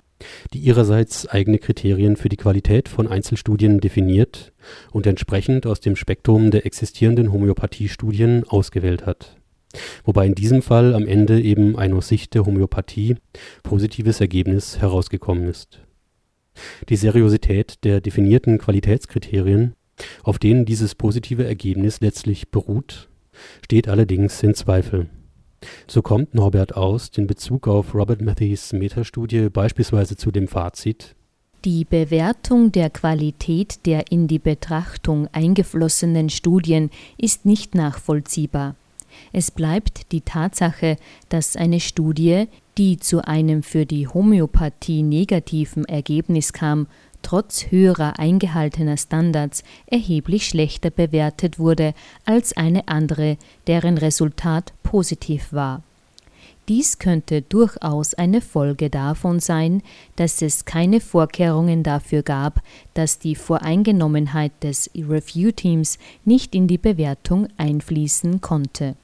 die 0.53 0.59
ihrerseits 0.59 1.27
eigene 1.29 1.59
Kriterien 1.59 2.17
für 2.17 2.29
die 2.29 2.37
Qualität 2.37 2.89
von 2.89 3.07
Einzelstudien 3.07 3.81
definiert 3.81 4.53
und 4.91 5.07
entsprechend 5.07 5.67
aus 5.67 5.81
dem 5.81 5.95
Spektrum 5.95 6.51
der 6.51 6.67
existierenden 6.67 7.33
Homöopathiestudien 7.33 8.45
ausgewählt 8.45 9.07
hat. 9.07 9.37
Wobei 10.05 10.27
in 10.27 10.35
diesem 10.35 10.63
Fall 10.63 10.95
am 10.95 11.07
Ende 11.07 11.41
eben 11.41 11.77
ein 11.77 11.93
aus 11.93 12.09
Sicht 12.09 12.35
der 12.35 12.47
Homöopathie 12.47 13.17
positives 13.63 14.21
Ergebnis 14.21 14.79
herausgekommen 14.79 15.47
ist. 15.49 15.81
Die 16.89 16.97
Seriosität 16.97 17.85
der 17.85 18.01
definierten 18.01 18.59
Qualitätskriterien, 18.59 19.75
auf 20.23 20.39
denen 20.39 20.65
dieses 20.65 20.95
positive 20.95 21.45
Ergebnis 21.45 22.01
letztlich 22.01 22.51
beruht, 22.51 23.09
steht 23.65 23.89
allerdings 23.89 24.43
in 24.43 24.55
Zweifel. 24.55 25.09
So 25.87 26.03
kommt 26.03 26.35
Norbert 26.35 26.77
Aust 26.77 27.19
in 27.19 27.27
Bezug 27.27 27.67
auf 27.67 27.95
Robert 27.95 28.21
Matthews 28.21 28.73
Metastudie 28.73 29.49
beispielsweise 29.49 30.17
zu 30.17 30.31
dem 30.31 30.47
Fazit 30.47 31.17
Die 31.65 31.85
Bewertung 31.85 32.71
der 32.71 32.91
Qualität 32.91 33.85
der 33.87 34.13
in 34.13 34.29
die 34.29 34.39
Betrachtung 34.39 35.29
eingeflossenen 35.33 36.31
Studien 36.31 36.91
ist 37.17 37.45
nicht 37.45 37.75
nachvollziehbar. 37.75 38.77
Es 39.33 39.51
bleibt 39.51 40.13
die 40.13 40.21
Tatsache, 40.21 40.97
dass 41.29 41.57
eine 41.57 41.81
Studie, 41.81 42.47
die 42.77 42.99
zu 42.99 43.27
einem 43.27 43.63
für 43.65 43.85
die 43.85 44.07
Homöopathie 44.07 45.03
negativen 45.03 45.85
Ergebnis 45.87 46.53
kam, 46.53 46.87
trotz 47.29 47.71
höherer 47.71 48.19
eingehaltener 48.19 48.97
Standards 48.97 49.63
erheblich 49.87 50.47
schlechter 50.47 50.89
bewertet 50.89 51.59
wurde 51.59 51.93
als 52.25 52.57
eine 52.57 52.89
andere, 52.89 53.37
deren 53.67 53.99
Resultat 53.99 54.73
positiv 54.83 55.53
war. 55.53 55.83
Dies 56.69 56.99
könnte 56.99 57.43
durchaus 57.43 58.15
eine 58.15 58.41
Folge 58.41 58.89
davon 58.89 59.41
sein, 59.41 59.83
dass 60.17 60.41
es 60.41 60.65
keine 60.65 61.01
Vorkehrungen 61.01 61.83
dafür 61.83 62.23
gab, 62.23 62.63
dass 62.95 63.19
die 63.19 63.35
Voreingenommenheit 63.35 64.53
des 64.63 64.91
Review-Teams 64.97 65.99
nicht 66.25 66.55
in 66.55 66.67
die 66.67 66.79
Bewertung 66.79 67.49
einfließen 67.59 68.41
konnte. 68.41 68.97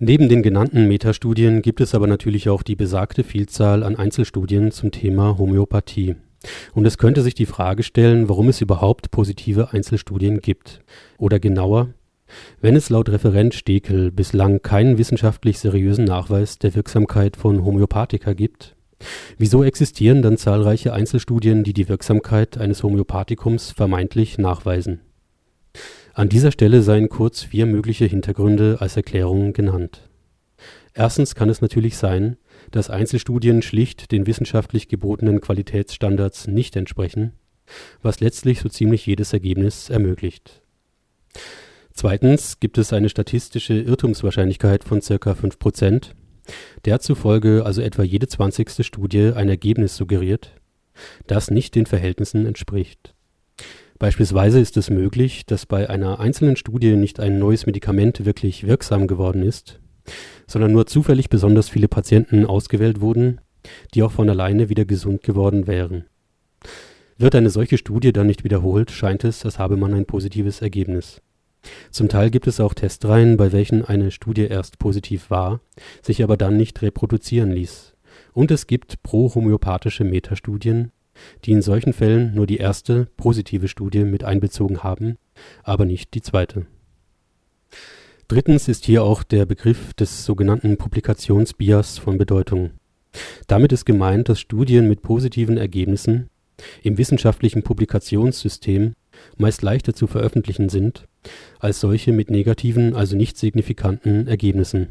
Neben 0.00 0.28
den 0.28 0.42
genannten 0.42 0.86
Metastudien 0.86 1.60
gibt 1.60 1.80
es 1.80 1.92
aber 1.92 2.06
natürlich 2.06 2.48
auch 2.48 2.62
die 2.62 2.76
besagte 2.76 3.24
Vielzahl 3.24 3.82
an 3.82 3.96
Einzelstudien 3.96 4.70
zum 4.70 4.92
Thema 4.92 5.38
Homöopathie. 5.38 6.14
Und 6.72 6.86
es 6.86 6.98
könnte 6.98 7.22
sich 7.22 7.34
die 7.34 7.46
Frage 7.46 7.82
stellen, 7.82 8.28
warum 8.28 8.48
es 8.48 8.60
überhaupt 8.60 9.10
positive 9.10 9.72
Einzelstudien 9.72 10.40
gibt. 10.40 10.82
Oder 11.18 11.40
genauer, 11.40 11.88
wenn 12.60 12.76
es 12.76 12.90
laut 12.90 13.08
Referent 13.08 13.54
Stekel 13.54 14.12
bislang 14.12 14.62
keinen 14.62 14.98
wissenschaftlich 14.98 15.58
seriösen 15.58 16.04
Nachweis 16.04 16.60
der 16.60 16.76
Wirksamkeit 16.76 17.36
von 17.36 17.64
Homöopathika 17.64 18.34
gibt, 18.34 18.76
wieso 19.36 19.64
existieren 19.64 20.22
dann 20.22 20.36
zahlreiche 20.36 20.92
Einzelstudien, 20.92 21.64
die 21.64 21.72
die 21.72 21.88
Wirksamkeit 21.88 22.56
eines 22.56 22.84
Homöopathikums 22.84 23.72
vermeintlich 23.72 24.38
nachweisen? 24.38 25.00
An 26.18 26.28
dieser 26.28 26.50
Stelle 26.50 26.82
seien 26.82 27.08
kurz 27.08 27.44
vier 27.44 27.64
mögliche 27.64 28.04
Hintergründe 28.04 28.78
als 28.80 28.96
Erklärung 28.96 29.52
genannt. 29.52 30.10
Erstens 30.92 31.36
kann 31.36 31.48
es 31.48 31.60
natürlich 31.60 31.96
sein, 31.96 32.38
dass 32.72 32.90
Einzelstudien 32.90 33.62
schlicht 33.62 34.10
den 34.10 34.26
wissenschaftlich 34.26 34.88
gebotenen 34.88 35.40
Qualitätsstandards 35.40 36.48
nicht 36.48 36.74
entsprechen, 36.74 37.34
was 38.02 38.18
letztlich 38.18 38.58
so 38.58 38.68
ziemlich 38.68 39.06
jedes 39.06 39.32
Ergebnis 39.32 39.90
ermöglicht. 39.90 40.60
Zweitens 41.92 42.58
gibt 42.58 42.78
es 42.78 42.92
eine 42.92 43.10
statistische 43.10 43.74
Irrtumswahrscheinlichkeit 43.74 44.82
von 44.82 44.98
ca. 44.98 45.14
5%, 45.14 46.14
der 46.84 46.98
zufolge 46.98 47.64
also 47.64 47.80
etwa 47.80 48.02
jede 48.02 48.26
zwanzigste 48.26 48.82
Studie 48.82 49.34
ein 49.36 49.48
Ergebnis 49.48 49.96
suggeriert, 49.96 50.50
das 51.28 51.52
nicht 51.52 51.76
den 51.76 51.86
Verhältnissen 51.86 52.44
entspricht 52.44 53.14
Beispielsweise 53.98 54.60
ist 54.60 54.76
es 54.76 54.90
möglich, 54.90 55.44
dass 55.46 55.66
bei 55.66 55.90
einer 55.90 56.20
einzelnen 56.20 56.56
Studie 56.56 56.94
nicht 56.94 57.18
ein 57.18 57.38
neues 57.38 57.66
Medikament 57.66 58.24
wirklich 58.24 58.66
wirksam 58.66 59.08
geworden 59.08 59.42
ist, 59.42 59.80
sondern 60.46 60.72
nur 60.72 60.86
zufällig 60.86 61.28
besonders 61.28 61.68
viele 61.68 61.88
Patienten 61.88 62.46
ausgewählt 62.46 63.00
wurden, 63.00 63.40
die 63.94 64.04
auch 64.04 64.12
von 64.12 64.30
alleine 64.30 64.68
wieder 64.68 64.84
gesund 64.84 65.22
geworden 65.22 65.66
wären. 65.66 66.04
Wird 67.16 67.34
eine 67.34 67.50
solche 67.50 67.78
Studie 67.78 68.12
dann 68.12 68.28
nicht 68.28 68.44
wiederholt, 68.44 68.92
scheint 68.92 69.24
es, 69.24 69.44
als 69.44 69.58
habe 69.58 69.76
man 69.76 69.92
ein 69.92 70.06
positives 70.06 70.62
Ergebnis. 70.62 71.20
Zum 71.90 72.08
Teil 72.08 72.30
gibt 72.30 72.46
es 72.46 72.60
auch 72.60 72.74
Testreihen, 72.74 73.36
bei 73.36 73.50
welchen 73.50 73.84
eine 73.84 74.12
Studie 74.12 74.46
erst 74.46 74.78
positiv 74.78 75.28
war, 75.28 75.60
sich 76.02 76.22
aber 76.22 76.36
dann 76.36 76.56
nicht 76.56 76.80
reproduzieren 76.82 77.50
ließ. 77.50 77.94
Und 78.32 78.52
es 78.52 78.68
gibt 78.68 79.02
pro-homöopathische 79.02 80.04
Metastudien, 80.04 80.92
die 81.44 81.52
in 81.52 81.62
solchen 81.62 81.92
Fällen 81.92 82.34
nur 82.34 82.46
die 82.46 82.58
erste 82.58 83.06
positive 83.16 83.68
Studie 83.68 84.04
mit 84.04 84.24
einbezogen 84.24 84.82
haben, 84.82 85.16
aber 85.62 85.84
nicht 85.84 86.14
die 86.14 86.22
zweite. 86.22 86.66
Drittens 88.28 88.68
ist 88.68 88.84
hier 88.84 89.02
auch 89.04 89.22
der 89.22 89.46
Begriff 89.46 89.94
des 89.94 90.24
sogenannten 90.24 90.76
Publikationsbias 90.76 91.98
von 91.98 92.18
Bedeutung. 92.18 92.72
Damit 93.46 93.72
ist 93.72 93.86
gemeint, 93.86 94.28
dass 94.28 94.38
Studien 94.38 94.86
mit 94.86 95.02
positiven 95.02 95.56
Ergebnissen 95.56 96.28
im 96.82 96.98
wissenschaftlichen 96.98 97.62
Publikationssystem 97.62 98.92
meist 99.36 99.62
leichter 99.62 99.94
zu 99.94 100.06
veröffentlichen 100.06 100.68
sind 100.68 101.06
als 101.58 101.80
solche 101.80 102.12
mit 102.12 102.30
negativen, 102.30 102.94
also 102.94 103.16
nicht 103.16 103.38
signifikanten 103.38 104.26
Ergebnissen 104.26 104.88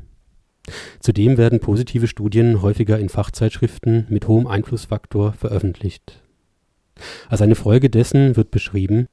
Zudem 0.99 1.38
werden 1.38 1.59
positive 1.59 2.07
Studien 2.07 2.61
häufiger 2.61 2.99
in 2.99 3.09
Fachzeitschriften 3.09 4.05
mit 4.09 4.28
hohem 4.28 4.47
Einflussfaktor 4.47 5.34
veröffentlicht. 5.34 6.22
Als 7.30 7.41
eine 7.41 7.55
Folge 7.55 7.89
dessen 7.89 8.36
wird 8.36 8.51
beschrieben, 8.51 9.07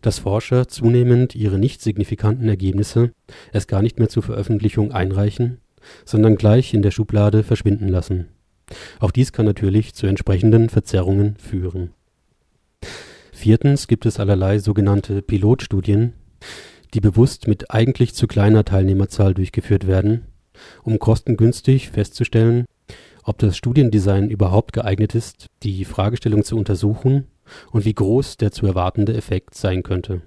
dass 0.00 0.18
Forscher 0.18 0.68
zunehmend 0.68 1.34
ihre 1.34 1.58
nicht 1.58 1.82
signifikanten 1.82 2.48
Ergebnisse 2.48 3.12
erst 3.52 3.68
gar 3.68 3.82
nicht 3.82 3.98
mehr 3.98 4.08
zur 4.08 4.22
Veröffentlichung 4.22 4.92
einreichen, 4.92 5.58
sondern 6.04 6.36
gleich 6.36 6.72
in 6.72 6.82
der 6.82 6.90
Schublade 6.90 7.42
verschwinden 7.42 7.88
lassen. 7.88 8.28
Auch 8.98 9.10
dies 9.10 9.32
kann 9.32 9.46
natürlich 9.46 9.94
zu 9.94 10.06
entsprechenden 10.06 10.70
Verzerrungen 10.70 11.36
führen. 11.36 11.90
Viertens 13.32 13.86
gibt 13.86 14.06
es 14.06 14.18
allerlei 14.18 14.58
sogenannte 14.58 15.20
Pilotstudien, 15.22 16.14
die 16.94 17.00
bewusst 17.00 17.46
mit 17.46 17.70
eigentlich 17.70 18.14
zu 18.14 18.26
kleiner 18.26 18.64
Teilnehmerzahl 18.64 19.34
durchgeführt 19.34 19.86
werden 19.86 20.24
um 20.82 20.98
kostengünstig 20.98 21.90
festzustellen, 21.90 22.66
ob 23.22 23.38
das 23.38 23.56
Studiendesign 23.56 24.30
überhaupt 24.30 24.72
geeignet 24.72 25.14
ist, 25.14 25.46
die 25.62 25.84
Fragestellung 25.84 26.44
zu 26.44 26.56
untersuchen 26.56 27.26
und 27.72 27.84
wie 27.84 27.94
groß 27.94 28.36
der 28.36 28.52
zu 28.52 28.66
erwartende 28.66 29.14
Effekt 29.14 29.54
sein 29.54 29.82
könnte. 29.82 30.22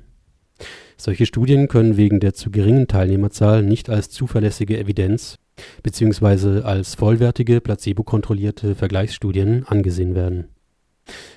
Solche 0.98 1.26
Studien 1.26 1.70
können 1.70 1.96
wegen 1.96 2.20
der 2.20 2.34
zu 2.34 2.52
geringen 2.52 2.88
Teilnehmerzahl 2.88 3.64
nicht 3.64 3.90
als 3.90 4.10
zuverlässige 4.10 4.78
Evidenz 4.78 5.38
bzw. 5.84 6.62
als 6.62 6.96
vollwertige 6.96 7.62
placebo-kontrollierte 7.62 8.76
Vergleichsstudien 8.76 9.66
angesehen 9.66 10.16
werden. 10.16 10.50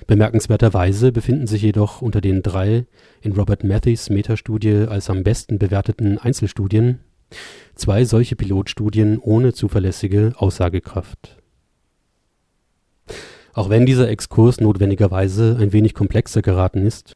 Bemerkenswerterweise 0.05 1.11
befinden 1.11 1.47
sich 1.47 1.61
jedoch 1.61 2.01
unter 2.01 2.21
den 2.21 2.43
drei 2.43 2.85
in 3.21 3.31
Robert 3.31 3.63
Matthews 3.63 4.09
Metastudie 4.09 4.85
als 4.87 5.09
am 5.09 5.23
besten 5.23 5.57
bewerteten 5.57 6.17
Einzelstudien 6.17 6.99
Zwei 7.75 8.05
solche 8.05 8.35
Pilotstudien 8.35 9.17
ohne 9.17 9.53
zuverlässige 9.53 10.33
Aussagekraft. 10.37 11.37
Auch 13.53 13.69
wenn 13.69 13.85
dieser 13.85 14.09
Exkurs 14.09 14.59
notwendigerweise 14.59 15.57
ein 15.59 15.73
wenig 15.73 15.93
komplexer 15.93 16.41
geraten 16.41 16.85
ist, 16.85 17.13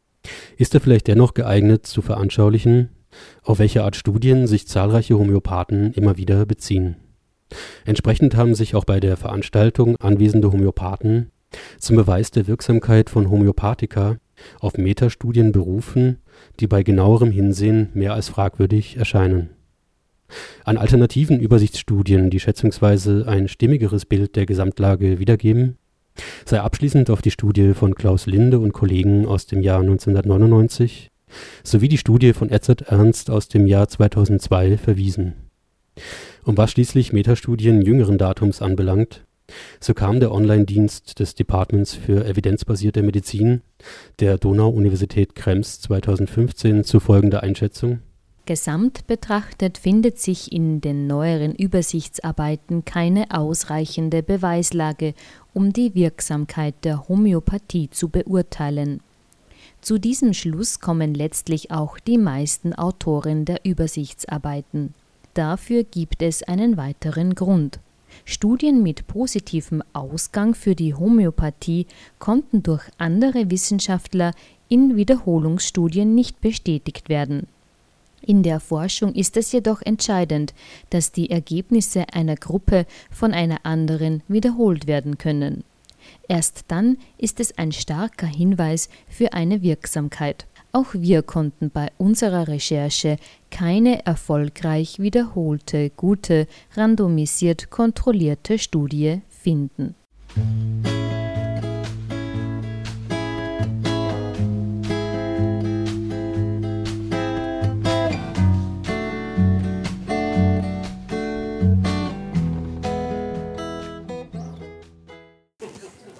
ist 0.57 0.73
er 0.73 0.81
vielleicht 0.81 1.07
dennoch 1.07 1.33
geeignet 1.33 1.87
zu 1.87 2.01
veranschaulichen, 2.01 2.89
auf 3.43 3.59
welche 3.59 3.83
Art 3.83 3.95
Studien 3.95 4.45
sich 4.45 4.67
zahlreiche 4.67 5.17
Homöopathen 5.17 5.93
immer 5.93 6.17
wieder 6.17 6.45
beziehen. 6.45 6.97
Entsprechend 7.85 8.35
haben 8.35 8.53
sich 8.53 8.75
auch 8.75 8.83
bei 8.83 8.99
der 8.99 9.17
Veranstaltung 9.17 9.95
anwesende 9.97 10.51
Homöopathen 10.51 11.31
zum 11.79 11.95
Beweis 11.95 12.29
der 12.29 12.45
Wirksamkeit 12.45 13.09
von 13.09 13.29
Homöopathika 13.29 14.17
auf 14.59 14.77
Metastudien 14.77 15.51
berufen, 15.51 16.19
die 16.59 16.67
bei 16.67 16.83
genauerem 16.83 17.31
Hinsehen 17.31 17.89
mehr 17.93 18.13
als 18.13 18.29
fragwürdig 18.29 18.97
erscheinen 18.97 19.56
an 20.63 20.77
alternativen 20.77 21.39
Übersichtsstudien, 21.39 22.29
die 22.29 22.39
schätzungsweise 22.39 23.25
ein 23.27 23.47
stimmigeres 23.47 24.05
Bild 24.05 24.35
der 24.35 24.45
Gesamtlage 24.45 25.19
wiedergeben, 25.19 25.77
sei 26.45 26.59
abschließend 26.59 27.09
auf 27.09 27.21
die 27.21 27.31
Studie 27.31 27.73
von 27.73 27.95
Klaus 27.95 28.25
Linde 28.25 28.59
und 28.59 28.73
Kollegen 28.73 29.25
aus 29.25 29.45
dem 29.45 29.61
Jahr 29.61 29.81
1999 29.81 31.09
sowie 31.63 31.89
die 31.89 31.97
Studie 31.97 32.33
von 32.33 32.49
Edzard 32.49 32.83
Ernst 32.83 33.29
aus 33.29 33.47
dem 33.47 33.67
Jahr 33.67 33.87
2002 33.87 34.77
verwiesen. 34.77 35.33
Um 36.43 36.57
was 36.57 36.71
schließlich 36.71 37.11
Metastudien 37.11 37.81
jüngeren 37.81 38.17
Datums 38.17 38.61
anbelangt, 38.61 39.25
so 39.79 39.93
kam 39.93 40.19
der 40.19 40.31
Online-Dienst 40.31 41.19
des 41.19 41.35
Departments 41.35 41.95
für 41.95 42.25
evidenzbasierte 42.25 43.01
Medizin 43.01 43.61
der 44.19 44.37
Donau-Universität 44.37 45.35
Krems 45.35 45.79
2015 45.81 46.83
zu 46.83 46.99
folgender 46.99 47.43
Einschätzung. 47.43 47.99
Gesamt 48.47 49.05
betrachtet 49.07 49.77
findet 49.77 50.19
sich 50.19 50.53
in 50.53 50.79
den 50.79 51.05
neueren 51.05 51.53
Übersichtsarbeiten 51.53 52.85
keine 52.85 53.29
ausreichende 53.29 54.23
Beweislage, 54.23 55.15
um 55.53 55.73
die 55.73 55.93
Wirksamkeit 55.95 56.73
der 56.85 57.09
Homöopathie 57.09 57.89
zu 57.89 58.07
beurteilen. 58.07 59.01
Zu 59.81 59.97
diesem 59.97 60.33
Schluss 60.33 60.79
kommen 60.79 61.13
letztlich 61.13 61.71
auch 61.71 61.99
die 61.99 62.17
meisten 62.17 62.73
Autoren 62.73 63.43
der 63.43 63.65
Übersichtsarbeiten. 63.65 64.93
Dafür 65.33 65.83
gibt 65.83 66.21
es 66.21 66.41
einen 66.41 66.77
weiteren 66.77 67.35
Grund. 67.35 67.81
Studien 68.23 68.81
mit 68.81 69.07
positivem 69.07 69.83
Ausgang 69.91 70.55
für 70.55 70.73
die 70.73 70.93
Homöopathie 70.93 71.85
konnten 72.17 72.63
durch 72.63 72.83
andere 72.97 73.51
Wissenschaftler 73.51 74.31
in 74.69 74.95
Wiederholungsstudien 74.95 76.15
nicht 76.15 76.39
bestätigt 76.39 77.09
werden. 77.09 77.47
In 78.27 78.43
der 78.43 78.59
Forschung 78.59 79.13
ist 79.15 79.37
es 79.37 79.53
jedoch 79.53 79.81
entscheidend, 79.81 80.53
dass 80.89 81.13
die 81.13 81.29
Ergebnisse 81.29 82.03
einer 82.11 82.35
Gruppe 82.35 82.85
von 83.09 83.33
einer 83.33 83.65
anderen 83.65 84.21
wiederholt 84.27 84.85
werden 84.85 85.17
können. 85.17 85.63
Erst 86.27 86.65
dann 86.67 86.97
ist 87.17 87.39
es 87.39 87.57
ein 87.57 87.71
starker 87.71 88.27
Hinweis 88.27 88.89
für 89.07 89.31
eine 89.31 89.61
Wirksamkeit. 89.61 90.45
Auch 90.73 90.87
wir 90.91 91.21
konnten 91.21 91.69
bei 91.69 91.87
unserer 91.97 92.49
Recherche 92.49 93.15
keine 93.49 94.05
erfolgreich 94.05 94.99
wiederholte, 94.99 95.89
gute, 95.91 96.47
randomisiert 96.75 97.69
kontrollierte 97.69 98.59
Studie 98.59 99.21
finden. 99.29 99.95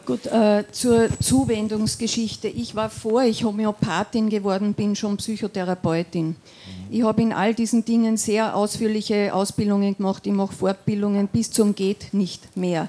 Gut, 0.08 0.26
äh, 0.28 0.64
zur 0.72 1.10
Zuwendungsgeschichte. 1.20 2.47
Ich 2.47 2.76
war, 2.76 2.89
vor 2.89 3.24
ich 3.24 3.43
Homöopathin 3.43 4.30
geworden 4.30 4.74
bin, 4.74 4.95
schon 4.95 5.18
Psychotherapeutin. 5.18 6.38
Ich 6.89 7.03
habe 7.03 7.22
in 7.22 7.34
all 7.34 7.53
diesen 7.53 7.84
Dingen 7.84 8.16
sehr 8.16 8.55
ausführliche 8.55 9.34
Ausbildungen 9.34 9.97
gemacht. 9.97 10.26
Ich 10.26 10.32
mache 10.32 10.53
Fortbildungen 10.53 11.28
bis 11.28 11.51
zum 11.51 11.76
Geht 11.76 12.14
nicht 12.14 12.55
mehr. 12.55 12.88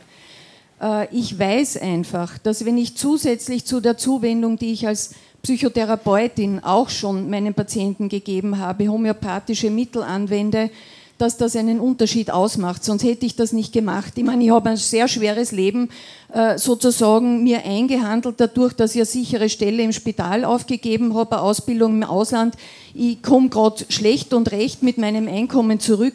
Äh, 0.80 1.12
ich 1.12 1.36
weiß 1.36 1.78
einfach, 1.78 2.38
dass 2.38 2.64
wenn 2.64 2.78
ich 2.78 2.96
zusätzlich 2.96 3.64
zu 3.64 3.80
der 3.80 3.96
Zuwendung, 3.96 4.56
die 4.56 4.72
ich 4.72 4.86
als 4.86 5.16
Psychotherapeutin 5.42 6.62
auch 6.62 6.88
schon 6.88 7.28
meinen 7.28 7.52
Patienten 7.52 8.08
gegeben 8.08 8.58
habe, 8.58 8.86
homöopathische 8.86 9.70
Mittel 9.70 10.04
anwende, 10.04 10.70
dass 11.18 11.36
das 11.36 11.56
einen 11.56 11.80
Unterschied 11.80 12.30
ausmacht. 12.30 12.84
Sonst 12.84 13.02
hätte 13.04 13.26
ich 13.26 13.36
das 13.36 13.52
nicht 13.52 13.72
gemacht. 13.72 14.12
Ich 14.16 14.24
meine, 14.24 14.44
ich 14.44 14.50
habe 14.50 14.70
ein 14.70 14.76
sehr 14.76 15.08
schweres 15.08 15.52
Leben 15.52 15.90
äh, 16.32 16.58
sozusagen 16.58 17.42
mir 17.42 17.64
eingehandelt 17.64 18.36
dadurch, 18.38 18.72
dass 18.72 18.92
ich 18.92 19.00
eine 19.00 19.06
sichere 19.06 19.48
Stelle 19.48 19.82
im 19.82 19.92
Spital 19.92 20.44
aufgegeben 20.44 21.14
habe, 21.14 21.36
eine 21.36 21.42
Ausbildung 21.42 22.02
im 22.02 22.04
Ausland. 22.04 22.54
Ich 22.94 23.22
komme 23.22 23.48
gerade 23.48 23.84
schlecht 23.88 24.32
und 24.32 24.50
recht 24.52 24.82
mit 24.82 24.98
meinem 24.98 25.28
Einkommen 25.28 25.80
zurück. 25.80 26.14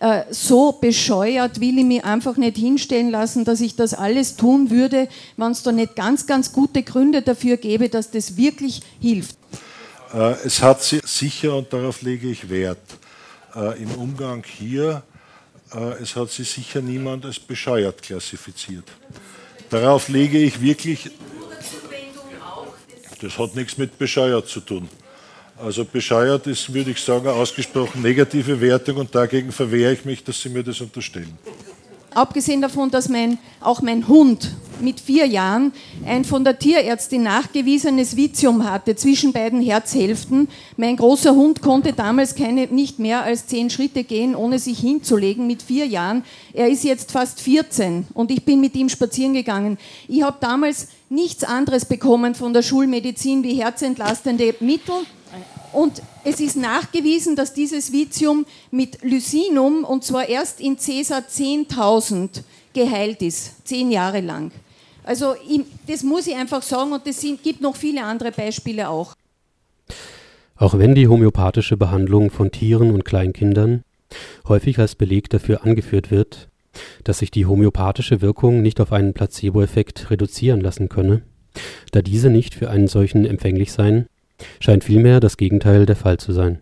Äh, 0.00 0.24
so 0.30 0.72
bescheuert 0.72 1.60
will 1.60 1.78
ich 1.78 1.84
mich 1.84 2.04
einfach 2.04 2.38
nicht 2.38 2.56
hinstellen 2.56 3.10
lassen, 3.10 3.44
dass 3.44 3.60
ich 3.60 3.76
das 3.76 3.92
alles 3.92 4.36
tun 4.36 4.70
würde, 4.70 5.08
wenn 5.36 5.52
es 5.52 5.62
da 5.62 5.72
nicht 5.72 5.94
ganz, 5.94 6.26
ganz 6.26 6.52
gute 6.52 6.82
Gründe 6.82 7.20
dafür 7.20 7.58
gäbe, 7.58 7.90
dass 7.90 8.10
das 8.10 8.38
wirklich 8.38 8.80
hilft. 8.98 9.36
Äh, 10.14 10.36
es 10.44 10.62
hat 10.62 10.82
sicher, 10.82 11.54
und 11.54 11.70
darauf 11.70 12.00
lege 12.00 12.30
ich 12.30 12.48
Wert, 12.48 12.78
äh, 13.54 13.82
im 13.82 13.90
Umgang 13.92 14.44
hier, 14.44 15.02
äh, 15.74 16.02
es 16.02 16.16
hat 16.16 16.30
sie 16.30 16.44
sicher 16.44 16.80
niemand 16.80 17.24
als 17.24 17.38
bescheuert 17.38 18.02
klassifiziert. 18.02 18.84
Darauf 19.70 20.08
lege 20.08 20.38
ich 20.38 20.60
wirklich. 20.60 21.10
Das 23.20 23.38
hat 23.38 23.54
nichts 23.54 23.76
mit 23.76 23.98
bescheuert 23.98 24.48
zu 24.48 24.60
tun. 24.60 24.88
Also 25.58 25.84
bescheuert 25.84 26.46
ist, 26.46 26.72
würde 26.72 26.92
ich 26.92 27.00
sagen, 27.00 27.28
eine 27.28 27.36
ausgesprochen 27.36 28.00
negative 28.00 28.60
Wertung 28.60 28.96
und 28.96 29.14
dagegen 29.14 29.52
verwehre 29.52 29.92
ich 29.92 30.04
mich, 30.06 30.24
dass 30.24 30.40
Sie 30.40 30.48
mir 30.48 30.64
das 30.64 30.80
unterstellen. 30.80 31.36
Abgesehen 32.14 32.60
davon, 32.60 32.90
dass 32.90 33.08
mein, 33.08 33.38
auch 33.60 33.82
mein 33.82 34.08
Hund 34.08 34.50
mit 34.80 35.00
vier 35.00 35.26
Jahren 35.26 35.72
ein 36.06 36.24
von 36.24 36.42
der 36.42 36.58
Tierärztin 36.58 37.22
nachgewiesenes 37.22 38.16
Vitium 38.16 38.68
hatte 38.68 38.96
zwischen 38.96 39.32
beiden 39.32 39.60
Herzhälften. 39.60 40.48
Mein 40.76 40.96
großer 40.96 41.34
Hund 41.34 41.62
konnte 41.62 41.92
damals 41.92 42.34
keine, 42.34 42.66
nicht 42.66 42.98
mehr 42.98 43.22
als 43.22 43.46
zehn 43.46 43.70
Schritte 43.70 44.04
gehen, 44.04 44.34
ohne 44.34 44.58
sich 44.58 44.78
hinzulegen, 44.78 45.46
mit 45.46 45.62
vier 45.62 45.86
Jahren. 45.86 46.24
Er 46.52 46.68
ist 46.68 46.84
jetzt 46.84 47.12
fast 47.12 47.40
14 47.40 48.06
und 48.14 48.30
ich 48.30 48.44
bin 48.44 48.60
mit 48.60 48.74
ihm 48.74 48.88
spazieren 48.88 49.34
gegangen. 49.34 49.78
Ich 50.08 50.22
habe 50.22 50.38
damals 50.40 50.88
nichts 51.08 51.44
anderes 51.44 51.84
bekommen 51.84 52.34
von 52.34 52.52
der 52.52 52.62
Schulmedizin 52.62 53.42
wie 53.42 53.60
herzentlastende 53.62 54.54
Mittel 54.60 54.94
und 55.72 56.02
es 56.24 56.40
ist 56.40 56.56
nachgewiesen, 56.56 57.36
dass 57.36 57.52
dieses 57.52 57.92
Vitium 57.92 58.46
mit 58.70 59.02
Lysinum, 59.02 59.84
und 59.84 60.04
zwar 60.04 60.28
erst 60.28 60.60
in 60.60 60.78
Cäsar 60.78 61.20
10.000, 61.20 62.42
geheilt 62.72 63.22
ist, 63.22 63.66
zehn 63.66 63.90
Jahre 63.90 64.20
lang. 64.20 64.52
Also 65.02 65.34
das 65.86 66.02
muss 66.02 66.26
ich 66.26 66.36
einfach 66.36 66.62
sagen 66.62 66.92
und 66.92 67.06
es 67.06 67.20
gibt 67.42 67.60
noch 67.60 67.74
viele 67.74 68.04
andere 68.04 68.30
Beispiele 68.30 68.88
auch. 68.88 69.14
Auch 70.56 70.78
wenn 70.78 70.94
die 70.94 71.08
homöopathische 71.08 71.76
Behandlung 71.76 72.30
von 72.30 72.52
Tieren 72.52 72.90
und 72.90 73.04
Kleinkindern 73.04 73.82
häufig 74.46 74.78
als 74.78 74.94
Beleg 74.94 75.30
dafür 75.30 75.64
angeführt 75.64 76.10
wird, 76.10 76.48
dass 77.02 77.18
sich 77.18 77.30
die 77.30 77.46
homöopathische 77.46 78.20
Wirkung 78.20 78.62
nicht 78.62 78.80
auf 78.80 78.92
einen 78.92 79.14
Placebo-Effekt 79.14 80.10
reduzieren 80.10 80.60
lassen 80.60 80.88
könne, 80.88 81.22
da 81.92 82.02
diese 82.02 82.30
nicht 82.30 82.54
für 82.54 82.70
einen 82.70 82.86
solchen 82.86 83.24
empfänglich 83.24 83.72
seien, 83.72 84.06
scheint 84.60 84.84
vielmehr 84.84 85.20
das 85.20 85.36
Gegenteil 85.36 85.86
der 85.86 85.96
Fall 85.96 86.18
zu 86.18 86.32
sein. 86.32 86.60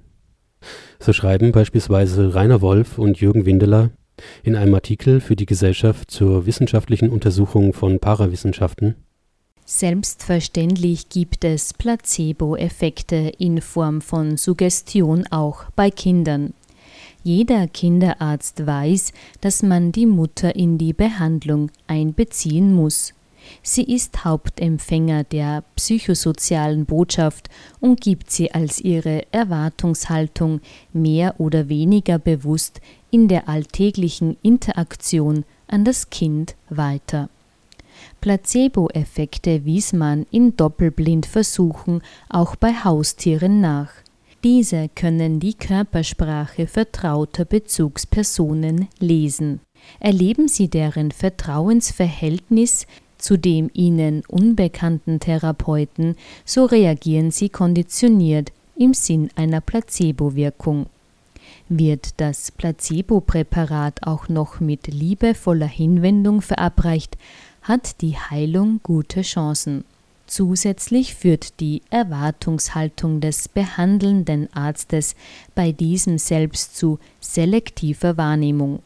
So 0.99 1.13
schreiben 1.13 1.53
beispielsweise 1.53 2.35
Rainer 2.35 2.61
Wolf 2.61 2.99
und 2.99 3.21
Jürgen 3.21 3.47
Windeler 3.47 3.91
in 4.43 4.57
einem 4.57 4.75
Artikel 4.75 5.21
für 5.21 5.37
die 5.37 5.47
Gesellschaft 5.47 6.11
zur 6.11 6.47
wissenschaftlichen 6.47 7.11
Untersuchung 7.11 7.73
von 7.73 8.01
Parawissenschaften 8.01 8.97
Selbstverständlich 9.71 11.11
gibt 11.11 11.45
es 11.45 11.75
Placebo-Effekte 11.75 13.33
in 13.39 13.61
Form 13.61 14.01
von 14.01 14.39
Suggestion 14.39 15.27
auch 15.31 15.65
bei 15.77 15.91
Kindern. 15.91 16.55
Jeder 17.23 17.67
Kinderarzt 17.67 18.67
weiß, 18.67 19.13
dass 19.43 19.63
man 19.63 19.93
die 19.93 20.07
Mutter 20.07 20.57
in 20.57 20.79
die 20.79 20.95
Behandlung 20.95 21.71
einbeziehen 21.87 22.73
muss. 22.73 23.13
Sie 23.63 23.83
ist 23.83 24.25
Hauptempfänger 24.25 25.25
der 25.25 25.65
psychosozialen 25.77 26.87
Botschaft 26.87 27.49
und 27.81 28.01
gibt 28.01 28.31
sie 28.31 28.53
als 28.53 28.81
ihre 28.81 29.23
Erwartungshaltung 29.33 30.61
mehr 30.93 31.39
oder 31.39 31.69
weniger 31.69 32.19
bewusst 32.19 32.81
in 33.11 33.29
der 33.29 33.49
alltäglichen 33.49 34.37
Interaktion 34.43 35.45
an 35.67 35.85
das 35.85 36.11
Kind 36.11 36.55
weiter. 36.69 37.29
Placebo-Effekte 38.21 39.65
wies 39.65 39.93
man 39.93 40.27
in 40.31 40.57
Doppelblindversuchen 40.57 42.03
auch 42.29 42.57
bei 42.57 42.73
Haustieren 42.73 43.61
nach. 43.61 43.91
Diese 44.45 44.89
können 44.95 45.41
die 45.41 45.55
Körpersprache 45.55 46.67
vertrauter 46.69 47.45
Bezugspersonen 47.45 48.89
lesen. 49.01 49.61
Erleben 49.99 50.49
sie 50.49 50.69
deren 50.69 51.11
Vertrauensverhältnis, 51.11 52.87
zu 53.19 53.37
dem 53.37 53.71
ihnen 53.75 54.23
unbekannten 54.29 55.21
Therapeuten, 55.21 56.17
so 56.45 56.65
reagieren 56.65 57.31
sie 57.31 57.49
konditioniert 57.49 58.53
im 58.77 58.95
Sinn 58.95 59.31
einer 59.35 59.61
Placebo-Wirkung. 59.61 60.87
Wird 61.69 62.21
das 62.21 62.51
Placebo-Präparat 62.53 64.07
auch 64.07 64.29
noch 64.29 64.61
mit 64.61 64.87
liebevoller 64.87 65.67
Hinwendung 65.67 66.41
verabreicht, 66.41 67.19
hat 67.63 68.01
die 68.01 68.17
Heilung 68.17 68.81
gute 68.83 69.23
Chancen. 69.23 69.85
Zusätzlich 70.27 71.15
führt 71.15 71.59
die 71.61 71.83
Erwartungshaltung 71.91 73.21
des 73.21 73.49
behandelnden 73.49 74.49
Arztes 74.53 75.17
bei 75.55 75.73
diesem 75.73 76.19
selbst 76.19 76.77
zu 76.77 76.99
selektiver 77.21 78.17
Wahrnehmung. 78.17 78.83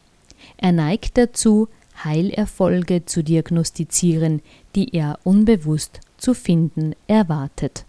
Er 0.57 0.71
neigt 0.71 1.17
dazu, 1.17 1.67
Heilerfolge 2.03 3.05
zu 3.05 3.23
diagnostizieren, 3.23 4.41
die 4.75 4.95
er 4.95 5.19
unbewusst 5.23 5.99
zu 6.17 6.33
finden 6.33 6.95
erwartet. 7.07 7.85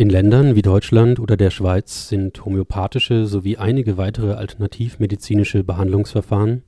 In 0.00 0.08
Ländern 0.08 0.54
wie 0.54 0.62
Deutschland 0.62 1.20
oder 1.20 1.36
der 1.36 1.50
Schweiz 1.50 2.08
sind 2.08 2.42
homöopathische 2.46 3.26
sowie 3.26 3.58
einige 3.58 3.98
weitere 3.98 4.32
alternativmedizinische 4.32 5.62
Behandlungsverfahren 5.62 6.62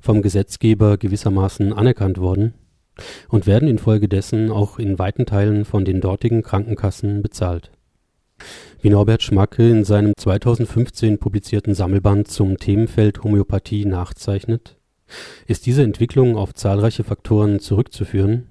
vom 0.00 0.22
Gesetzgeber 0.22 0.96
gewissermaßen 0.96 1.72
anerkannt 1.72 2.18
worden 2.18 2.54
und 3.28 3.46
werden 3.46 3.68
infolgedessen 3.68 4.50
auch 4.50 4.78
in 4.78 4.98
weiten 4.98 5.26
Teilen 5.26 5.64
von 5.64 5.84
den 5.84 6.00
dortigen 6.00 6.42
Krankenkassen 6.42 7.22
bezahlt. 7.22 7.70
Wie 8.80 8.90
Norbert 8.90 9.22
Schmacke 9.22 9.68
in 9.68 9.84
seinem 9.84 10.12
2015 10.16 11.18
publizierten 11.18 11.74
Sammelband 11.74 12.28
zum 12.28 12.58
Themenfeld 12.58 13.22
Homöopathie 13.24 13.84
nachzeichnet, 13.84 14.76
ist 15.46 15.66
diese 15.66 15.82
Entwicklung 15.82 16.36
auf 16.36 16.54
zahlreiche 16.54 17.02
Faktoren 17.02 17.60
zurückzuführen 17.60 18.46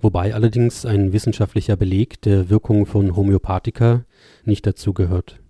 wobei 0.00 0.34
allerdings 0.34 0.84
ein 0.84 1.12
wissenschaftlicher 1.12 1.76
Beleg 1.76 2.20
der 2.22 2.50
Wirkung 2.50 2.86
von 2.86 3.16
Homöopathika 3.16 4.04
nicht 4.44 4.66
dazu 4.66 4.92
gehört. 4.92 5.40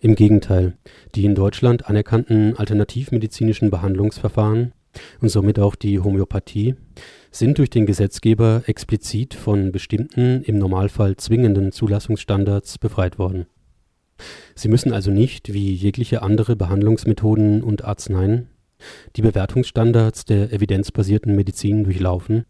Im 0.00 0.14
Gegenteil, 0.14 0.76
die 1.14 1.24
in 1.24 1.34
Deutschland 1.34 1.88
anerkannten 1.88 2.56
alternativmedizinischen 2.56 3.70
Behandlungsverfahren 3.70 4.72
und 5.20 5.28
somit 5.28 5.58
auch 5.58 5.74
die 5.74 6.00
Homöopathie 6.00 6.74
sind 7.30 7.58
durch 7.58 7.70
den 7.70 7.86
Gesetzgeber 7.86 8.62
explizit 8.66 9.34
von 9.34 9.72
bestimmten, 9.72 10.42
im 10.42 10.58
Normalfall 10.58 11.16
zwingenden 11.16 11.72
Zulassungsstandards 11.72 12.78
befreit 12.78 13.18
worden. 13.18 13.46
Sie 14.54 14.68
müssen 14.68 14.92
also 14.92 15.10
nicht, 15.10 15.52
wie 15.52 15.72
jegliche 15.72 16.22
andere 16.22 16.56
Behandlungsmethoden 16.56 17.62
und 17.62 17.84
Arzneien, 17.84 18.48
die 19.16 19.22
Bewertungsstandards 19.22 20.24
der 20.24 20.52
evidenzbasierten 20.52 21.34
Medizin 21.34 21.84
durchlaufen 21.84 22.44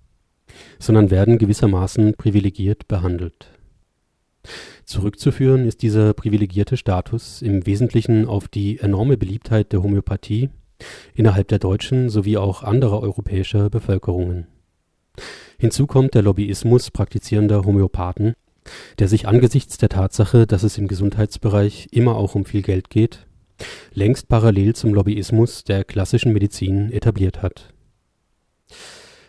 sondern 0.79 1.11
werden 1.11 1.39
gewissermaßen 1.39 2.15
privilegiert 2.15 2.89
behandelt. 2.89 3.47
Zurückzuführen 4.87 5.67
ist 5.67 5.83
dieser 5.83 6.15
privilegierte 6.15 6.77
Status 6.77 7.43
im 7.43 7.67
Wesentlichen 7.67 8.25
auf 8.25 8.47
die 8.47 8.79
enorme 8.79 9.17
Beliebtheit 9.17 9.73
der 9.73 9.83
Homöopathie 9.83 10.49
innerhalb 11.13 11.49
der 11.49 11.59
deutschen 11.59 12.09
sowie 12.09 12.37
auch 12.37 12.63
anderer 12.63 13.01
europäischer 13.03 13.69
Bevölkerungen. 13.69 14.47
Hinzu 15.59 15.89
kommt 15.89 16.15
der 16.15 16.23
Lobbyismus 16.23 16.93
praktizierender 16.93 17.65
Homöopathen, 17.65 18.35
der 19.01 19.09
sich 19.09 19.27
angesichts 19.27 19.77
der 19.77 19.89
Tatsache, 19.89 20.47
dass 20.47 20.63
es 20.63 20.79
im 20.79 20.87
Gesundheitsbereich 20.87 21.89
immer 21.91 22.15
auch 22.15 22.37
um 22.37 22.45
viel 22.45 22.63
Geld 22.63 22.89
geht, 22.89 23.27
längst 23.93 24.29
parallel 24.29 24.77
zum 24.77 24.95
Lobbyismus 24.95 25.65
der 25.65 25.83
klassischen 25.83 26.33
Medizin 26.33 26.93
etabliert 26.93 27.43
hat 27.43 27.73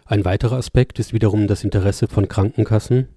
ein 0.10 0.24
weiterer 0.24 0.56
Aspekt 0.56 1.00
ist 1.00 1.12
wiederum 1.12 1.48
das 1.48 1.66
Interesse 1.66 2.08
von 2.08 2.30
Krankenkassen, 2.30 3.10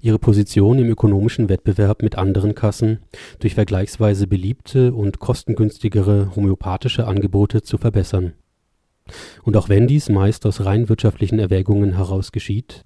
ihre 0.00 0.18
Position 0.18 0.78
im 0.78 0.88
ökonomischen 0.88 1.48
Wettbewerb 1.48 2.02
mit 2.02 2.16
anderen 2.16 2.54
Kassen 2.54 3.00
durch 3.40 3.54
vergleichsweise 3.54 4.26
beliebte 4.26 4.92
und 4.94 5.18
kostengünstigere 5.18 6.34
homöopathische 6.36 7.06
Angebote 7.06 7.62
zu 7.62 7.78
verbessern. 7.78 8.34
Und 9.42 9.56
auch 9.56 9.68
wenn 9.68 9.86
dies 9.86 10.08
meist 10.08 10.46
aus 10.46 10.64
rein 10.64 10.88
wirtschaftlichen 10.88 11.38
Erwägungen 11.38 11.96
heraus 11.96 12.32
geschieht, 12.32 12.84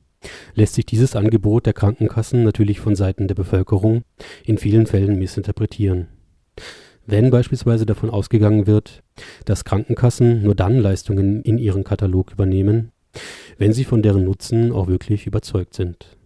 lässt 0.55 0.74
sich 0.74 0.87
dieses 0.87 1.16
Angebot 1.16 1.66
der 1.66 1.72
Krankenkassen 1.72 2.45
natürlich 2.45 2.81
von 2.81 2.95
Seiten 2.95 3.26
der 3.26 3.35
Bevölkerung 3.35 4.03
in 4.45 4.59
vielen 4.59 4.87
Fällen 4.87 5.18
missinterpretieren. 5.18 6.09
Wenn 7.07 7.31
beispielsweise 7.31 7.87
davon 7.87 8.11
ausgegangen 8.11 8.66
wird, 8.66 9.03
dass 9.47 9.64
Krankenkassen 9.64 10.43
nur 10.43 10.55
dann 10.55 10.78
Leistungen 10.78 11.43
in 11.43 11.59
ihren 11.59 11.85
Katalog 11.85 12.33
übernehmen, 12.33 12.93
wenn 13.59 13.72
sie 13.72 13.85
von 13.85 14.03
deren 14.03 14.24
Nutzen 14.24 14.72
auch 14.72 14.87
wirklich 14.87 15.26
überzeugt 15.26 15.74
sind. 15.74 16.20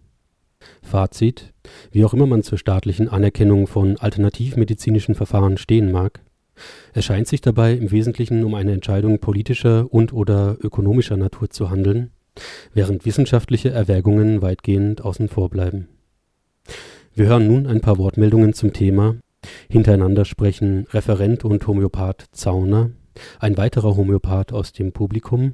Fazit: 0.81 1.53
Wie 1.91 2.05
auch 2.05 2.13
immer 2.13 2.25
man 2.25 2.43
zur 2.43 2.57
staatlichen 2.57 3.09
Anerkennung 3.09 3.67
von 3.67 3.97
alternativmedizinischen 3.97 5.15
Verfahren 5.15 5.57
stehen 5.57 5.91
mag, 5.91 6.21
es 6.93 7.05
scheint 7.05 7.27
sich 7.27 7.41
dabei 7.41 7.73
im 7.73 7.91
Wesentlichen 7.91 8.43
um 8.43 8.53
eine 8.55 8.71
Entscheidung 8.71 9.19
politischer 9.19 9.93
und/oder 9.93 10.57
ökonomischer 10.61 11.17
Natur 11.17 11.49
zu 11.49 11.69
handeln, 11.69 12.11
während 12.73 13.05
wissenschaftliche 13.05 13.69
Erwägungen 13.69 14.41
weitgehend 14.41 15.03
außen 15.03 15.27
vor 15.27 15.49
bleiben. 15.49 15.87
Wir 17.13 17.27
hören 17.27 17.47
nun 17.47 17.67
ein 17.67 17.81
paar 17.81 17.97
Wortmeldungen 17.97 18.53
zum 18.53 18.73
Thema. 18.73 19.15
Hintereinander 19.69 20.25
sprechen 20.25 20.87
Referent 20.91 21.45
und 21.45 21.65
Homöopath 21.67 22.25
Zauner, 22.31 22.91
ein 23.39 23.57
weiterer 23.57 23.95
Homöopath 23.95 24.51
aus 24.51 24.73
dem 24.73 24.91
Publikum 24.91 25.53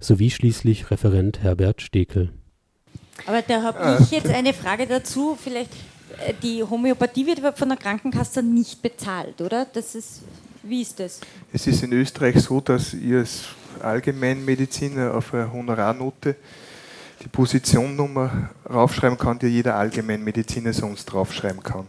sowie 0.00 0.30
schließlich 0.30 0.90
Referent 0.90 1.42
Herbert 1.42 1.82
Stekel. 1.82 2.30
Aber 3.24 3.42
da 3.42 3.62
habe 3.62 3.98
ich 4.02 4.10
jetzt 4.10 4.28
eine 4.28 4.52
Frage 4.52 4.86
dazu. 4.86 5.38
Vielleicht, 5.42 5.72
äh, 6.26 6.34
die 6.42 6.62
Homöopathie 6.62 7.26
wird 7.26 7.58
von 7.58 7.68
der 7.68 7.78
Krankenkasse 7.78 8.42
nicht 8.42 8.82
bezahlt, 8.82 9.40
oder? 9.40 9.66
Das 9.72 9.94
ist, 9.94 10.22
wie 10.62 10.82
ist 10.82 11.00
das? 11.00 11.20
Es 11.52 11.66
ist 11.66 11.82
in 11.82 11.92
Österreich 11.92 12.40
so, 12.40 12.60
dass 12.60 12.92
ihr 12.92 13.20
als 13.20 13.44
Allgemeinmediziner 13.82 15.14
auf 15.14 15.32
eine 15.32 15.52
Honorarnote 15.52 16.36
die 17.22 17.28
Positionnummer 17.28 18.50
raufschreiben 18.68 19.18
kann, 19.18 19.38
die 19.38 19.46
jeder 19.46 19.76
Allgemeinmediziner 19.76 20.72
sonst 20.72 21.06
draufschreiben 21.06 21.62
kann. 21.62 21.86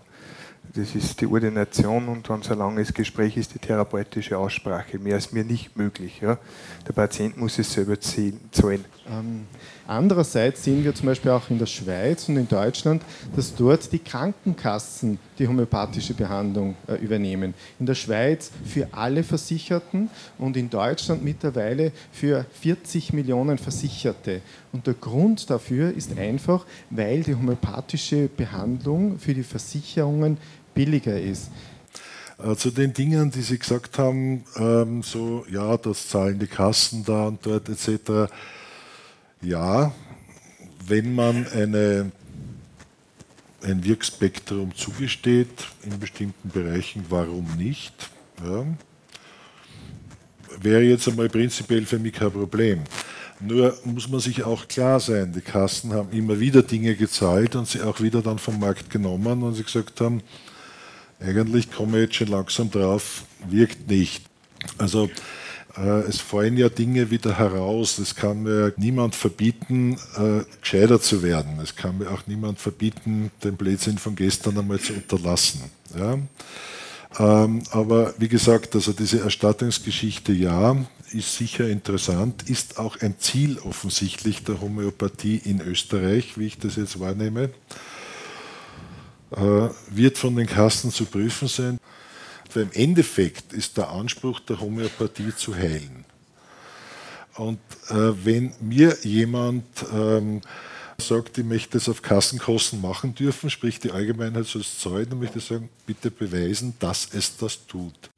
Das 0.73 0.95
ist 0.95 1.19
die 1.21 1.27
Ordination 1.27 2.07
und 2.07 2.29
dann 2.29 2.43
so 2.43 2.53
ein 2.53 2.59
langes 2.59 2.93
Gespräch 2.93 3.37
ist 3.37 3.53
die 3.53 3.59
therapeutische 3.59 4.37
Aussprache. 4.37 4.99
Mehr 4.99 5.17
ist 5.17 5.33
mir 5.33 5.43
nicht 5.43 5.75
möglich. 5.75 6.19
Ja. 6.21 6.37
Der 6.87 6.93
Patient 6.93 7.37
muss 7.37 7.57
es 7.57 7.71
selber 7.71 7.99
zahlen. 7.99 8.85
Ähm, 9.09 9.47
andererseits 9.87 10.63
sehen 10.63 10.83
wir 10.83 10.93
zum 10.93 11.07
Beispiel 11.07 11.31
auch 11.31 11.49
in 11.49 11.57
der 11.57 11.65
Schweiz 11.65 12.29
und 12.29 12.37
in 12.37 12.47
Deutschland, 12.47 13.01
dass 13.35 13.55
dort 13.55 13.91
die 13.91 13.99
Krankenkassen 13.99 15.17
die 15.39 15.47
homöopathische 15.47 16.13
Behandlung 16.13 16.75
äh, 16.87 16.95
übernehmen. 16.95 17.53
In 17.79 17.85
der 17.85 17.95
Schweiz 17.95 18.51
für 18.65 18.87
alle 18.91 19.23
Versicherten 19.23 20.09
und 20.37 20.57
in 20.57 20.69
Deutschland 20.69 21.23
mittlerweile 21.23 21.91
für 22.11 22.45
40 22.61 23.13
Millionen 23.13 23.57
Versicherte. 23.57 24.41
Und 24.71 24.85
der 24.87 24.95
Grund 24.95 25.49
dafür 25.49 25.93
ist 25.93 26.17
einfach, 26.17 26.65
weil 26.89 27.23
die 27.23 27.35
homöopathische 27.35 28.27
Behandlung 28.27 29.17
für 29.19 29.33
die 29.33 29.43
Versicherungen 29.43 30.37
billiger 30.73 31.19
ist. 31.19 31.49
Äh, 32.43 32.55
zu 32.55 32.69
den 32.69 32.93
Dingen, 32.93 33.31
die 33.31 33.41
Sie 33.41 33.57
gesagt 33.57 33.97
haben, 33.97 34.43
ähm, 34.57 35.01
so, 35.01 35.45
ja, 35.49 35.75
das 35.77 36.07
zahlen 36.07 36.37
die 36.37 36.47
Kassen 36.47 37.03
da 37.03 37.27
und 37.27 37.43
dort 37.45 37.67
etc. 37.67 38.31
Ja, 39.41 39.93
wenn 40.87 41.13
man 41.13 41.47
eine, 41.47 42.11
ein 43.61 43.83
Wirkspektrum 43.83 44.75
zugesteht 44.75 45.67
in 45.83 45.99
bestimmten 45.99 46.49
Bereichen, 46.49 47.05
warum 47.09 47.45
nicht? 47.57 47.93
Ja, 48.43 48.65
wäre 50.61 50.81
jetzt 50.81 51.07
einmal 51.07 51.29
prinzipiell 51.29 51.85
für 51.85 51.99
mich 51.99 52.13
kein 52.13 52.31
Problem. 52.31 52.81
Nur 53.39 53.77
muss 53.83 54.09
man 54.09 54.19
sich 54.19 54.43
auch 54.43 54.67
klar 54.67 54.99
sein, 54.99 55.31
die 55.31 55.41
Kassen 55.41 55.93
haben 55.93 56.11
immer 56.11 56.39
wieder 56.39 56.63
Dinge 56.63 56.95
gezahlt 56.95 57.55
und 57.55 57.67
sie 57.67 57.81
auch 57.81 58.01
wieder 58.01 58.23
dann 58.23 58.39
vom 58.39 58.59
Markt 58.59 58.89
genommen 58.89 59.43
und 59.43 59.53
sie 59.53 59.63
gesagt 59.63 60.01
haben, 60.01 60.23
eigentlich 61.19 61.71
komme 61.71 61.97
ich 61.97 62.05
jetzt 62.05 62.15
schon 62.15 62.27
langsam 62.29 62.71
drauf, 62.71 63.23
wirkt 63.47 63.87
nicht. 63.87 64.23
Also 64.79 65.09
äh, 65.77 66.01
es 66.07 66.19
fallen 66.19 66.57
ja 66.57 66.69
Dinge 66.69 67.11
wieder 67.11 67.37
heraus. 67.37 67.99
Es 67.99 68.15
kann 68.15 68.43
mir 68.43 68.73
niemand 68.77 69.15
verbieten, 69.15 69.97
äh, 70.17 70.43
gescheiter 70.61 70.99
zu 70.99 71.23
werden. 71.23 71.59
Es 71.61 71.75
kann 71.75 71.97
mir 71.99 72.11
auch 72.11 72.25
niemand 72.27 72.59
verbieten, 72.59 73.31
den 73.43 73.55
Blödsinn 73.55 73.97
von 73.97 74.15
gestern 74.15 74.57
einmal 74.57 74.79
zu 74.79 74.93
unterlassen. 74.93 75.61
Ja? 75.97 76.17
Ähm, 77.19 77.63
aber 77.71 78.13
wie 78.17 78.27
gesagt, 78.27 78.75
also 78.75 78.93
diese 78.93 79.21
Erstattungsgeschichte, 79.21 80.33
ja, 80.33 80.75
ist 81.13 81.35
sicher 81.37 81.69
interessant, 81.69 82.49
ist 82.49 82.79
auch 82.79 82.99
ein 82.99 83.15
Ziel 83.19 83.59
offensichtlich 83.59 84.43
der 84.43 84.59
Homöopathie 84.59 85.37
in 85.37 85.61
Österreich, 85.61 86.37
wie 86.37 86.47
ich 86.47 86.57
das 86.57 86.75
jetzt 86.75 86.99
wahrnehme. 86.99 87.49
Äh, 89.31 89.69
wird 89.89 90.17
von 90.17 90.35
den 90.35 90.47
Kassen 90.47 90.91
zu 90.91 91.05
prüfen 91.05 91.47
sein. 91.47 91.79
Weil 92.57 92.63
im 92.63 92.71
Endeffekt 92.71 93.53
ist 93.53 93.77
der 93.77 93.91
Anspruch 93.91 94.39
der 94.39 94.59
Homöopathie 94.59 95.31
zu 95.35 95.53
heilen. 95.53 96.05
Und 97.35 97.59
äh, 97.89 98.25
wenn 98.25 98.51
mir 98.59 98.97
jemand 99.03 99.63
ähm, 99.93 100.41
sagt, 100.97 101.37
ich 101.37 101.45
möchte 101.45 101.77
das 101.77 101.87
auf 101.87 102.01
Kassenkosten 102.01 102.81
machen 102.81 103.13
dürfen, 103.13 103.51
sprich 103.51 103.79
die 103.79 103.91
Allgemeinheit 103.91 104.47
soll 104.47 104.61
es 104.61 104.79
zahlen, 104.79 105.05
dann 105.07 105.19
möchte 105.19 105.37
ich 105.37 105.45
sagen, 105.45 105.69
bitte 105.85 106.09
beweisen, 106.09 106.73
dass 106.79 107.07
es 107.13 107.37
das 107.37 107.67
tut. 107.67 108.09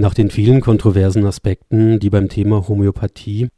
Nach 0.00 0.14
den 0.14 0.30
vielen 0.30 0.62
kontroversen 0.62 1.26
Aspekten, 1.26 2.00
die 2.00 2.08
beim 2.08 2.30
Thema 2.30 2.66
Homöopathie 2.68 3.48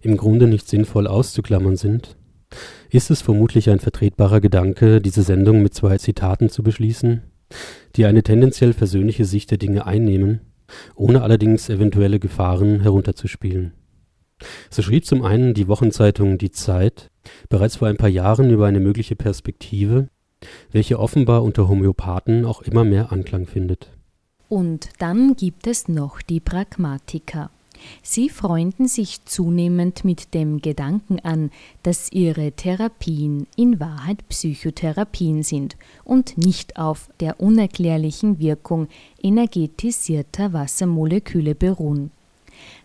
im 0.00 0.16
Grunde 0.16 0.46
nicht 0.46 0.66
sinnvoll 0.66 1.06
auszuklammern 1.06 1.76
sind, 1.76 2.16
ist 2.88 3.10
es 3.10 3.20
vermutlich 3.20 3.68
ein 3.68 3.80
vertretbarer 3.80 4.40
Gedanke, 4.40 5.02
diese 5.02 5.22
Sendung 5.22 5.60
mit 5.60 5.74
zwei 5.74 5.98
Zitaten 5.98 6.48
zu 6.48 6.62
beschließen, 6.62 7.20
die 7.96 8.06
eine 8.06 8.22
tendenziell 8.22 8.72
versöhnliche 8.72 9.26
Sicht 9.26 9.50
der 9.50 9.58
Dinge 9.58 9.84
einnehmen, 9.84 10.40
ohne 10.94 11.20
allerdings 11.20 11.68
eventuelle 11.68 12.18
Gefahren 12.18 12.80
herunterzuspielen. 12.80 13.74
So 14.70 14.80
schrieb 14.80 15.04
zum 15.04 15.22
einen 15.22 15.52
die 15.52 15.68
Wochenzeitung 15.68 16.38
Die 16.38 16.50
Zeit 16.50 17.10
bereits 17.50 17.76
vor 17.76 17.88
ein 17.88 17.98
paar 17.98 18.08
Jahren 18.08 18.48
über 18.48 18.66
eine 18.66 18.80
mögliche 18.80 19.16
Perspektive, 19.16 20.08
welche 20.72 20.98
offenbar 20.98 21.42
unter 21.42 21.68
Homöopathen 21.68 22.46
auch 22.46 22.62
immer 22.62 22.84
mehr 22.84 23.12
Anklang 23.12 23.46
findet. 23.46 23.90
Und 24.50 24.90
dann 24.98 25.36
gibt 25.36 25.68
es 25.68 25.86
noch 25.88 26.20
die 26.20 26.40
Pragmatiker. 26.40 27.50
Sie 28.02 28.28
freunden 28.28 28.88
sich 28.88 29.24
zunehmend 29.24 30.04
mit 30.04 30.34
dem 30.34 30.60
Gedanken 30.60 31.20
an, 31.20 31.50
dass 31.84 32.10
ihre 32.12 32.50
Therapien 32.50 33.46
in 33.56 33.78
Wahrheit 33.78 34.28
Psychotherapien 34.28 35.44
sind 35.44 35.76
und 36.04 36.36
nicht 36.36 36.76
auf 36.76 37.08
der 37.20 37.40
unerklärlichen 37.40 38.40
Wirkung 38.40 38.88
energetisierter 39.22 40.52
Wassermoleküle 40.52 41.54
beruhen. 41.54 42.10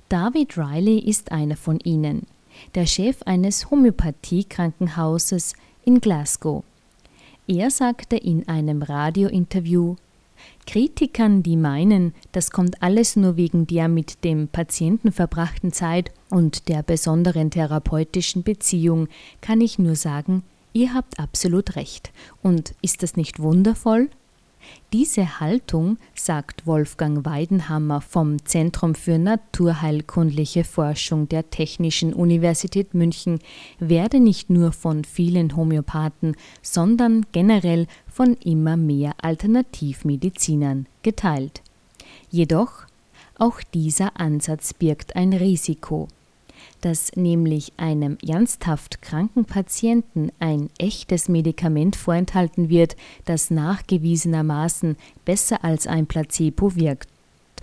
David 0.07 0.57
Riley 0.57 0.99
ist 0.99 1.31
einer 1.31 1.57
von 1.57 1.79
ihnen, 1.79 2.27
der 2.75 2.85
Chef 2.85 3.23
eines 3.23 3.71
Homöopathiekrankenhauses 3.71 5.55
in 5.83 5.99
Glasgow. 5.99 6.63
Er 7.47 7.71
sagte 7.71 8.17
in 8.17 8.47
einem 8.47 8.83
Radiointerview, 8.83 9.95
Kritikern, 10.65 11.43
die 11.43 11.57
meinen, 11.57 12.13
das 12.31 12.51
kommt 12.51 12.81
alles 12.81 13.15
nur 13.15 13.37
wegen 13.37 13.67
der 13.67 13.87
mit 13.87 14.23
dem 14.23 14.47
Patienten 14.47 15.11
verbrachten 15.11 15.71
Zeit 15.71 16.11
und 16.29 16.67
der 16.69 16.83
besonderen 16.83 17.51
therapeutischen 17.51 18.43
Beziehung, 18.43 19.07
kann 19.41 19.61
ich 19.61 19.79
nur 19.79 19.95
sagen, 19.95 20.43
ihr 20.73 20.93
habt 20.93 21.19
absolut 21.19 21.75
recht. 21.75 22.11
Und 22.41 22.73
ist 22.81 23.03
das 23.03 23.15
nicht 23.15 23.39
wundervoll? 23.39 24.09
Diese 24.93 25.39
Haltung, 25.39 25.97
sagt 26.13 26.65
Wolfgang 26.65 27.25
Weidenhammer 27.25 28.01
vom 28.01 28.43
Zentrum 28.45 28.95
für 28.95 29.17
naturheilkundliche 29.17 30.63
Forschung 30.63 31.27
der 31.27 31.49
Technischen 31.49 32.13
Universität 32.13 32.93
München, 32.93 33.39
werde 33.79 34.19
nicht 34.19 34.49
nur 34.49 34.71
von 34.71 35.03
vielen 35.03 35.55
Homöopathen, 35.55 36.35
sondern 36.61 37.25
generell 37.31 37.87
von 38.07 38.35
immer 38.35 38.77
mehr 38.77 39.13
Alternativmedizinern 39.21 40.85
geteilt. 41.03 41.61
Jedoch, 42.29 42.85
auch 43.37 43.61
dieser 43.73 44.19
Ansatz 44.19 44.73
birgt 44.73 45.15
ein 45.15 45.33
Risiko 45.33 46.07
dass 46.81 47.11
nämlich 47.15 47.73
einem 47.77 48.17
ernsthaft 48.25 49.01
kranken 49.01 49.45
Patienten 49.45 50.31
ein 50.39 50.69
echtes 50.77 51.29
Medikament 51.29 51.95
vorenthalten 51.95 52.69
wird, 52.69 52.95
das 53.25 53.51
nachgewiesenermaßen 53.51 54.97
besser 55.25 55.63
als 55.63 55.87
ein 55.87 56.07
Placebo 56.07 56.75
wirkt. 56.75 57.09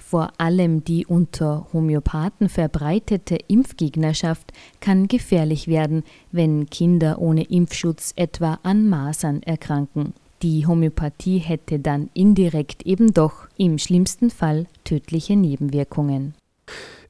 Vor 0.00 0.32
allem 0.38 0.84
die 0.84 1.06
unter 1.06 1.66
Homöopathen 1.72 2.48
verbreitete 2.48 3.38
Impfgegnerschaft 3.48 4.52
kann 4.80 5.08
gefährlich 5.08 5.68
werden, 5.68 6.02
wenn 6.32 6.68
Kinder 6.68 7.18
ohne 7.18 7.44
Impfschutz 7.44 8.12
etwa 8.16 8.58
an 8.62 8.88
Masern 8.88 9.42
erkranken. 9.42 10.12
Die 10.42 10.66
Homöopathie 10.66 11.38
hätte 11.38 11.78
dann 11.78 12.10
indirekt 12.14 12.84
eben 12.84 13.14
doch 13.14 13.48
im 13.56 13.78
schlimmsten 13.78 14.28
Fall 14.28 14.66
tödliche 14.84 15.36
Nebenwirkungen. 15.36 16.34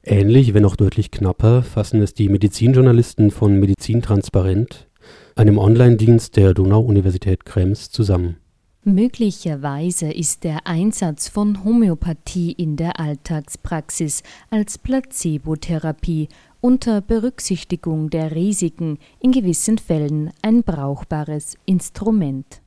Ähnlich, 0.05 0.53
wenn 0.53 0.65
auch 0.65 0.75
deutlich 0.75 1.11
knapper, 1.11 1.63
fassen 1.63 2.01
es 2.01 2.13
die 2.13 2.27
Medizinjournalisten 2.27 3.31
von 3.31 3.57
Medizin 3.57 4.01
Transparent, 4.01 4.89
einem 5.35 5.57
Online-Dienst 5.57 6.35
der 6.35 6.53
Donau-Universität 6.53 7.45
Krems, 7.45 7.89
zusammen. 7.89 8.37
Möglicherweise 8.83 10.11
ist 10.11 10.43
der 10.43 10.67
Einsatz 10.67 11.29
von 11.29 11.63
Homöopathie 11.63 12.51
in 12.51 12.75
der 12.75 12.99
Alltagspraxis 12.99 14.23
als 14.49 14.77
Placebotherapie 14.77 16.27
unter 16.59 16.99
Berücksichtigung 16.99 18.09
der 18.09 18.35
Risiken 18.35 18.99
in 19.21 19.31
gewissen 19.31 19.77
Fällen 19.77 20.31
ein 20.41 20.63
brauchbares 20.63 21.55
Instrument. 21.65 22.61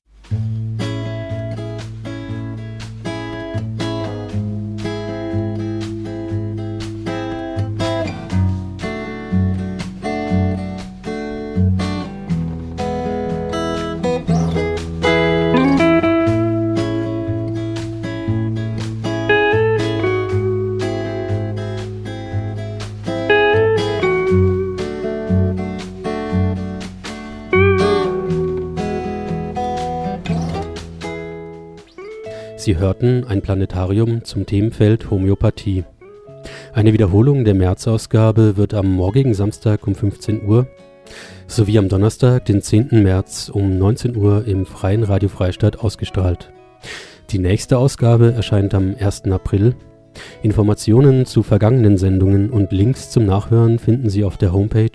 Sie 32.66 32.76
hörten 32.78 33.24
ein 33.28 33.42
Planetarium 33.42 34.24
zum 34.24 34.44
Themenfeld 34.44 35.08
Homöopathie. 35.08 35.84
Eine 36.72 36.92
Wiederholung 36.92 37.44
der 37.44 37.54
März-Ausgabe 37.54 38.56
wird 38.56 38.74
am 38.74 38.92
morgigen 38.92 39.34
Samstag 39.34 39.86
um 39.86 39.94
15 39.94 40.44
Uhr 40.44 40.66
sowie 41.46 41.78
am 41.78 41.88
Donnerstag, 41.88 42.44
den 42.46 42.62
10. 42.62 42.88
März 43.04 43.50
um 43.54 43.78
19 43.78 44.16
Uhr 44.16 44.48
im 44.48 44.66
Freien 44.66 45.04
Radio 45.04 45.28
Freistadt 45.28 45.78
ausgestrahlt. 45.78 46.52
Die 47.30 47.38
nächste 47.38 47.78
Ausgabe 47.78 48.32
erscheint 48.32 48.74
am 48.74 48.96
1. 48.98 49.26
April. 49.26 49.76
Informationen 50.42 51.24
zu 51.24 51.44
vergangenen 51.44 51.98
Sendungen 51.98 52.50
und 52.50 52.72
Links 52.72 53.10
zum 53.10 53.26
Nachhören 53.26 53.78
finden 53.78 54.10
Sie 54.10 54.24
auf 54.24 54.38
der 54.38 54.52
Homepage 54.52 54.90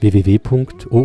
www.ooe.gbw.at. 0.00 0.98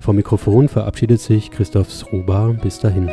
Vom 0.00 0.16
Mikrofon 0.16 0.68
verabschiedet 0.68 1.20
sich 1.20 1.50
Christoph 1.50 1.90
Sruba. 1.92 2.54
Bis 2.62 2.78
dahin. 2.78 3.10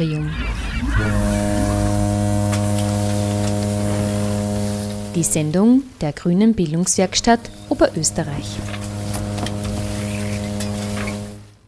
Planetarium 0.00 0.30
Die 5.14 5.22
Sendung 5.22 5.82
der 6.00 6.12
Grünen 6.12 6.54
Bildungswerkstatt 6.54 7.40
Oberösterreich. 7.68 8.79